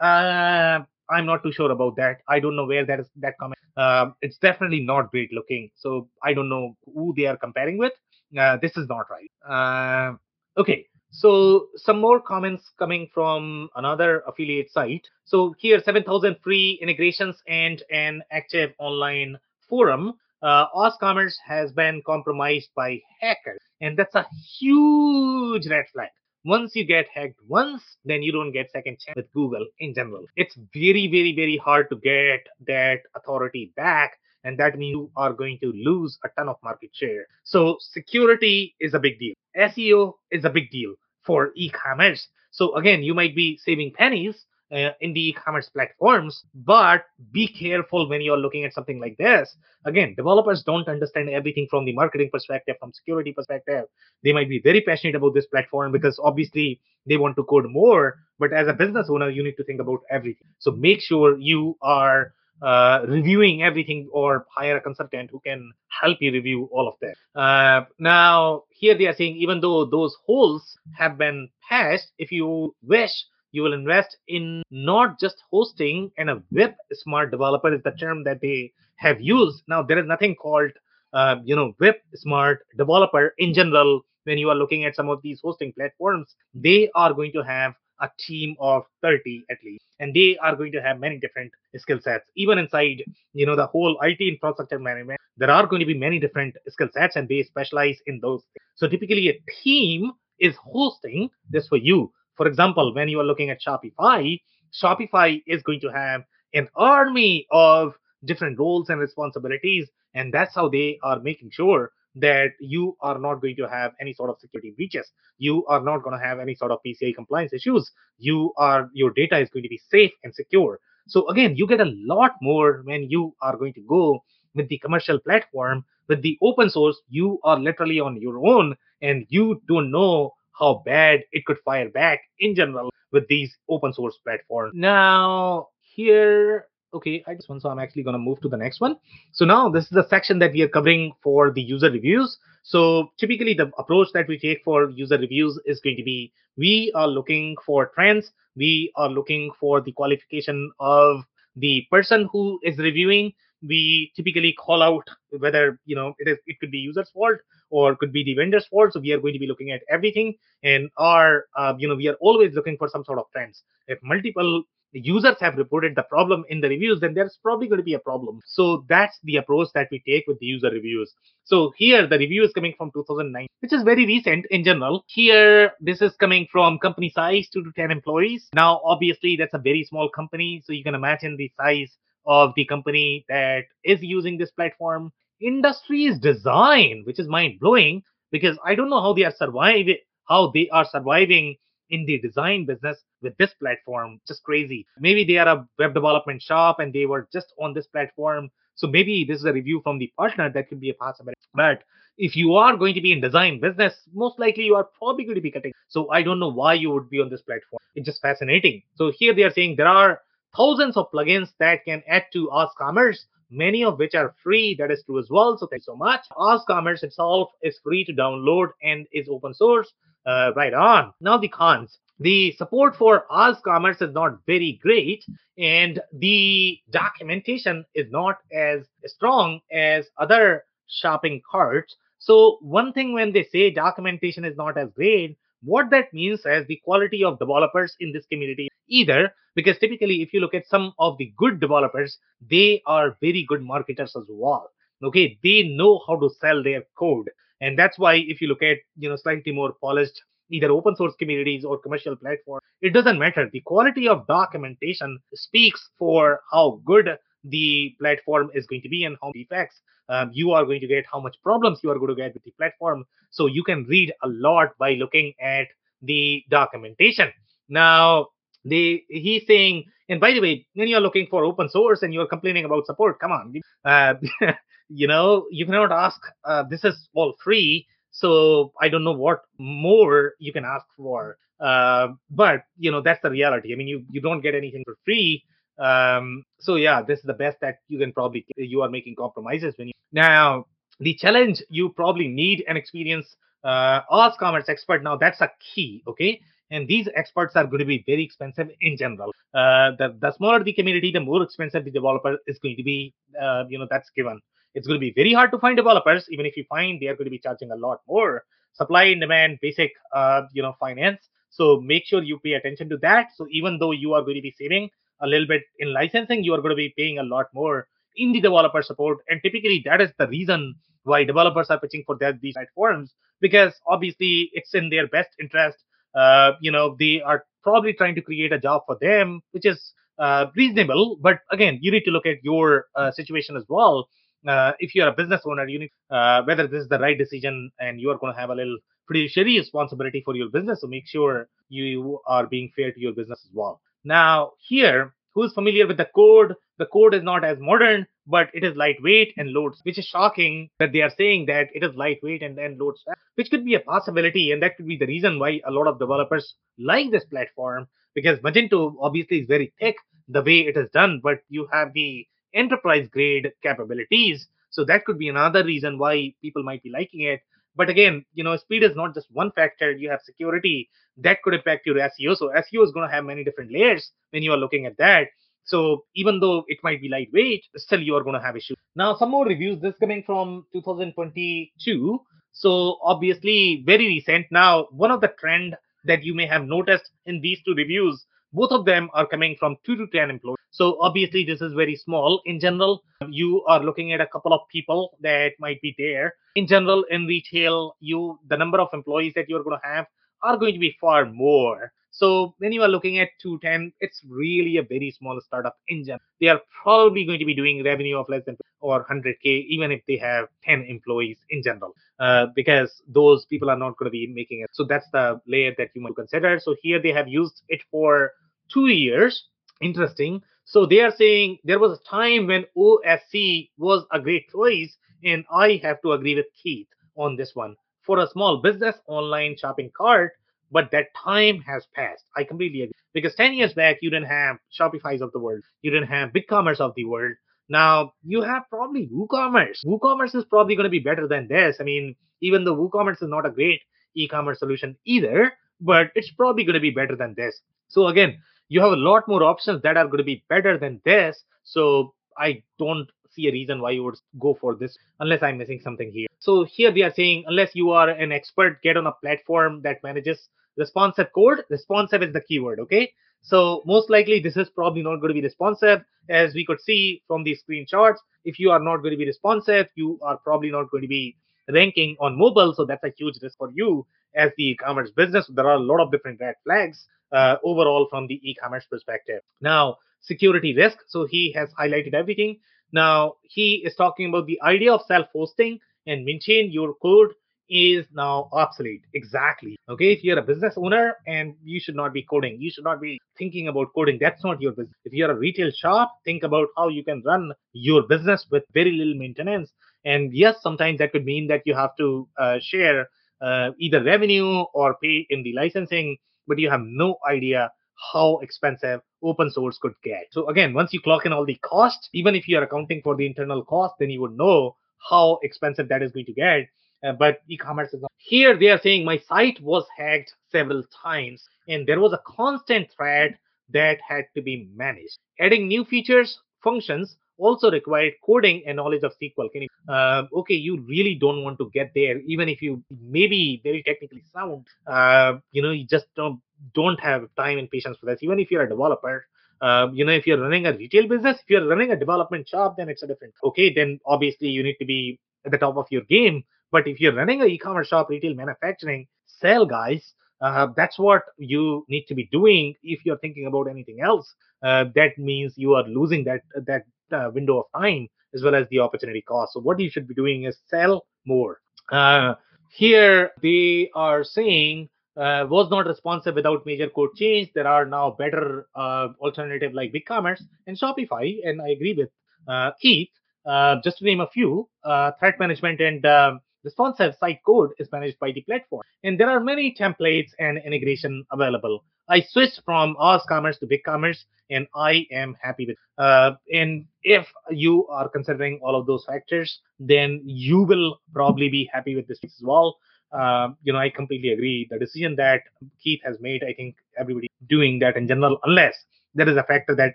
uh, 0.00 0.80
I'm 1.10 1.26
not 1.26 1.42
too 1.42 1.52
sure 1.52 1.70
about 1.70 1.96
that. 1.96 2.18
I 2.28 2.40
don't 2.40 2.56
know 2.56 2.66
where 2.66 2.84
that 2.86 3.00
is 3.00 3.08
that 3.16 3.34
comment. 3.38 3.58
Um, 3.76 4.14
it's 4.22 4.38
definitely 4.38 4.80
not 4.80 5.10
great 5.10 5.32
looking. 5.32 5.70
So 5.76 6.08
I 6.22 6.34
don't 6.34 6.48
know 6.48 6.76
who 6.86 7.14
they 7.16 7.26
are 7.26 7.36
comparing 7.36 7.78
with. 7.78 7.92
Uh, 8.38 8.56
this 8.62 8.76
is 8.76 8.86
not 8.88 9.06
right. 9.10 9.30
Uh, 9.48 10.16
okay, 10.60 10.86
so 11.10 11.66
some 11.76 12.00
more 12.00 12.20
comments 12.20 12.70
coming 12.78 13.08
from 13.12 13.68
another 13.74 14.22
affiliate 14.26 14.70
site. 14.70 15.08
So 15.24 15.54
here, 15.58 15.80
7,000 15.80 16.36
free 16.42 16.78
integrations 16.80 17.42
and 17.48 17.82
an 17.90 18.22
active 18.30 18.72
online 18.78 19.38
forum. 19.68 20.14
Uh, 20.42 20.66
OS 20.74 20.96
Commerce 20.98 21.38
has 21.44 21.72
been 21.72 22.00
compromised 22.06 22.70
by 22.74 23.00
hackers, 23.20 23.60
and 23.80 23.98
that's 23.98 24.14
a 24.14 24.26
huge 24.58 25.66
red 25.66 25.84
flag. 25.92 26.10
Once 26.44 26.74
you 26.74 26.84
get 26.84 27.06
hacked 27.12 27.38
once, 27.46 27.82
then 28.04 28.22
you 28.22 28.32
don't 28.32 28.52
get 28.52 28.70
second 28.70 28.98
chance 28.98 29.16
with 29.16 29.32
Google 29.32 29.66
in 29.78 29.94
general. 29.94 30.24
It's 30.36 30.56
very, 30.72 31.06
very, 31.06 31.34
very 31.34 31.58
hard 31.58 31.90
to 31.90 31.96
get 31.96 32.46
that 32.66 33.00
authority 33.14 33.72
back 33.76 34.18
and 34.44 34.58
that 34.58 34.76
means 34.78 34.92
you 34.92 35.10
are 35.16 35.32
going 35.32 35.58
to 35.60 35.72
lose 35.72 36.18
a 36.24 36.28
ton 36.30 36.48
of 36.48 36.56
market 36.62 36.90
share. 36.92 37.26
So 37.44 37.76
security 37.80 38.74
is 38.80 38.94
a 38.94 38.98
big 38.98 39.18
deal. 39.18 39.34
SEO 39.56 40.14
is 40.30 40.44
a 40.44 40.50
big 40.50 40.70
deal 40.70 40.94
for 41.22 41.50
e-commerce. 41.54 42.28
So 42.50 42.74
again, 42.76 43.02
you 43.02 43.14
might 43.14 43.34
be 43.34 43.58
saving 43.58 43.92
pennies 43.92 44.46
uh, 44.72 44.90
in 45.00 45.12
the 45.12 45.28
e-commerce 45.28 45.68
platforms, 45.68 46.44
but 46.54 47.04
be 47.32 47.46
careful 47.46 48.08
when 48.08 48.20
you're 48.20 48.36
looking 48.36 48.64
at 48.64 48.72
something 48.72 49.00
like 49.00 49.16
this. 49.18 49.56
Again, 49.84 50.14
developers 50.14 50.62
don't 50.62 50.88
understand 50.88 51.30
everything 51.30 51.66
from 51.68 51.84
the 51.84 51.92
marketing 51.92 52.30
perspective, 52.32 52.76
from 52.78 52.92
security 52.92 53.32
perspective. 53.32 53.86
They 54.22 54.32
might 54.32 54.48
be 54.48 54.60
very 54.60 54.80
passionate 54.80 55.16
about 55.16 55.34
this 55.34 55.46
platform 55.46 55.92
because 55.92 56.20
obviously 56.22 56.80
they 57.06 57.16
want 57.16 57.36
to 57.36 57.44
code 57.44 57.66
more. 57.68 58.18
But 58.38 58.52
as 58.52 58.68
a 58.68 58.72
business 58.72 59.08
owner, 59.10 59.28
you 59.28 59.42
need 59.42 59.56
to 59.56 59.64
think 59.64 59.80
about 59.80 60.00
everything. 60.10 60.48
So 60.58 60.70
make 60.70 61.00
sure 61.00 61.38
you 61.38 61.76
are 61.82 62.32
uh, 62.62 63.04
reviewing 63.08 63.62
everything 63.62 64.08
or 64.12 64.46
hire 64.54 64.76
a 64.76 64.80
consultant 64.80 65.30
who 65.30 65.40
can 65.40 65.72
help 66.00 66.18
you 66.20 66.30
review 66.30 66.68
all 66.72 66.88
of 66.88 66.94
that. 67.00 67.40
Uh, 67.40 67.86
now, 67.98 68.64
here 68.70 68.96
they 68.96 69.06
are 69.06 69.14
saying 69.14 69.36
even 69.36 69.60
though 69.60 69.84
those 69.86 70.14
holes 70.26 70.78
have 70.96 71.16
been 71.16 71.48
patched, 71.68 72.12
if 72.18 72.30
you 72.30 72.74
wish, 72.82 73.10
you 73.52 73.62
will 73.62 73.72
invest 73.72 74.16
in 74.28 74.62
not 74.70 75.18
just 75.18 75.42
hosting 75.50 76.10
and 76.18 76.30
a 76.30 76.42
web 76.52 76.74
smart 76.92 77.30
developer 77.30 77.72
is 77.74 77.82
the 77.82 77.92
term 77.92 78.24
that 78.24 78.40
they 78.40 78.72
have 78.96 79.20
used. 79.20 79.62
Now, 79.66 79.82
there 79.82 79.98
is 79.98 80.06
nothing 80.06 80.34
called, 80.36 80.70
uh, 81.12 81.36
you 81.44 81.56
know, 81.56 81.74
web 81.80 81.96
smart 82.14 82.60
developer 82.76 83.34
in 83.38 83.54
general. 83.54 84.02
When 84.24 84.38
you 84.38 84.50
are 84.50 84.54
looking 84.54 84.84
at 84.84 84.94
some 84.94 85.08
of 85.08 85.22
these 85.22 85.40
hosting 85.42 85.72
platforms, 85.72 86.34
they 86.54 86.90
are 86.94 87.14
going 87.14 87.32
to 87.32 87.42
have 87.42 87.74
a 88.00 88.08
team 88.18 88.56
of 88.60 88.84
30 89.02 89.44
at 89.50 89.58
least 89.64 89.84
and 89.98 90.14
they 90.14 90.36
are 90.42 90.56
going 90.56 90.72
to 90.72 90.80
have 90.80 90.98
many 90.98 91.18
different 91.18 91.52
skill 91.76 91.98
sets 92.00 92.24
even 92.34 92.58
inside 92.58 93.02
you 93.34 93.44
know 93.44 93.54
the 93.56 93.66
whole 93.66 93.98
it 94.02 94.16
infrastructure 94.20 94.78
management 94.78 95.20
there 95.36 95.50
are 95.50 95.66
going 95.66 95.80
to 95.80 95.86
be 95.86 95.98
many 95.98 96.18
different 96.18 96.54
skill 96.68 96.88
sets 96.92 97.16
and 97.16 97.28
they 97.28 97.42
specialize 97.42 97.98
in 98.06 98.18
those 98.22 98.42
so 98.74 98.88
typically 98.88 99.28
a 99.28 99.38
team 99.62 100.12
is 100.38 100.56
hosting 100.64 101.28
this 101.50 101.68
for 101.68 101.76
you 101.76 102.10
for 102.40 102.46
example 102.46 102.94
when 102.94 103.06
you 103.06 103.20
are 103.20 103.28
looking 103.30 103.50
at 103.50 103.60
shopify 103.60 104.40
shopify 104.82 105.42
is 105.46 105.62
going 105.62 105.80
to 105.80 105.88
have 105.88 106.22
an 106.54 106.66
army 106.74 107.46
of 107.50 107.92
different 108.24 108.58
roles 108.58 108.88
and 108.88 108.98
responsibilities 108.98 109.90
and 110.14 110.32
that's 110.32 110.54
how 110.54 110.66
they 110.68 110.98
are 111.02 111.20
making 111.20 111.50
sure 111.50 111.90
that 112.14 112.52
you 112.60 112.96
are 113.00 113.18
not 113.18 113.40
going 113.40 113.56
to 113.56 113.68
have 113.68 113.92
any 114.00 114.12
sort 114.12 114.30
of 114.30 114.36
security 114.40 114.72
breaches. 114.76 115.12
You 115.38 115.64
are 115.66 115.80
not 115.80 116.02
going 116.02 116.18
to 116.18 116.24
have 116.24 116.40
any 116.40 116.54
sort 116.54 116.72
of 116.72 116.78
PCI 116.84 117.14
compliance 117.14 117.52
issues. 117.52 117.90
You 118.18 118.52
are 118.56 118.90
your 118.92 119.10
data 119.10 119.38
is 119.38 119.48
going 119.50 119.62
to 119.62 119.68
be 119.68 119.80
safe 119.90 120.12
and 120.24 120.34
secure. 120.34 120.80
So 121.06 121.28
again, 121.28 121.56
you 121.56 121.66
get 121.66 121.80
a 121.80 121.92
lot 121.94 122.32
more 122.42 122.82
when 122.84 123.08
you 123.08 123.34
are 123.42 123.56
going 123.56 123.74
to 123.74 123.82
go 123.82 124.22
with 124.54 124.68
the 124.68 124.78
commercial 124.78 125.18
platform. 125.18 125.84
With 126.08 126.22
the 126.22 126.36
open 126.42 126.70
source, 126.70 127.00
you 127.08 127.38
are 127.44 127.58
literally 127.58 128.00
on 128.00 128.20
your 128.20 128.44
own 128.44 128.76
and 129.00 129.24
you 129.28 129.62
don't 129.68 129.92
know 129.92 130.32
how 130.60 130.82
bad 130.84 131.20
it 131.32 131.44
could 131.46 131.58
fire 131.64 131.88
back 131.88 132.20
in 132.38 132.54
general 132.54 132.90
with 133.12 133.26
these 133.28 133.56
open 133.68 133.92
source 133.92 134.18
platforms. 134.22 134.72
Now, 134.74 135.68
here 135.80 136.66
okay 136.92 137.22
i 137.28 137.34
just 137.34 137.48
want 137.48 137.62
so 137.62 137.68
i'm 137.68 137.78
actually 137.78 138.02
going 138.02 138.14
to 138.14 138.18
move 138.18 138.40
to 138.40 138.48
the 138.48 138.56
next 138.56 138.80
one. 138.80 138.96
So 139.32 139.44
now 139.44 139.68
this 139.68 139.84
is 139.84 139.90
the 139.90 140.06
section 140.08 140.38
that 140.40 140.52
we 140.52 140.62
are 140.62 140.68
covering 140.68 141.12
for 141.22 141.52
the 141.52 141.62
user 141.62 141.90
reviews. 141.90 142.38
So 142.62 143.10
typically 143.18 143.54
the 143.54 143.70
approach 143.78 144.08
that 144.14 144.26
we 144.28 144.38
take 144.38 144.62
for 144.64 144.90
user 144.90 145.18
reviews 145.18 145.58
is 145.66 145.80
going 145.80 145.96
to 145.96 146.02
be 146.02 146.32
we 146.56 146.92
are 146.94 147.06
looking 147.06 147.56
for 147.64 147.90
trends. 147.94 148.32
We 148.56 148.92
are 148.96 149.08
looking 149.08 149.52
for 149.58 149.80
the 149.80 149.92
qualification 149.92 150.70
of 150.80 151.22
the 151.56 151.86
person 151.90 152.28
who 152.32 152.58
is 152.62 152.78
reviewing 152.78 153.32
we 153.66 154.12
typically 154.16 154.52
call 154.52 154.82
out 154.82 155.08
whether 155.38 155.78
you 155.84 155.94
know 155.94 156.14
it 156.18 156.28
is 156.28 156.38
it 156.46 156.58
could 156.60 156.70
be 156.70 156.78
user's 156.78 157.10
fault 157.10 157.38
or 157.70 157.96
could 157.96 158.12
be 158.12 158.24
the 158.24 158.34
vendor's 158.34 158.66
fault 158.66 158.92
so 158.92 159.00
we 159.00 159.12
are 159.12 159.20
going 159.20 159.32
to 159.32 159.38
be 159.38 159.46
looking 159.46 159.70
at 159.70 159.82
everything 159.88 160.34
and 160.62 160.88
our 160.96 161.44
uh, 161.56 161.74
you 161.78 161.88
know 161.88 161.94
we 161.94 162.08
are 162.08 162.16
always 162.20 162.54
looking 162.54 162.76
for 162.76 162.88
some 162.88 163.04
sort 163.04 163.18
of 163.18 163.26
trends 163.32 163.62
if 163.86 163.98
multiple 164.02 164.62
users 164.92 165.36
have 165.40 165.56
reported 165.56 165.94
the 165.94 166.02
problem 166.02 166.44
in 166.48 166.60
the 166.60 166.68
reviews, 166.68 167.00
then 167.00 167.14
there's 167.14 167.38
probably 167.42 167.68
going 167.68 167.78
to 167.78 167.84
be 167.84 167.94
a 167.94 167.98
problem. 167.98 168.40
So 168.44 168.84
that's 168.88 169.18
the 169.24 169.36
approach 169.36 169.68
that 169.74 169.88
we 169.90 170.02
take 170.06 170.26
with 170.26 170.38
the 170.38 170.46
user 170.46 170.70
reviews. 170.70 171.12
So 171.44 171.72
here 171.76 172.06
the 172.06 172.18
review 172.18 172.44
is 172.44 172.52
coming 172.52 172.74
from 172.76 172.90
2009, 172.92 173.46
which 173.60 173.72
is 173.72 173.82
very 173.82 174.06
recent 174.06 174.46
in 174.50 174.64
general. 174.64 175.04
Here, 175.08 175.72
this 175.80 176.02
is 176.02 176.14
coming 176.16 176.46
from 176.50 176.78
company 176.78 177.10
size, 177.14 177.48
two 177.52 177.62
to 177.64 177.72
10 177.76 177.90
employees. 177.90 178.48
Now, 178.54 178.80
obviously, 178.84 179.36
that's 179.36 179.54
a 179.54 179.58
very 179.58 179.84
small 179.84 180.08
company. 180.08 180.62
So 180.64 180.72
you 180.72 180.84
can 180.84 180.94
imagine 180.94 181.36
the 181.36 181.50
size 181.56 181.96
of 182.26 182.52
the 182.56 182.64
company 182.64 183.24
that 183.28 183.64
is 183.84 184.02
using 184.02 184.38
this 184.38 184.50
platform. 184.50 185.12
Industry's 185.40 186.18
design, 186.18 187.02
which 187.04 187.18
is 187.18 187.28
mind 187.28 187.60
blowing 187.60 188.02
because 188.30 188.58
I 188.64 188.74
don't 188.74 188.90
know 188.90 189.00
how 189.00 189.14
they 189.14 189.24
are 189.24 189.34
surviving, 189.36 189.96
how 190.28 190.50
they 190.52 190.68
are 190.70 190.84
surviving 190.84 191.56
in 191.90 192.04
the 192.06 192.20
design 192.20 192.66
business 192.66 192.98
with 193.22 193.36
this 193.36 193.52
platform. 193.54 194.20
Just 194.26 194.42
crazy. 194.44 194.86
Maybe 194.98 195.24
they 195.24 195.38
are 195.38 195.48
a 195.48 195.68
web 195.78 195.94
development 195.94 196.42
shop 196.42 196.78
and 196.78 196.92
they 196.92 197.06
were 197.06 197.28
just 197.32 197.52
on 197.60 197.74
this 197.74 197.86
platform. 197.86 198.50
So 198.76 198.86
maybe 198.86 199.24
this 199.24 199.38
is 199.38 199.44
a 199.44 199.52
review 199.52 199.80
from 199.82 199.98
the 199.98 200.12
partner 200.16 200.50
that 200.50 200.68
could 200.68 200.80
be 200.80 200.90
a 200.90 200.94
possibility. 200.94 201.36
But 201.54 201.82
if 202.16 202.36
you 202.36 202.54
are 202.54 202.76
going 202.76 202.94
to 202.94 203.00
be 203.00 203.12
in 203.12 203.20
design 203.20 203.60
business, 203.60 203.94
most 204.12 204.38
likely 204.38 204.64
you 204.64 204.74
are 204.74 204.88
probably 204.98 205.24
going 205.24 205.34
to 205.34 205.40
be 205.40 205.50
cutting. 205.50 205.72
So 205.88 206.10
I 206.10 206.22
don't 206.22 206.38
know 206.38 206.52
why 206.52 206.74
you 206.74 206.90
would 206.90 207.10
be 207.10 207.20
on 207.20 207.28
this 207.28 207.42
platform. 207.42 207.80
It's 207.94 208.06
just 208.06 208.22
fascinating. 208.22 208.82
So 208.94 209.10
here 209.10 209.34
they 209.34 209.42
are 209.42 209.50
saying 209.50 209.76
there 209.76 209.88
are 209.88 210.20
thousands 210.56 210.96
of 210.96 211.10
plugins 211.12 211.48
that 211.58 211.84
can 211.84 212.02
add 212.08 212.24
to 212.32 212.50
OS 212.50 212.70
Commerce, 212.78 213.26
many 213.50 213.84
of 213.84 213.98
which 213.98 214.14
are 214.14 214.34
free. 214.42 214.74
That 214.78 214.90
is 214.90 215.02
true 215.04 215.18
as 215.18 215.28
well. 215.30 215.56
So 215.58 215.66
thanks 215.66 215.86
so 215.86 215.96
much. 215.96 216.20
OS 216.36 216.64
Commerce 216.66 217.02
itself 217.02 217.50
is 217.62 217.78
free 217.82 218.04
to 218.04 218.12
download 218.12 218.68
and 218.82 219.06
is 219.12 219.28
open 219.28 219.54
source. 219.54 219.92
Uh, 220.26 220.52
right 220.54 220.74
on. 220.74 221.14
Now 221.22 221.38
the 221.38 221.48
cons. 221.48 221.98
The 222.18 222.52
support 222.52 222.94
for 222.94 223.24
OS 223.30 223.56
Commerce 223.64 224.02
is 224.02 224.12
not 224.12 224.38
very 224.46 224.78
great, 224.82 225.24
and 225.56 225.98
the 226.12 226.78
documentation 226.90 227.86
is 227.94 228.10
not 228.10 228.36
as 228.52 228.84
strong 229.06 229.60
as 229.72 230.06
other 230.18 230.64
shopping 230.88 231.40
carts. 231.50 231.96
So 232.18 232.58
one 232.60 232.92
thing 232.92 233.14
when 233.14 233.32
they 233.32 233.44
say 233.44 233.70
documentation 233.70 234.44
is 234.44 234.58
not 234.58 234.76
as 234.76 234.90
great, 234.94 235.38
what 235.62 235.88
that 235.88 236.12
means 236.12 236.40
is 236.44 236.66
the 236.66 236.80
quality 236.84 237.24
of 237.24 237.38
developers 237.38 237.96
in 238.00 238.12
this 238.12 238.26
community 238.26 238.68
either 238.90 239.32
because 239.54 239.78
typically 239.78 240.22
if 240.22 240.32
you 240.32 240.40
look 240.40 240.54
at 240.54 240.66
some 240.66 240.92
of 240.98 241.16
the 241.18 241.32
good 241.36 241.60
developers 241.60 242.18
they 242.50 242.82
are 242.86 243.16
very 243.20 243.44
good 243.48 243.62
marketers 243.62 244.14
as 244.16 244.24
well. 244.28 244.70
Okay 245.02 245.38
they 245.42 245.62
know 245.62 246.02
how 246.06 246.18
to 246.18 246.30
sell 246.40 246.62
their 246.62 246.82
code. 246.98 247.30
And 247.60 247.78
that's 247.78 247.98
why 247.98 248.14
if 248.16 248.40
you 248.40 248.48
look 248.48 248.62
at 248.62 248.78
you 248.96 249.08
know 249.08 249.16
slightly 249.16 249.52
more 249.52 249.74
polished 249.80 250.20
either 250.50 250.70
open 250.70 250.96
source 250.96 251.14
communities 251.18 251.64
or 251.64 251.78
commercial 251.78 252.16
platforms 252.16 252.64
it 252.82 252.92
doesn't 252.92 253.18
matter. 253.18 253.48
The 253.52 253.60
quality 253.60 254.08
of 254.08 254.26
documentation 254.26 255.18
speaks 255.34 255.90
for 255.98 256.40
how 256.50 256.80
good 256.84 257.18
the 257.44 257.94
platform 257.98 258.50
is 258.54 258.66
going 258.66 258.82
to 258.82 258.88
be 258.88 259.04
and 259.04 259.16
how 259.22 259.32
defects 259.32 259.80
um, 260.08 260.30
you 260.32 260.50
are 260.50 260.64
going 260.64 260.80
to 260.80 260.86
get 260.86 261.04
how 261.10 261.20
much 261.20 261.36
problems 261.42 261.80
you 261.82 261.90
are 261.90 261.98
going 261.98 262.08
to 262.08 262.14
get 262.14 262.34
with 262.34 262.44
the 262.44 262.50
platform. 262.52 263.04
So 263.30 263.46
you 263.46 263.62
can 263.62 263.84
read 263.84 264.12
a 264.22 264.28
lot 264.28 264.76
by 264.78 264.94
looking 264.94 265.34
at 265.40 265.68
the 266.02 266.42
documentation. 266.50 267.32
Now 267.68 268.28
they 268.64 269.04
he's 269.08 269.46
saying 269.46 269.84
and 270.08 270.20
by 270.20 270.32
the 270.32 270.40
way 270.40 270.66
when 270.74 270.88
you're 270.88 271.00
looking 271.00 271.26
for 271.30 271.44
open 271.44 271.68
source 271.68 272.02
and 272.02 272.12
you're 272.12 272.26
complaining 272.26 272.64
about 272.64 272.86
support 272.86 273.18
come 273.20 273.32
on 273.32 273.54
uh, 273.84 274.14
you 274.88 275.06
know 275.06 275.46
you 275.50 275.64
cannot 275.64 275.92
ask 275.92 276.20
uh, 276.44 276.62
this 276.64 276.84
is 276.84 277.08
all 277.14 277.34
free 277.42 277.86
so 278.10 278.72
i 278.80 278.88
don't 278.88 279.04
know 279.04 279.12
what 279.12 279.42
more 279.58 280.34
you 280.38 280.52
can 280.52 280.64
ask 280.64 280.86
for. 280.96 281.38
Uh, 281.60 282.08
but 282.30 282.62
you 282.78 282.90
know 282.90 283.02
that's 283.02 283.20
the 283.22 283.30
reality. 283.30 283.72
I 283.72 283.76
mean 283.76 283.86
you 283.86 284.04
you 284.10 284.20
don't 284.20 284.40
get 284.40 284.54
anything 284.54 284.82
for 284.84 284.96
free. 285.04 285.44
Um, 285.78 286.42
so 286.58 286.76
yeah 286.76 287.02
this 287.02 287.18
is 287.18 287.24
the 287.24 287.34
best 287.34 287.58
that 287.60 287.76
you 287.88 287.98
can 287.98 288.12
probably 288.12 288.46
you 288.56 288.82
are 288.82 288.88
making 288.88 289.14
compromises 289.16 289.74
when 289.76 289.88
you 289.88 289.92
now 290.12 290.66
the 291.00 291.14
challenge 291.14 291.62
you 291.68 291.90
probably 291.90 292.28
need 292.28 292.64
an 292.66 292.76
experienced 292.76 293.36
uh, 293.64 294.00
commerce 294.38 294.68
expert. 294.68 295.02
Now 295.02 295.16
that's 295.16 295.40
a 295.40 295.50
key 295.74 296.02
okay 296.06 296.40
and 296.70 296.86
these 296.88 297.08
experts 297.14 297.56
are 297.56 297.66
going 297.66 297.80
to 297.80 297.84
be 297.84 298.02
very 298.06 298.24
expensive 298.24 298.68
in 298.80 298.96
general. 298.96 299.32
Uh, 299.54 299.92
the 299.98 300.16
the 300.20 300.32
smaller 300.36 300.62
the 300.62 300.72
community, 300.72 301.10
the 301.10 301.20
more 301.20 301.42
expensive 301.42 301.84
the 301.84 301.90
developer 301.90 302.36
is 302.46 302.58
going 302.58 302.76
to 302.76 302.82
be. 302.82 303.14
Uh, 303.40 303.64
you 303.68 303.78
know 303.78 303.86
that's 303.90 304.10
given. 304.10 304.40
It's 304.74 304.86
going 304.86 305.00
to 305.00 305.00
be 305.00 305.12
very 305.14 305.32
hard 305.32 305.50
to 305.52 305.58
find 305.58 305.76
developers. 305.76 306.26
Even 306.30 306.46
if 306.46 306.56
you 306.56 306.64
find, 306.68 307.00
they 307.00 307.06
are 307.06 307.16
going 307.16 307.24
to 307.24 307.30
be 307.30 307.38
charging 307.38 307.70
a 307.72 307.76
lot 307.76 308.00
more. 308.08 308.44
Supply 308.74 309.04
and 309.04 309.20
demand, 309.20 309.58
basic, 309.60 309.90
uh, 310.14 310.42
you 310.52 310.62
know, 310.62 310.74
finance. 310.78 311.28
So 311.50 311.80
make 311.80 312.06
sure 312.06 312.22
you 312.22 312.38
pay 312.38 312.52
attention 312.52 312.88
to 312.90 312.96
that. 312.98 313.28
So 313.34 313.46
even 313.50 313.78
though 313.80 313.90
you 313.90 314.14
are 314.14 314.22
going 314.22 314.36
to 314.36 314.42
be 314.42 314.54
saving 314.56 314.90
a 315.20 315.26
little 315.26 315.48
bit 315.48 315.62
in 315.80 315.92
licensing, 315.92 316.44
you 316.44 316.54
are 316.54 316.58
going 316.58 316.70
to 316.70 316.76
be 316.76 316.94
paying 316.96 317.18
a 317.18 317.24
lot 317.24 317.46
more 317.52 317.88
in 318.16 318.30
the 318.32 318.40
developer 318.40 318.82
support. 318.82 319.18
And 319.28 319.40
typically, 319.42 319.82
that 319.86 320.00
is 320.00 320.10
the 320.18 320.28
reason 320.28 320.76
why 321.02 321.24
developers 321.24 321.68
are 321.70 321.80
pitching 321.80 322.04
for 322.06 322.16
these 322.40 322.54
platforms 322.54 323.12
because 323.40 323.72
obviously 323.86 324.50
it's 324.52 324.74
in 324.74 324.90
their 324.90 325.08
best 325.08 325.30
interest. 325.40 325.78
Uh, 326.14 326.52
you 326.60 326.70
know, 326.70 326.96
they 326.98 327.20
are 327.20 327.44
probably 327.62 327.92
trying 327.92 328.14
to 328.14 328.22
create 328.22 328.52
a 328.52 328.58
job 328.58 328.82
for 328.86 328.96
them, 329.00 329.40
which 329.52 329.66
is 329.66 329.92
uh, 330.18 330.46
reasonable. 330.56 331.18
But 331.20 331.40
again, 331.50 331.78
you 331.80 331.90
need 331.90 332.04
to 332.04 332.10
look 332.10 332.26
at 332.26 332.42
your 332.42 332.86
uh, 332.94 333.10
situation 333.10 333.56
as 333.56 333.64
well. 333.68 334.08
Uh, 334.46 334.72
if 334.78 334.94
you're 334.94 335.08
a 335.08 335.12
business 335.12 335.42
owner, 335.44 335.66
you 335.68 335.78
need 335.80 335.90
uh, 336.10 336.42
whether 336.44 336.66
this 336.66 336.82
is 336.82 336.88
the 336.88 336.98
right 336.98 337.18
decision, 337.18 337.70
and 337.78 338.00
you 338.00 338.10
are 338.10 338.18
going 338.18 338.32
to 338.32 338.40
have 338.40 338.50
a 338.50 338.54
little 338.54 338.78
fiduciary 339.06 339.58
responsibility 339.58 340.22
for 340.24 340.34
your 340.34 340.48
business. 340.48 340.80
So 340.80 340.86
make 340.86 341.06
sure 341.06 341.48
you 341.68 342.20
are 342.26 342.46
being 342.46 342.70
fair 342.74 342.92
to 342.92 343.00
your 343.00 343.12
business 343.12 343.40
as 343.44 343.50
well. 343.52 343.80
Now, 344.04 344.52
here, 344.58 345.12
who's 345.34 345.52
familiar 345.52 345.86
with 345.86 345.96
the 345.96 346.08
code? 346.14 346.54
The 346.78 346.86
code 346.86 347.14
is 347.14 347.22
not 347.22 347.44
as 347.44 347.58
modern, 347.60 348.06
but 348.26 348.48
it 348.54 348.64
is 348.64 348.76
lightweight 348.76 349.34
and 349.36 349.50
loads, 349.50 349.80
which 349.82 349.98
is 349.98 350.06
shocking 350.06 350.70
that 350.78 350.92
they 350.92 351.02
are 351.02 351.12
saying 351.16 351.46
that 351.46 351.68
it 351.74 351.82
is 351.84 351.94
lightweight 351.94 352.42
and 352.42 352.56
then 352.56 352.78
loads 352.78 353.04
which 353.34 353.50
could 353.50 353.64
be 353.64 353.74
a 353.74 353.80
possibility. 353.80 354.52
And 354.52 354.62
that 354.62 354.76
could 354.76 354.86
be 354.86 354.96
the 354.96 355.06
reason 355.06 355.38
why 355.38 355.60
a 355.66 355.70
lot 355.70 355.86
of 355.86 355.98
developers 355.98 356.54
like 356.78 357.10
this 357.10 357.24
platform 357.24 357.88
because 358.14 358.38
Magento 358.40 358.94
obviously 359.00 359.40
is 359.40 359.46
very 359.48 359.72
thick 359.78 359.96
the 360.28 360.42
way 360.42 360.60
it 360.60 360.76
is 360.76 360.88
done, 360.92 361.20
but 361.22 361.38
you 361.48 361.68
have 361.72 361.92
the 361.92 362.26
enterprise 362.54 363.08
grade 363.10 363.52
capabilities. 363.62 364.48
So 364.70 364.84
that 364.84 365.04
could 365.04 365.18
be 365.18 365.28
another 365.28 365.64
reason 365.64 365.98
why 365.98 366.34
people 366.42 366.62
might 366.62 366.82
be 366.82 366.90
liking 366.90 367.22
it. 367.22 367.40
But 367.76 367.88
again, 367.88 368.24
you 368.34 368.44
know, 368.44 368.56
speed 368.56 368.82
is 368.82 368.96
not 368.96 369.14
just 369.14 369.28
one 369.30 369.52
factor. 369.52 369.92
You 369.92 370.10
have 370.10 370.20
security 370.24 370.88
that 371.18 371.42
could 371.42 371.54
impact 371.54 371.86
your 371.86 371.96
SEO. 371.96 372.36
So 372.36 372.48
SEO 372.48 372.84
is 372.84 372.92
going 372.92 373.08
to 373.08 373.14
have 373.14 373.24
many 373.24 373.44
different 373.44 373.72
layers 373.72 374.10
when 374.30 374.42
you 374.42 374.52
are 374.52 374.56
looking 374.56 374.86
at 374.86 374.96
that. 374.98 375.28
So 375.64 376.04
even 376.14 376.40
though 376.40 376.64
it 376.66 376.78
might 376.82 377.00
be 377.00 377.08
lightweight, 377.08 377.64
still 377.76 378.00
you 378.00 378.16
are 378.16 378.24
going 378.24 378.34
to 378.34 378.42
have 378.42 378.56
issues. 378.56 378.76
Now, 378.96 379.16
some 379.16 379.30
more 379.30 379.46
reviews. 379.46 379.80
This 379.80 379.94
coming 380.00 380.22
from 380.24 380.66
2022. 380.72 382.20
So 382.52 382.98
obviously 383.02 383.82
very 383.86 384.06
recent. 384.06 384.46
Now, 384.50 384.88
one 384.90 385.10
of 385.10 385.20
the 385.20 385.32
trend 385.38 385.76
that 386.04 386.24
you 386.24 386.34
may 386.34 386.46
have 386.46 386.64
noticed 386.64 387.10
in 387.26 387.40
these 387.40 387.60
two 387.64 387.74
reviews, 387.74 388.24
both 388.52 388.72
of 388.72 388.84
them 388.84 389.10
are 389.14 389.26
coming 389.26 389.56
from 389.58 389.76
two 389.84 389.96
to 389.96 390.06
ten 390.08 390.30
employees. 390.30 390.56
So 390.70 390.96
obviously 391.00 391.44
this 391.44 391.60
is 391.60 391.72
very 391.72 391.96
small. 391.96 392.40
In 392.44 392.60
general, 392.60 393.02
you 393.28 393.64
are 393.64 393.82
looking 393.82 394.12
at 394.12 394.20
a 394.20 394.26
couple 394.26 394.52
of 394.52 394.60
people 394.70 395.16
that 395.20 395.52
might 395.58 395.80
be 395.82 395.94
there. 395.98 396.34
In 396.54 396.66
general, 396.66 397.04
in 397.10 397.26
retail, 397.26 397.96
you 398.00 398.38
the 398.48 398.56
number 398.56 398.80
of 398.80 398.88
employees 398.92 399.34
that 399.34 399.48
you're 399.48 399.64
going 399.64 399.78
to 399.80 399.88
have 399.88 400.06
are 400.42 400.56
going 400.56 400.74
to 400.74 400.80
be 400.80 400.96
far 401.00 401.26
more. 401.26 401.92
So 402.10 402.54
when 402.58 402.72
you 402.72 402.82
are 402.82 402.88
looking 402.88 403.18
at 403.18 403.28
210, 403.40 403.92
it's 404.00 404.20
really 404.28 404.76
a 404.76 404.82
very 404.82 405.10
small 405.10 405.40
startup 405.40 405.76
engine. 405.88 406.18
They 406.40 406.48
are 406.48 406.60
probably 406.82 407.24
going 407.24 407.38
to 407.38 407.44
be 407.44 407.54
doing 407.54 407.84
revenue 407.84 408.18
of 408.18 408.28
less 408.28 408.44
than 408.44 408.56
or 408.80 409.04
100k, 409.04 409.66
even 409.68 409.92
if 409.92 410.00
they 410.06 410.16
have 410.16 410.48
10 410.64 410.84
employees 410.84 411.38
in 411.50 411.62
general, 411.62 411.94
uh, 412.18 412.46
because 412.54 413.02
those 413.06 413.44
people 413.46 413.70
are 413.70 413.76
not 413.76 413.96
going 413.98 414.06
to 414.06 414.10
be 414.10 414.26
making 414.26 414.60
it. 414.60 414.70
So 414.72 414.84
that's 414.84 415.08
the 415.12 415.40
layer 415.46 415.74
that 415.78 415.90
you 415.94 416.00
might 416.00 416.16
consider. 416.16 416.58
So 416.58 416.74
here 416.82 417.00
they 417.00 417.12
have 417.12 417.28
used 417.28 417.62
it 417.68 417.82
for 417.90 418.32
two 418.72 418.88
years. 418.88 419.44
Interesting. 419.80 420.42
So 420.64 420.86
they 420.86 421.00
are 421.00 421.10
saying 421.10 421.58
there 421.64 421.78
was 421.78 421.98
a 421.98 422.08
time 422.08 422.46
when 422.46 422.64
OSC 422.76 423.70
was 423.76 424.04
a 424.12 424.20
great 424.20 424.48
choice, 424.50 424.96
and 425.24 425.44
I 425.52 425.80
have 425.82 426.00
to 426.02 426.12
agree 426.12 426.36
with 426.36 426.46
Keith 426.62 426.88
on 427.16 427.36
this 427.36 427.54
one. 427.54 427.76
For 428.02 428.18
a 428.18 428.28
small 428.28 428.58
business 428.58 428.96
online 429.06 429.56
shopping 429.56 429.90
cart, 429.96 430.32
but 430.70 430.90
that 430.92 431.06
time 431.22 431.60
has 431.62 431.86
passed. 431.94 432.24
I 432.36 432.44
completely 432.44 432.82
agree. 432.82 432.92
Because 433.12 433.34
10 433.34 433.54
years 433.54 433.72
back, 433.74 433.98
you 434.02 434.10
didn't 434.10 434.28
have 434.28 434.56
Shopify's 434.78 435.22
of 435.22 435.32
the 435.32 435.38
world, 435.38 435.62
you 435.82 435.90
didn't 435.90 436.08
have 436.08 436.30
BigCommerce 436.30 436.80
of 436.80 436.94
the 436.94 437.04
world. 437.04 437.34
Now 437.68 438.14
you 438.24 438.42
have 438.42 438.64
probably 438.68 439.08
WooCommerce. 439.12 439.84
WooCommerce 439.84 440.34
is 440.34 440.44
probably 440.44 440.74
going 440.74 440.84
to 440.84 440.90
be 440.90 440.98
better 440.98 441.28
than 441.28 441.46
this. 441.48 441.76
I 441.80 441.84
mean, 441.84 442.16
even 442.40 442.64
though 442.64 442.76
WooCommerce 442.76 443.22
is 443.22 443.28
not 443.28 443.46
a 443.46 443.50
great 443.50 443.80
e-commerce 444.14 444.58
solution 444.58 444.96
either, 445.04 445.52
but 445.80 446.10
it's 446.14 446.30
probably 446.32 446.64
going 446.64 446.74
to 446.74 446.80
be 446.80 446.90
better 446.90 447.16
than 447.16 447.34
this. 447.36 447.60
So 447.88 448.08
again, 448.08 448.38
you 448.68 448.80
have 448.80 448.92
a 448.92 448.96
lot 448.96 449.28
more 449.28 449.42
options 449.42 449.82
that 449.82 449.96
are 449.96 450.06
going 450.06 450.18
to 450.18 450.24
be 450.24 450.44
better 450.48 450.78
than 450.78 451.00
this. 451.04 451.42
So 451.62 452.14
I 452.36 452.62
don't 452.78 453.08
see 453.34 453.48
a 453.48 453.52
reason 453.52 453.80
why 453.80 453.90
you 453.90 454.04
would 454.04 454.16
go 454.38 454.56
for 454.60 454.74
this 454.74 454.96
unless 455.20 455.42
I'm 455.42 455.58
missing 455.58 455.80
something 455.82 456.12
here. 456.12 456.28
So 456.38 456.64
here 456.64 456.90
they 456.92 457.02
are 457.02 457.12
saying 457.12 457.44
unless 457.46 457.74
you 457.74 457.90
are 457.90 458.08
an 458.08 458.32
expert, 458.32 458.82
get 458.82 458.96
on 458.96 459.06
a 459.06 459.12
platform 459.12 459.82
that 459.82 460.02
manages 460.02 460.48
responsive 460.76 461.28
code. 461.34 461.64
Responsive 461.68 462.22
is 462.22 462.32
the 462.32 462.40
keyword, 462.40 462.80
okay? 462.80 463.12
So 463.42 463.82
most 463.86 464.10
likely 464.10 464.40
this 464.40 464.56
is 464.56 464.68
probably 464.68 465.02
not 465.02 465.16
going 465.16 465.28
to 465.28 465.34
be 465.34 465.42
responsive 465.42 466.02
as 466.28 466.54
we 466.54 466.64
could 466.64 466.80
see 466.80 467.22
from 467.26 467.44
these 467.44 467.62
screenshots. 467.62 468.18
If 468.44 468.58
you 468.58 468.70
are 468.70 468.80
not 468.80 468.98
going 468.98 469.12
to 469.12 469.16
be 469.16 469.26
responsive, 469.26 469.86
you 469.94 470.18
are 470.22 470.36
probably 470.36 470.70
not 470.70 470.90
going 470.90 471.02
to 471.02 471.08
be 471.08 471.36
ranking 471.68 472.16
on 472.20 472.38
mobile. 472.38 472.74
So 472.74 472.84
that's 472.84 473.04
a 473.04 473.12
huge 473.16 473.36
risk 473.42 473.58
for 473.58 473.70
you 473.70 474.06
as 474.34 474.50
the 474.56 474.70
e-commerce 474.70 475.10
business. 475.10 475.50
There 475.52 475.66
are 475.66 475.74
a 475.74 475.78
lot 475.78 476.00
of 476.00 476.10
different 476.10 476.40
red 476.40 476.54
flags 476.64 477.06
uh, 477.32 477.56
overall 477.64 478.06
from 478.10 478.26
the 478.26 478.40
e-commerce 478.48 478.86
perspective. 478.88 479.40
Now, 479.60 479.98
security 480.20 480.74
risk. 480.74 480.98
So 481.08 481.26
he 481.26 481.52
has 481.52 481.70
highlighted 481.78 482.14
everything. 482.14 482.58
Now 482.92 483.34
he 483.42 483.82
is 483.84 483.94
talking 483.94 484.28
about 484.28 484.46
the 484.46 484.60
idea 484.62 484.92
of 484.92 485.02
self-hosting 485.06 485.78
and 486.06 486.24
maintain 486.24 486.70
your 486.70 486.94
code 486.94 487.30
is 487.68 488.04
now 488.12 488.48
obsolete. 488.52 489.02
Exactly. 489.14 489.76
Okay. 489.88 490.12
If 490.12 490.24
you're 490.24 490.38
a 490.40 490.42
business 490.42 490.74
owner 490.76 491.16
and 491.26 491.54
you 491.62 491.78
should 491.78 491.94
not 491.94 492.12
be 492.12 492.22
coding, 492.22 492.60
you 492.60 492.70
should 492.70 492.82
not 492.84 493.00
be 493.00 493.20
thinking 493.38 493.68
about 493.68 493.94
coding. 493.94 494.18
That's 494.20 494.42
not 494.42 494.60
your 494.60 494.72
business. 494.72 494.96
If 495.04 495.12
you're 495.12 495.30
a 495.30 495.36
retail 495.36 495.70
shop, 495.70 496.18
think 496.24 496.42
about 496.42 496.68
how 496.76 496.88
you 496.88 497.04
can 497.04 497.22
run 497.24 497.52
your 497.72 498.02
business 498.08 498.44
with 498.50 498.64
very 498.74 498.90
little 498.90 499.14
maintenance. 499.14 499.70
And 500.04 500.32
yes, 500.34 500.56
sometimes 500.62 500.98
that 500.98 501.12
could 501.12 501.24
mean 501.24 501.46
that 501.46 501.62
you 501.64 501.74
have 501.74 501.90
to 501.98 502.28
uh, 502.38 502.58
share 502.60 503.08
uh, 503.40 503.70
either 503.78 504.02
revenue 504.02 504.64
or 504.74 504.96
pay 505.00 505.26
in 505.30 505.42
the 505.44 505.52
licensing, 505.54 506.16
but 506.48 506.58
you 506.58 506.68
have 506.70 506.82
no 506.82 507.18
idea 507.28 507.70
how 508.12 508.38
expensive 508.38 509.00
open 509.22 509.50
source 509.50 509.78
could 509.78 509.94
get. 510.02 510.26
So 510.30 510.48
again, 510.48 510.74
once 510.74 510.92
you 510.92 511.00
clock 511.00 511.26
in 511.26 511.32
all 511.32 511.44
the 511.44 511.58
costs, 511.62 512.08
even 512.12 512.34
if 512.34 512.48
you 512.48 512.58
are 512.58 512.62
accounting 512.62 513.02
for 513.02 513.16
the 513.16 513.26
internal 513.26 513.64
cost, 513.64 513.94
then 513.98 514.10
you 514.10 514.20
would 514.20 514.36
know 514.36 514.76
how 515.08 515.38
expensive 515.42 515.88
that 515.88 516.02
is 516.02 516.12
going 516.12 516.26
to 516.26 516.32
get. 516.32 516.68
Uh, 517.02 517.12
but 517.12 517.40
e-commerce 517.48 517.92
is 517.94 518.02
not. 518.02 518.12
Here 518.16 518.58
they 518.58 518.68
are 518.68 518.80
saying 518.80 519.04
my 519.04 519.18
site 519.18 519.58
was 519.62 519.86
hacked 519.96 520.34
several 520.52 520.82
times, 521.02 521.42
and 521.66 521.86
there 521.86 522.00
was 522.00 522.12
a 522.12 522.20
constant 522.26 522.90
threat 522.94 523.38
that 523.72 523.98
had 524.06 524.24
to 524.34 524.42
be 524.42 524.68
managed. 524.74 525.18
Adding 525.38 525.66
new 525.66 525.84
features, 525.84 526.38
functions 526.62 527.16
also 527.40 527.70
required 527.70 528.14
coding 528.24 528.62
and 528.66 528.76
knowledge 528.76 529.02
of 529.02 529.12
SQL. 529.20 529.50
Can 529.52 529.62
you, 529.62 529.68
uh, 529.88 530.26
okay, 530.40 530.54
you 530.54 530.80
really 530.82 531.14
don't 531.14 531.42
want 531.42 531.58
to 531.58 531.70
get 531.72 531.92
there, 531.94 532.18
even 532.20 532.48
if 532.48 532.62
you 532.62 532.82
maybe 533.02 533.60
very 533.64 533.82
technically 533.82 534.22
sound. 534.32 534.66
Uh, 534.86 535.38
you 535.52 535.62
know, 535.62 535.72
you 535.72 535.86
just 535.86 536.06
don't 536.14 536.40
don't 536.74 537.00
have 537.00 537.28
time 537.36 537.58
and 537.58 537.70
patience 537.70 537.96
for 537.98 538.06
this. 538.06 538.22
Even 538.22 538.38
if 538.38 538.50
you're 538.50 538.62
a 538.62 538.68
developer, 538.68 539.24
uh, 539.60 539.88
you 539.92 540.04
know, 540.04 540.12
if 540.12 540.26
you're 540.26 540.40
running 540.40 540.66
a 540.66 540.72
retail 540.72 541.08
business, 541.08 541.38
if 541.40 541.48
you're 541.48 541.66
running 541.66 541.90
a 541.90 541.96
development 541.96 542.48
shop, 542.48 542.76
then 542.76 542.88
it's 542.88 543.02
a 543.02 543.06
different. 543.06 543.34
Okay, 543.44 543.72
then 543.72 543.98
obviously 544.06 544.48
you 544.48 544.62
need 544.62 544.76
to 544.78 544.84
be 544.84 545.18
at 545.44 545.50
the 545.50 545.58
top 545.58 545.76
of 545.76 545.86
your 545.90 546.02
game. 546.02 546.44
But 546.72 546.86
if 546.86 547.00
you're 547.00 547.14
running 547.14 547.40
an 547.42 547.48
e-commerce 547.48 547.88
shop, 547.88 548.08
retail 548.10 548.34
manufacturing, 548.34 549.08
sell 549.26 549.66
guys, 549.66 550.14
uh, 550.40 550.68
that's 550.76 550.98
what 550.98 551.22
you 551.36 551.84
need 551.88 552.06
to 552.06 552.14
be 552.14 552.28
doing. 552.32 552.74
If 552.82 553.04
you're 553.04 553.18
thinking 553.18 553.46
about 553.46 553.68
anything 553.68 554.00
else, 554.00 554.32
uh, 554.62 554.84
that 554.94 555.18
means 555.18 555.54
you 555.56 555.74
are 555.74 555.84
losing 555.84 556.24
that 556.24 556.40
that 556.54 556.84
uh, 557.12 557.30
window 557.34 557.60
of 557.60 557.80
time 557.80 558.08
as 558.34 558.42
well 558.42 558.54
as 558.54 558.66
the 558.70 558.78
opportunity 558.78 559.22
cost. 559.22 559.52
So 559.54 559.60
what 559.60 559.80
you 559.80 559.90
should 559.90 560.06
be 560.06 560.14
doing 560.14 560.44
is 560.44 560.56
sell 560.68 561.04
more. 561.26 561.60
Uh, 561.90 562.34
here 562.70 563.30
they 563.42 563.90
are 563.94 564.22
saying 564.22 564.88
uh, 565.16 565.44
was 565.48 565.68
not 565.70 565.86
responsive 565.86 566.34
without 566.34 566.64
major 566.64 566.88
code 566.88 567.10
change. 567.16 567.50
There 567.54 567.66
are 567.66 567.84
now 567.84 568.12
better 568.18 568.66
uh, 568.74 569.08
alternative 569.20 569.74
like 569.74 569.92
BigCommerce 569.92 570.42
and 570.66 570.78
Shopify, 570.78 571.38
and 571.44 571.60
I 571.60 571.70
agree 571.70 571.94
with 571.96 572.10
uh, 572.48 572.70
Keith. 572.80 573.08
Uh, 573.46 573.76
just 573.82 573.98
to 573.98 574.04
name 574.04 574.20
a 574.20 574.28
few, 574.28 574.68
uh, 574.84 575.12
threat 575.18 575.38
management 575.40 575.80
and 575.80 576.04
um, 576.04 576.40
responsive 576.62 577.14
site 577.18 577.40
code 577.44 577.70
is 577.78 577.88
managed 577.90 578.18
by 578.18 578.30
the 578.32 578.42
platform, 578.42 578.82
and 579.02 579.18
there 579.18 579.30
are 579.30 579.40
many 579.40 579.74
templates 579.78 580.30
and 580.38 580.58
integration 580.64 581.24
available. 581.32 581.84
I 582.10 582.20
switched 582.22 582.60
from 582.64 582.96
Commerce 583.28 583.58
to 583.58 583.66
Big 583.66 583.84
Commerce, 583.84 584.24
and 584.50 584.66
I 584.74 585.06
am 585.12 585.36
happy 585.40 585.66
with. 585.66 585.76
Uh, 585.96 586.32
and 586.52 586.84
if 587.04 587.26
you 587.50 587.86
are 587.86 588.08
considering 588.08 588.58
all 588.62 588.74
of 588.74 588.86
those 588.86 589.04
factors, 589.06 589.60
then 589.78 590.20
you 590.24 590.62
will 590.62 591.00
probably 591.14 591.48
be 591.48 591.70
happy 591.72 591.94
with 591.94 592.08
this 592.08 592.18
as 592.24 592.40
well. 592.42 592.78
uh, 593.12 593.48
you 593.62 593.72
know, 593.72 593.78
I 593.78 593.90
completely 593.90 594.30
agree. 594.30 594.68
The 594.70 594.78
decision 594.78 595.16
that 595.16 595.42
Keith 595.82 596.00
has 596.04 596.16
made, 596.20 596.42
I 596.44 596.52
think 596.52 596.76
everybody 596.98 597.28
doing 597.48 597.78
that 597.80 597.96
in 597.96 598.06
general, 598.06 598.38
unless 598.44 598.76
there 599.14 599.28
is 599.28 599.36
a 599.36 599.42
factor 599.44 599.74
that 599.76 599.94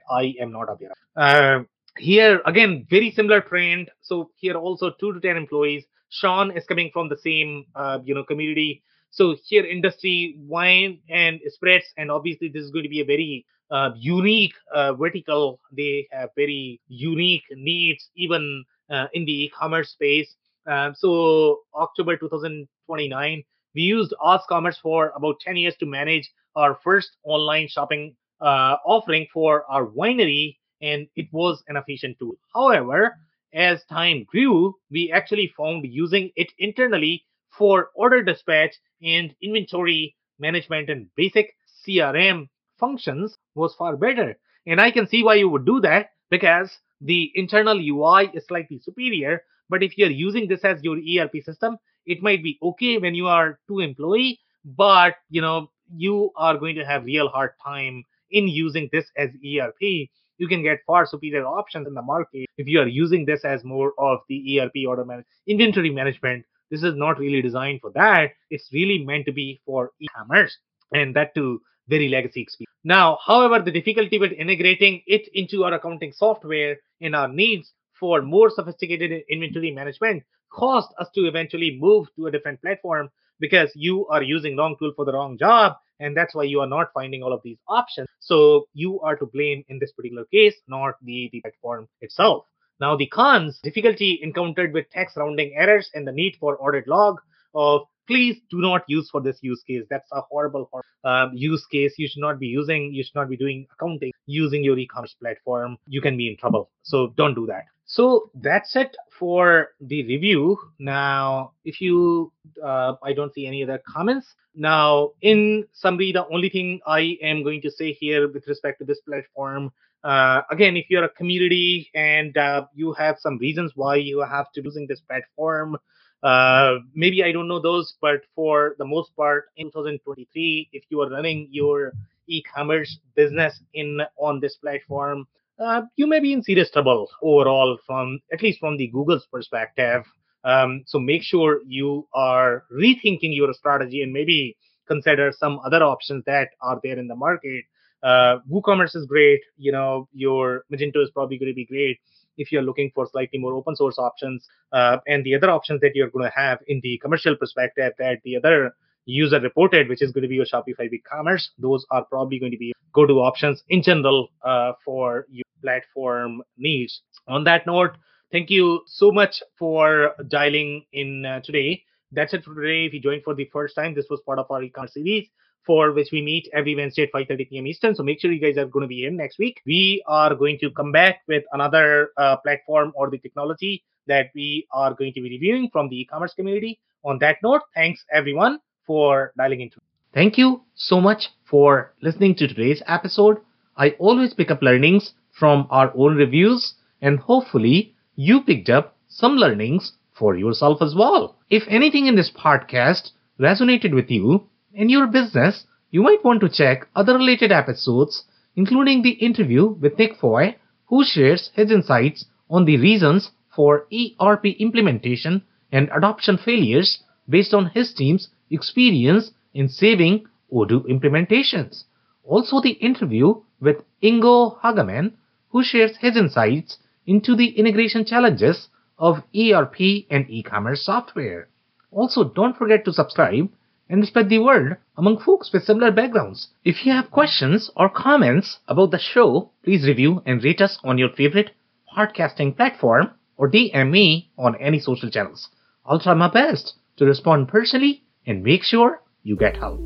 I 0.09 0.33
am 0.39 0.51
not 0.51 0.69
aware 0.69 0.91
of. 0.91 0.97
Uh, 1.15 1.63
here 1.97 2.41
again, 2.45 2.85
very 2.89 3.11
similar 3.11 3.41
trend. 3.41 3.89
So 4.01 4.31
here 4.35 4.55
also 4.55 4.91
two 4.99 5.13
to 5.13 5.19
ten 5.19 5.37
employees. 5.37 5.85
Sean 6.09 6.51
is 6.55 6.65
coming 6.65 6.91
from 6.93 7.09
the 7.09 7.17
same 7.17 7.65
uh, 7.75 7.99
you 8.03 8.13
know 8.15 8.23
community. 8.23 8.83
So 9.15 9.37
here 9.45 9.65
industry 9.65 10.35
wine 10.37 10.99
and 11.09 11.39
spreads, 11.47 11.85
and 11.95 12.11
obviously 12.11 12.49
this 12.49 12.63
is 12.63 12.69
going 12.71 12.83
to 12.83 12.89
be 12.89 12.99
a 12.99 13.05
very 13.05 13.45
uh, 13.71 13.91
unique 13.95 14.53
uh, 14.73 14.93
vertical. 14.93 15.61
They 15.71 16.05
have 16.11 16.31
very 16.35 16.81
unique 16.89 17.45
needs, 17.51 18.09
even 18.17 18.65
uh, 18.89 19.07
in 19.13 19.23
the 19.23 19.45
e-commerce 19.45 19.91
space. 19.91 20.35
Um, 20.67 20.93
so 20.97 21.59
October 21.73 22.17
2029, 22.17 23.43
we 23.73 23.81
used 23.81 24.13
OS 24.19 24.41
Commerce 24.49 24.77
for 24.83 25.13
about 25.15 25.39
10 25.39 25.55
years 25.55 25.77
to 25.77 25.85
manage 25.85 26.29
our 26.57 26.77
first 26.83 27.15
online 27.23 27.69
shopping 27.69 28.17
uh, 28.41 28.75
offering 28.85 29.27
for 29.33 29.63
our 29.71 29.85
winery, 29.85 30.57
and 30.81 31.07
it 31.15 31.27
was 31.31 31.63
an 31.69 31.77
efficient 31.77 32.19
tool. 32.19 32.33
However, 32.53 33.15
as 33.53 33.81
time 33.85 34.25
grew, 34.25 34.75
we 34.91 35.09
actually 35.09 35.53
found 35.57 35.85
using 35.85 36.31
it 36.35 36.51
internally 36.59 37.23
for 37.57 37.89
order 37.95 38.23
dispatch 38.23 38.75
and 39.01 39.33
inventory 39.41 40.15
management 40.39 40.89
and 40.89 41.07
basic 41.15 41.55
CRM 41.85 42.49
functions 42.79 43.37
was 43.55 43.75
far 43.75 43.95
better. 43.95 44.37
And 44.65 44.81
I 44.81 44.91
can 44.91 45.07
see 45.07 45.23
why 45.23 45.35
you 45.35 45.49
would 45.49 45.65
do 45.65 45.79
that 45.81 46.11
because 46.29 46.77
the 47.01 47.31
internal 47.35 47.77
UI 47.77 48.31
is 48.33 48.45
slightly 48.47 48.79
superior. 48.79 49.43
But 49.69 49.83
if 49.83 49.97
you're 49.97 50.09
using 50.09 50.47
this 50.47 50.63
as 50.63 50.83
your 50.83 50.97
ERP 50.97 51.43
system, 51.43 51.77
it 52.05 52.21
might 52.21 52.43
be 52.43 52.59
okay 52.61 52.97
when 52.97 53.15
you 53.15 53.27
are 53.27 53.59
two 53.67 53.79
employee, 53.79 54.39
but 54.63 55.15
you 55.29 55.41
know 55.41 55.69
you 55.95 56.31
are 56.35 56.57
going 56.57 56.75
to 56.75 56.85
have 56.85 57.05
real 57.05 57.27
hard 57.27 57.51
time 57.63 58.03
in 58.31 58.47
using 58.47 58.89
this 58.91 59.05
as 59.17 59.29
ERP 59.45 60.09
you 60.37 60.47
can 60.47 60.63
get 60.63 60.79
far 60.85 61.05
superior 61.05 61.45
options 61.45 61.87
in 61.87 61.93
the 61.93 62.01
market 62.01 62.47
if 62.57 62.67
you 62.67 62.79
are 62.79 62.87
using 62.87 63.25
this 63.25 63.45
as 63.45 63.63
more 63.63 63.93
of 63.97 64.19
the 64.29 64.59
ERP 64.59 64.87
order 64.87 65.05
management, 65.05 65.27
inventory 65.47 65.89
management. 65.89 66.45
This 66.75 66.83
is 66.83 66.97
not 66.97 67.19
really 67.19 67.41
designed 67.41 67.79
for 67.79 67.91
that. 67.91 68.31
It's 68.49 68.67
really 68.73 69.05
meant 69.05 69.25
to 69.27 69.31
be 69.31 69.61
for 69.65 69.91
e-commerce 70.01 70.57
and 70.91 71.15
that 71.15 71.33
too 71.33 71.61
very 71.87 72.09
legacy 72.09 72.41
experience. 72.41 72.75
Now, 72.83 73.17
however, 73.25 73.63
the 73.63 73.71
difficulty 73.71 74.19
with 74.19 74.33
integrating 74.33 75.01
it 75.07 75.29
into 75.33 75.63
our 75.63 75.71
accounting 75.71 76.11
software 76.11 76.75
and 76.99 77.15
our 77.15 77.29
needs 77.29 77.71
for 77.97 78.21
more 78.21 78.49
sophisticated 78.49 79.23
inventory 79.29 79.71
management 79.71 80.23
caused 80.51 80.89
us 80.99 81.07
to 81.15 81.21
eventually 81.27 81.77
move 81.79 82.09
to 82.17 82.27
a 82.27 82.31
different 82.31 82.61
platform 82.61 83.09
because 83.39 83.71
you 83.73 84.05
are 84.07 84.21
using 84.21 84.57
wrong 84.57 84.75
tool 84.77 84.91
for 84.97 85.05
the 85.05 85.13
wrong 85.13 85.37
job 85.37 85.77
and 86.01 86.15
that's 86.15 86.35
why 86.35 86.43
you 86.43 86.59
are 86.59 86.67
not 86.67 86.91
finding 86.93 87.23
all 87.23 87.31
of 87.31 87.41
these 87.43 87.57
options 87.69 88.07
so 88.19 88.67
you 88.73 88.99
are 89.01 89.15
to 89.15 89.25
blame 89.25 89.63
in 89.69 89.79
this 89.79 89.91
particular 89.93 90.25
case 90.25 90.55
not 90.67 90.95
the, 91.03 91.29
the 91.31 91.41
platform 91.41 91.87
itself 92.01 92.45
now 92.79 92.95
the 92.95 93.07
cons 93.07 93.59
difficulty 93.63 94.19
encountered 94.21 94.73
with 94.73 94.89
text 94.91 95.17
rounding 95.17 95.53
errors 95.55 95.89
and 95.93 96.07
the 96.07 96.11
need 96.11 96.35
for 96.39 96.57
audit 96.61 96.87
log 96.87 97.19
of 97.53 97.81
please 98.07 98.37
do 98.49 98.61
not 98.61 98.83
use 98.87 99.09
for 99.09 99.21
this 99.21 99.37
use 99.41 99.63
case. 99.63 99.83
That's 99.89 100.07
a 100.11 100.21
horrible 100.21 100.69
um, 101.03 101.31
use 101.33 101.65
case. 101.65 101.95
You 101.97 102.07
should 102.07 102.21
not 102.21 102.39
be 102.39 102.47
using 102.47 102.93
you 102.93 103.03
should 103.03 103.15
not 103.15 103.29
be 103.29 103.37
doing 103.37 103.67
accounting 103.73 104.11
using 104.25 104.63
your 104.63 104.77
e-commerce 104.77 105.15
platform. 105.19 105.77
You 105.87 106.01
can 106.01 106.17
be 106.17 106.29
in 106.29 106.37
trouble. 106.37 106.69
So 106.83 107.13
don't 107.17 107.35
do 107.35 107.45
that. 107.47 107.65
So 107.85 108.31
that's 108.33 108.75
it 108.75 108.97
for 109.19 109.69
the 109.79 110.03
review. 110.07 110.57
Now, 110.79 111.51
if 111.63 111.79
you, 111.79 112.31
uh, 112.63 112.93
I 113.03 113.13
don't 113.13 113.31
see 113.33 113.45
any 113.45 113.63
other 113.63 113.79
comments. 113.87 114.33
Now, 114.55 115.11
in 115.21 115.65
summary, 115.71 116.11
the 116.11 116.27
only 116.27 116.49
thing 116.49 116.79
I 116.87 117.17
am 117.21 117.43
going 117.43 117.61
to 117.61 117.69
say 117.69 117.93
here 117.93 118.27
with 118.27 118.47
respect 118.47 118.79
to 118.79 118.85
this 118.85 118.99
platform, 119.01 119.71
uh, 120.05 120.43
again, 120.51 120.77
if 120.77 120.85
you're 120.89 121.03
a 121.03 121.09
community 121.09 121.89
and 121.95 122.37
uh, 122.37 122.67
you 122.75 122.93
have 122.93 123.17
some 123.19 123.39
reasons 123.39 123.71
why 123.75 123.95
you 123.95 124.21
have 124.21 124.51
to 124.53 124.61
using 124.63 124.85
this 124.87 125.01
platform, 125.01 125.77
uh, 126.21 126.75
maybe 126.93 127.23
I 127.23 127.31
don't 127.31 127.47
know 127.47 127.59
those, 127.59 127.95
but 128.01 128.21
for 128.35 128.75
the 128.77 128.85
most 128.85 129.15
part, 129.15 129.45
in 129.57 129.67
2023, 129.67 130.69
if 130.73 130.83
you 130.89 131.01
are 131.01 131.09
running 131.09 131.47
your 131.51 131.91
e-commerce 132.27 132.99
business 133.15 133.59
in 133.73 133.99
on 134.17 134.39
this 134.39 134.55
platform, 134.57 135.25
uh, 135.59 135.81
you 135.95 136.05
may 136.05 136.19
be 136.19 136.33
in 136.33 136.43
serious 136.43 136.69
trouble 136.69 137.09
overall 137.23 137.77
from 137.87 138.19
at 138.31 138.43
least 138.43 138.59
from 138.59 138.77
the 138.77 138.87
Google's 138.87 139.27
perspective. 139.31 140.03
Um, 140.43 140.83
so 140.85 140.99
make 140.99 141.23
sure 141.23 141.61
you 141.65 142.07
are 142.13 142.65
rethinking 142.71 143.35
your 143.35 143.51
strategy 143.53 144.03
and 144.03 144.13
maybe 144.13 144.55
consider 144.87 145.31
some 145.35 145.59
other 145.65 145.81
options 145.83 146.23
that 146.25 146.49
are 146.61 146.79
there 146.83 146.99
in 146.99 147.07
the 147.07 147.15
market. 147.15 147.63
Uh, 148.05 148.37
WooCommerce 148.51 148.95
is 148.95 149.05
great. 149.07 149.41
You 149.57 149.71
know, 149.71 150.07
your 150.13 150.63
Magento 150.71 151.01
is 151.03 151.09
probably 151.09 151.39
going 151.39 151.51
to 151.51 151.55
be 151.55 151.65
great 151.65 151.99
if 152.37 152.51
you're 152.51 152.61
looking 152.61 152.91
for 152.93 153.07
slightly 153.11 153.39
more 153.39 153.53
open 153.53 153.75
source 153.75 153.97
options. 153.97 154.47
Uh, 154.71 154.97
and 155.07 155.23
the 155.25 155.33
other 155.33 155.49
options 155.49 155.81
that 155.81 155.91
you're 155.95 156.09
going 156.11 156.25
to 156.25 156.31
have 156.35 156.59
in 156.67 156.79
the 156.83 156.99
commercial 156.99 157.35
perspective 157.35 157.93
that 157.97 158.19
the 158.23 158.37
other 158.37 158.75
user 159.05 159.39
reported, 159.39 159.89
which 159.89 160.03
is 160.03 160.11
going 160.11 160.21
to 160.21 160.27
be 160.27 160.35
your 160.35 160.45
Shopify 160.45 160.87
BigCommerce, 160.87 161.47
those 161.57 161.85
are 161.89 162.05
probably 162.05 162.37
going 162.39 162.51
to 162.51 162.57
be 162.57 162.73
go-to 162.93 163.13
options 163.13 163.63
in 163.69 163.81
general 163.81 164.29
uh, 164.43 164.73
for 164.83 165.25
your 165.29 165.45
platform 165.63 166.43
needs. 166.57 167.01
On 167.27 167.43
that 167.45 167.65
note, 167.65 167.97
thank 168.31 168.51
you 168.51 168.81
so 168.85 169.11
much 169.11 169.41
for 169.57 170.13
dialing 170.27 170.85
in 170.93 171.25
uh, 171.25 171.39
today. 171.41 171.83
That's 172.11 172.35
it 172.35 172.43
for 172.43 172.53
today. 172.53 172.85
If 172.85 172.93
you 172.93 173.01
joined 173.01 173.23
for 173.23 173.33
the 173.33 173.49
first 173.51 173.75
time, 173.75 173.95
this 173.95 174.05
was 174.11 174.21
part 174.25 174.37
of 174.37 174.45
our 174.51 174.61
e-commerce 174.61 174.93
series 174.93 175.27
for 175.65 175.91
which 175.91 176.09
we 176.11 176.21
meet 176.21 176.47
every 176.53 176.75
Wednesday 176.75 177.03
at 177.03 177.11
5:30 177.11 177.49
p.m. 177.49 177.67
Eastern. 177.67 177.95
So 177.95 178.03
make 178.03 178.19
sure 178.21 178.31
you 178.31 178.39
guys 178.39 178.57
are 178.57 178.65
going 178.65 178.83
to 178.83 178.87
be 178.87 179.05
in 179.05 179.17
next 179.17 179.39
week. 179.39 179.61
We 179.65 180.03
are 180.07 180.35
going 180.35 180.59
to 180.59 180.69
come 180.71 180.91
back 180.91 181.21
with 181.27 181.43
another 181.51 182.11
uh, 182.17 182.37
platform 182.37 182.93
or 182.95 183.09
the 183.09 183.17
technology 183.17 183.83
that 184.07 184.29
we 184.35 184.67
are 184.71 184.93
going 184.93 185.13
to 185.13 185.21
be 185.21 185.29
reviewing 185.29 185.69
from 185.71 185.89
the 185.89 185.99
e-commerce 186.01 186.33
community. 186.33 186.79
On 187.03 187.17
that 187.19 187.37
note, 187.43 187.61
thanks 187.73 188.03
everyone 188.11 188.59
for 188.85 189.33
dialing 189.37 189.61
into. 189.61 189.79
Thank 190.13 190.37
you 190.37 190.61
so 190.75 191.01
much 191.01 191.29
for 191.43 191.93
listening 192.01 192.35
to 192.35 192.47
today's 192.47 192.81
episode. 192.87 193.37
I 193.75 193.89
always 193.99 194.33
pick 194.33 194.49
up 194.49 194.61
learnings 194.61 195.13
from 195.31 195.67
our 195.69 195.91
own 195.95 196.15
reviews 196.15 196.75
and 197.01 197.19
hopefully 197.19 197.95
you 198.15 198.41
picked 198.41 198.69
up 198.69 198.95
some 199.09 199.35
learnings 199.35 199.93
for 200.13 200.35
yourself 200.35 200.81
as 200.81 200.95
well. 200.95 201.35
If 201.49 201.63
anything 201.67 202.05
in 202.05 202.15
this 202.15 202.31
podcast 202.31 203.11
resonated 203.39 203.93
with 203.93 204.09
you 204.09 204.47
in 204.75 204.89
your 204.89 205.07
business, 205.07 205.65
you 205.89 206.01
might 206.03 206.23
want 206.23 206.41
to 206.41 206.49
check 206.49 206.87
other 206.95 207.13
related 207.13 207.51
episodes, 207.51 208.25
including 208.55 209.01
the 209.01 209.11
interview 209.11 209.67
with 209.67 209.97
Nick 209.97 210.17
Foy, 210.17 210.57
who 210.87 211.03
shares 211.05 211.49
his 211.53 211.71
insights 211.71 212.25
on 212.49 212.65
the 212.65 212.77
reasons 212.77 213.31
for 213.55 213.87
ERP 213.93 214.45
implementation 214.59 215.41
and 215.71 215.89
adoption 215.95 216.37
failures 216.37 217.03
based 217.29 217.53
on 217.53 217.67
his 217.67 217.93
team's 217.93 218.29
experience 218.51 219.31
in 219.53 219.69
saving 219.69 220.25
Odoo 220.51 220.83
implementations. 220.89 221.85
Also, 222.23 222.59
the 222.59 222.71
interview 222.71 223.33
with 223.61 223.77
Ingo 224.03 224.59
Hagemann, 224.59 225.13
who 225.49 225.63
shares 225.63 225.95
his 225.97 226.17
insights 226.17 226.77
into 227.07 227.35
the 227.35 227.57
integration 227.57 228.03
challenges 228.03 228.67
of 228.99 229.23
ERP 229.35 230.05
and 230.09 230.29
e-commerce 230.29 230.85
software. 230.85 231.47
Also, 231.91 232.25
don't 232.25 232.57
forget 232.57 232.83
to 232.83 232.93
subscribe 232.93 233.49
and 233.89 234.05
spread 234.05 234.29
the 234.29 234.39
word 234.39 234.77
among 234.97 235.19
folks 235.19 235.51
with 235.51 235.63
similar 235.63 235.91
backgrounds. 235.91 236.49
If 236.63 236.85
you 236.85 236.91
have 236.91 237.11
questions 237.11 237.69
or 237.75 237.89
comments 237.89 238.59
about 238.67 238.91
the 238.91 238.99
show, 238.99 239.51
please 239.63 239.85
review 239.85 240.21
and 240.25 240.43
rate 240.43 240.61
us 240.61 240.77
on 240.83 240.97
your 240.97 241.09
favorite 241.09 241.51
podcasting 241.95 242.55
platform 242.55 243.11
or 243.37 243.49
DM 243.49 243.91
me 243.91 244.29
on 244.37 244.55
any 244.55 244.79
social 244.79 245.09
channels. 245.09 245.49
I'll 245.85 245.99
try 245.99 246.13
my 246.13 246.31
best 246.31 246.73
to 246.97 247.05
respond 247.05 247.47
personally 247.47 248.03
and 248.25 248.43
make 248.43 248.63
sure 248.63 249.01
you 249.23 249.35
get 249.35 249.57
help. 249.57 249.79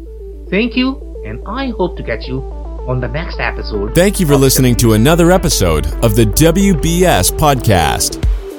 Thank 0.50 0.76
you, 0.76 0.98
and 1.26 1.42
I 1.48 1.72
hope 1.78 1.98
to 1.98 2.04
catch 2.04 2.28
you 2.28 2.42
on 2.88 3.00
the 3.02 3.08
next 3.08 3.40
episode. 3.40 3.94
Thank 3.94 4.20
you 4.20 4.26
for 4.26 4.36
listening 4.36 4.76
to 4.78 4.94
another 4.94 5.32
episode 5.32 5.86
of 6.04 6.16
the 6.16 6.26
WBS 6.26 7.32
Podcast. 7.34 8.39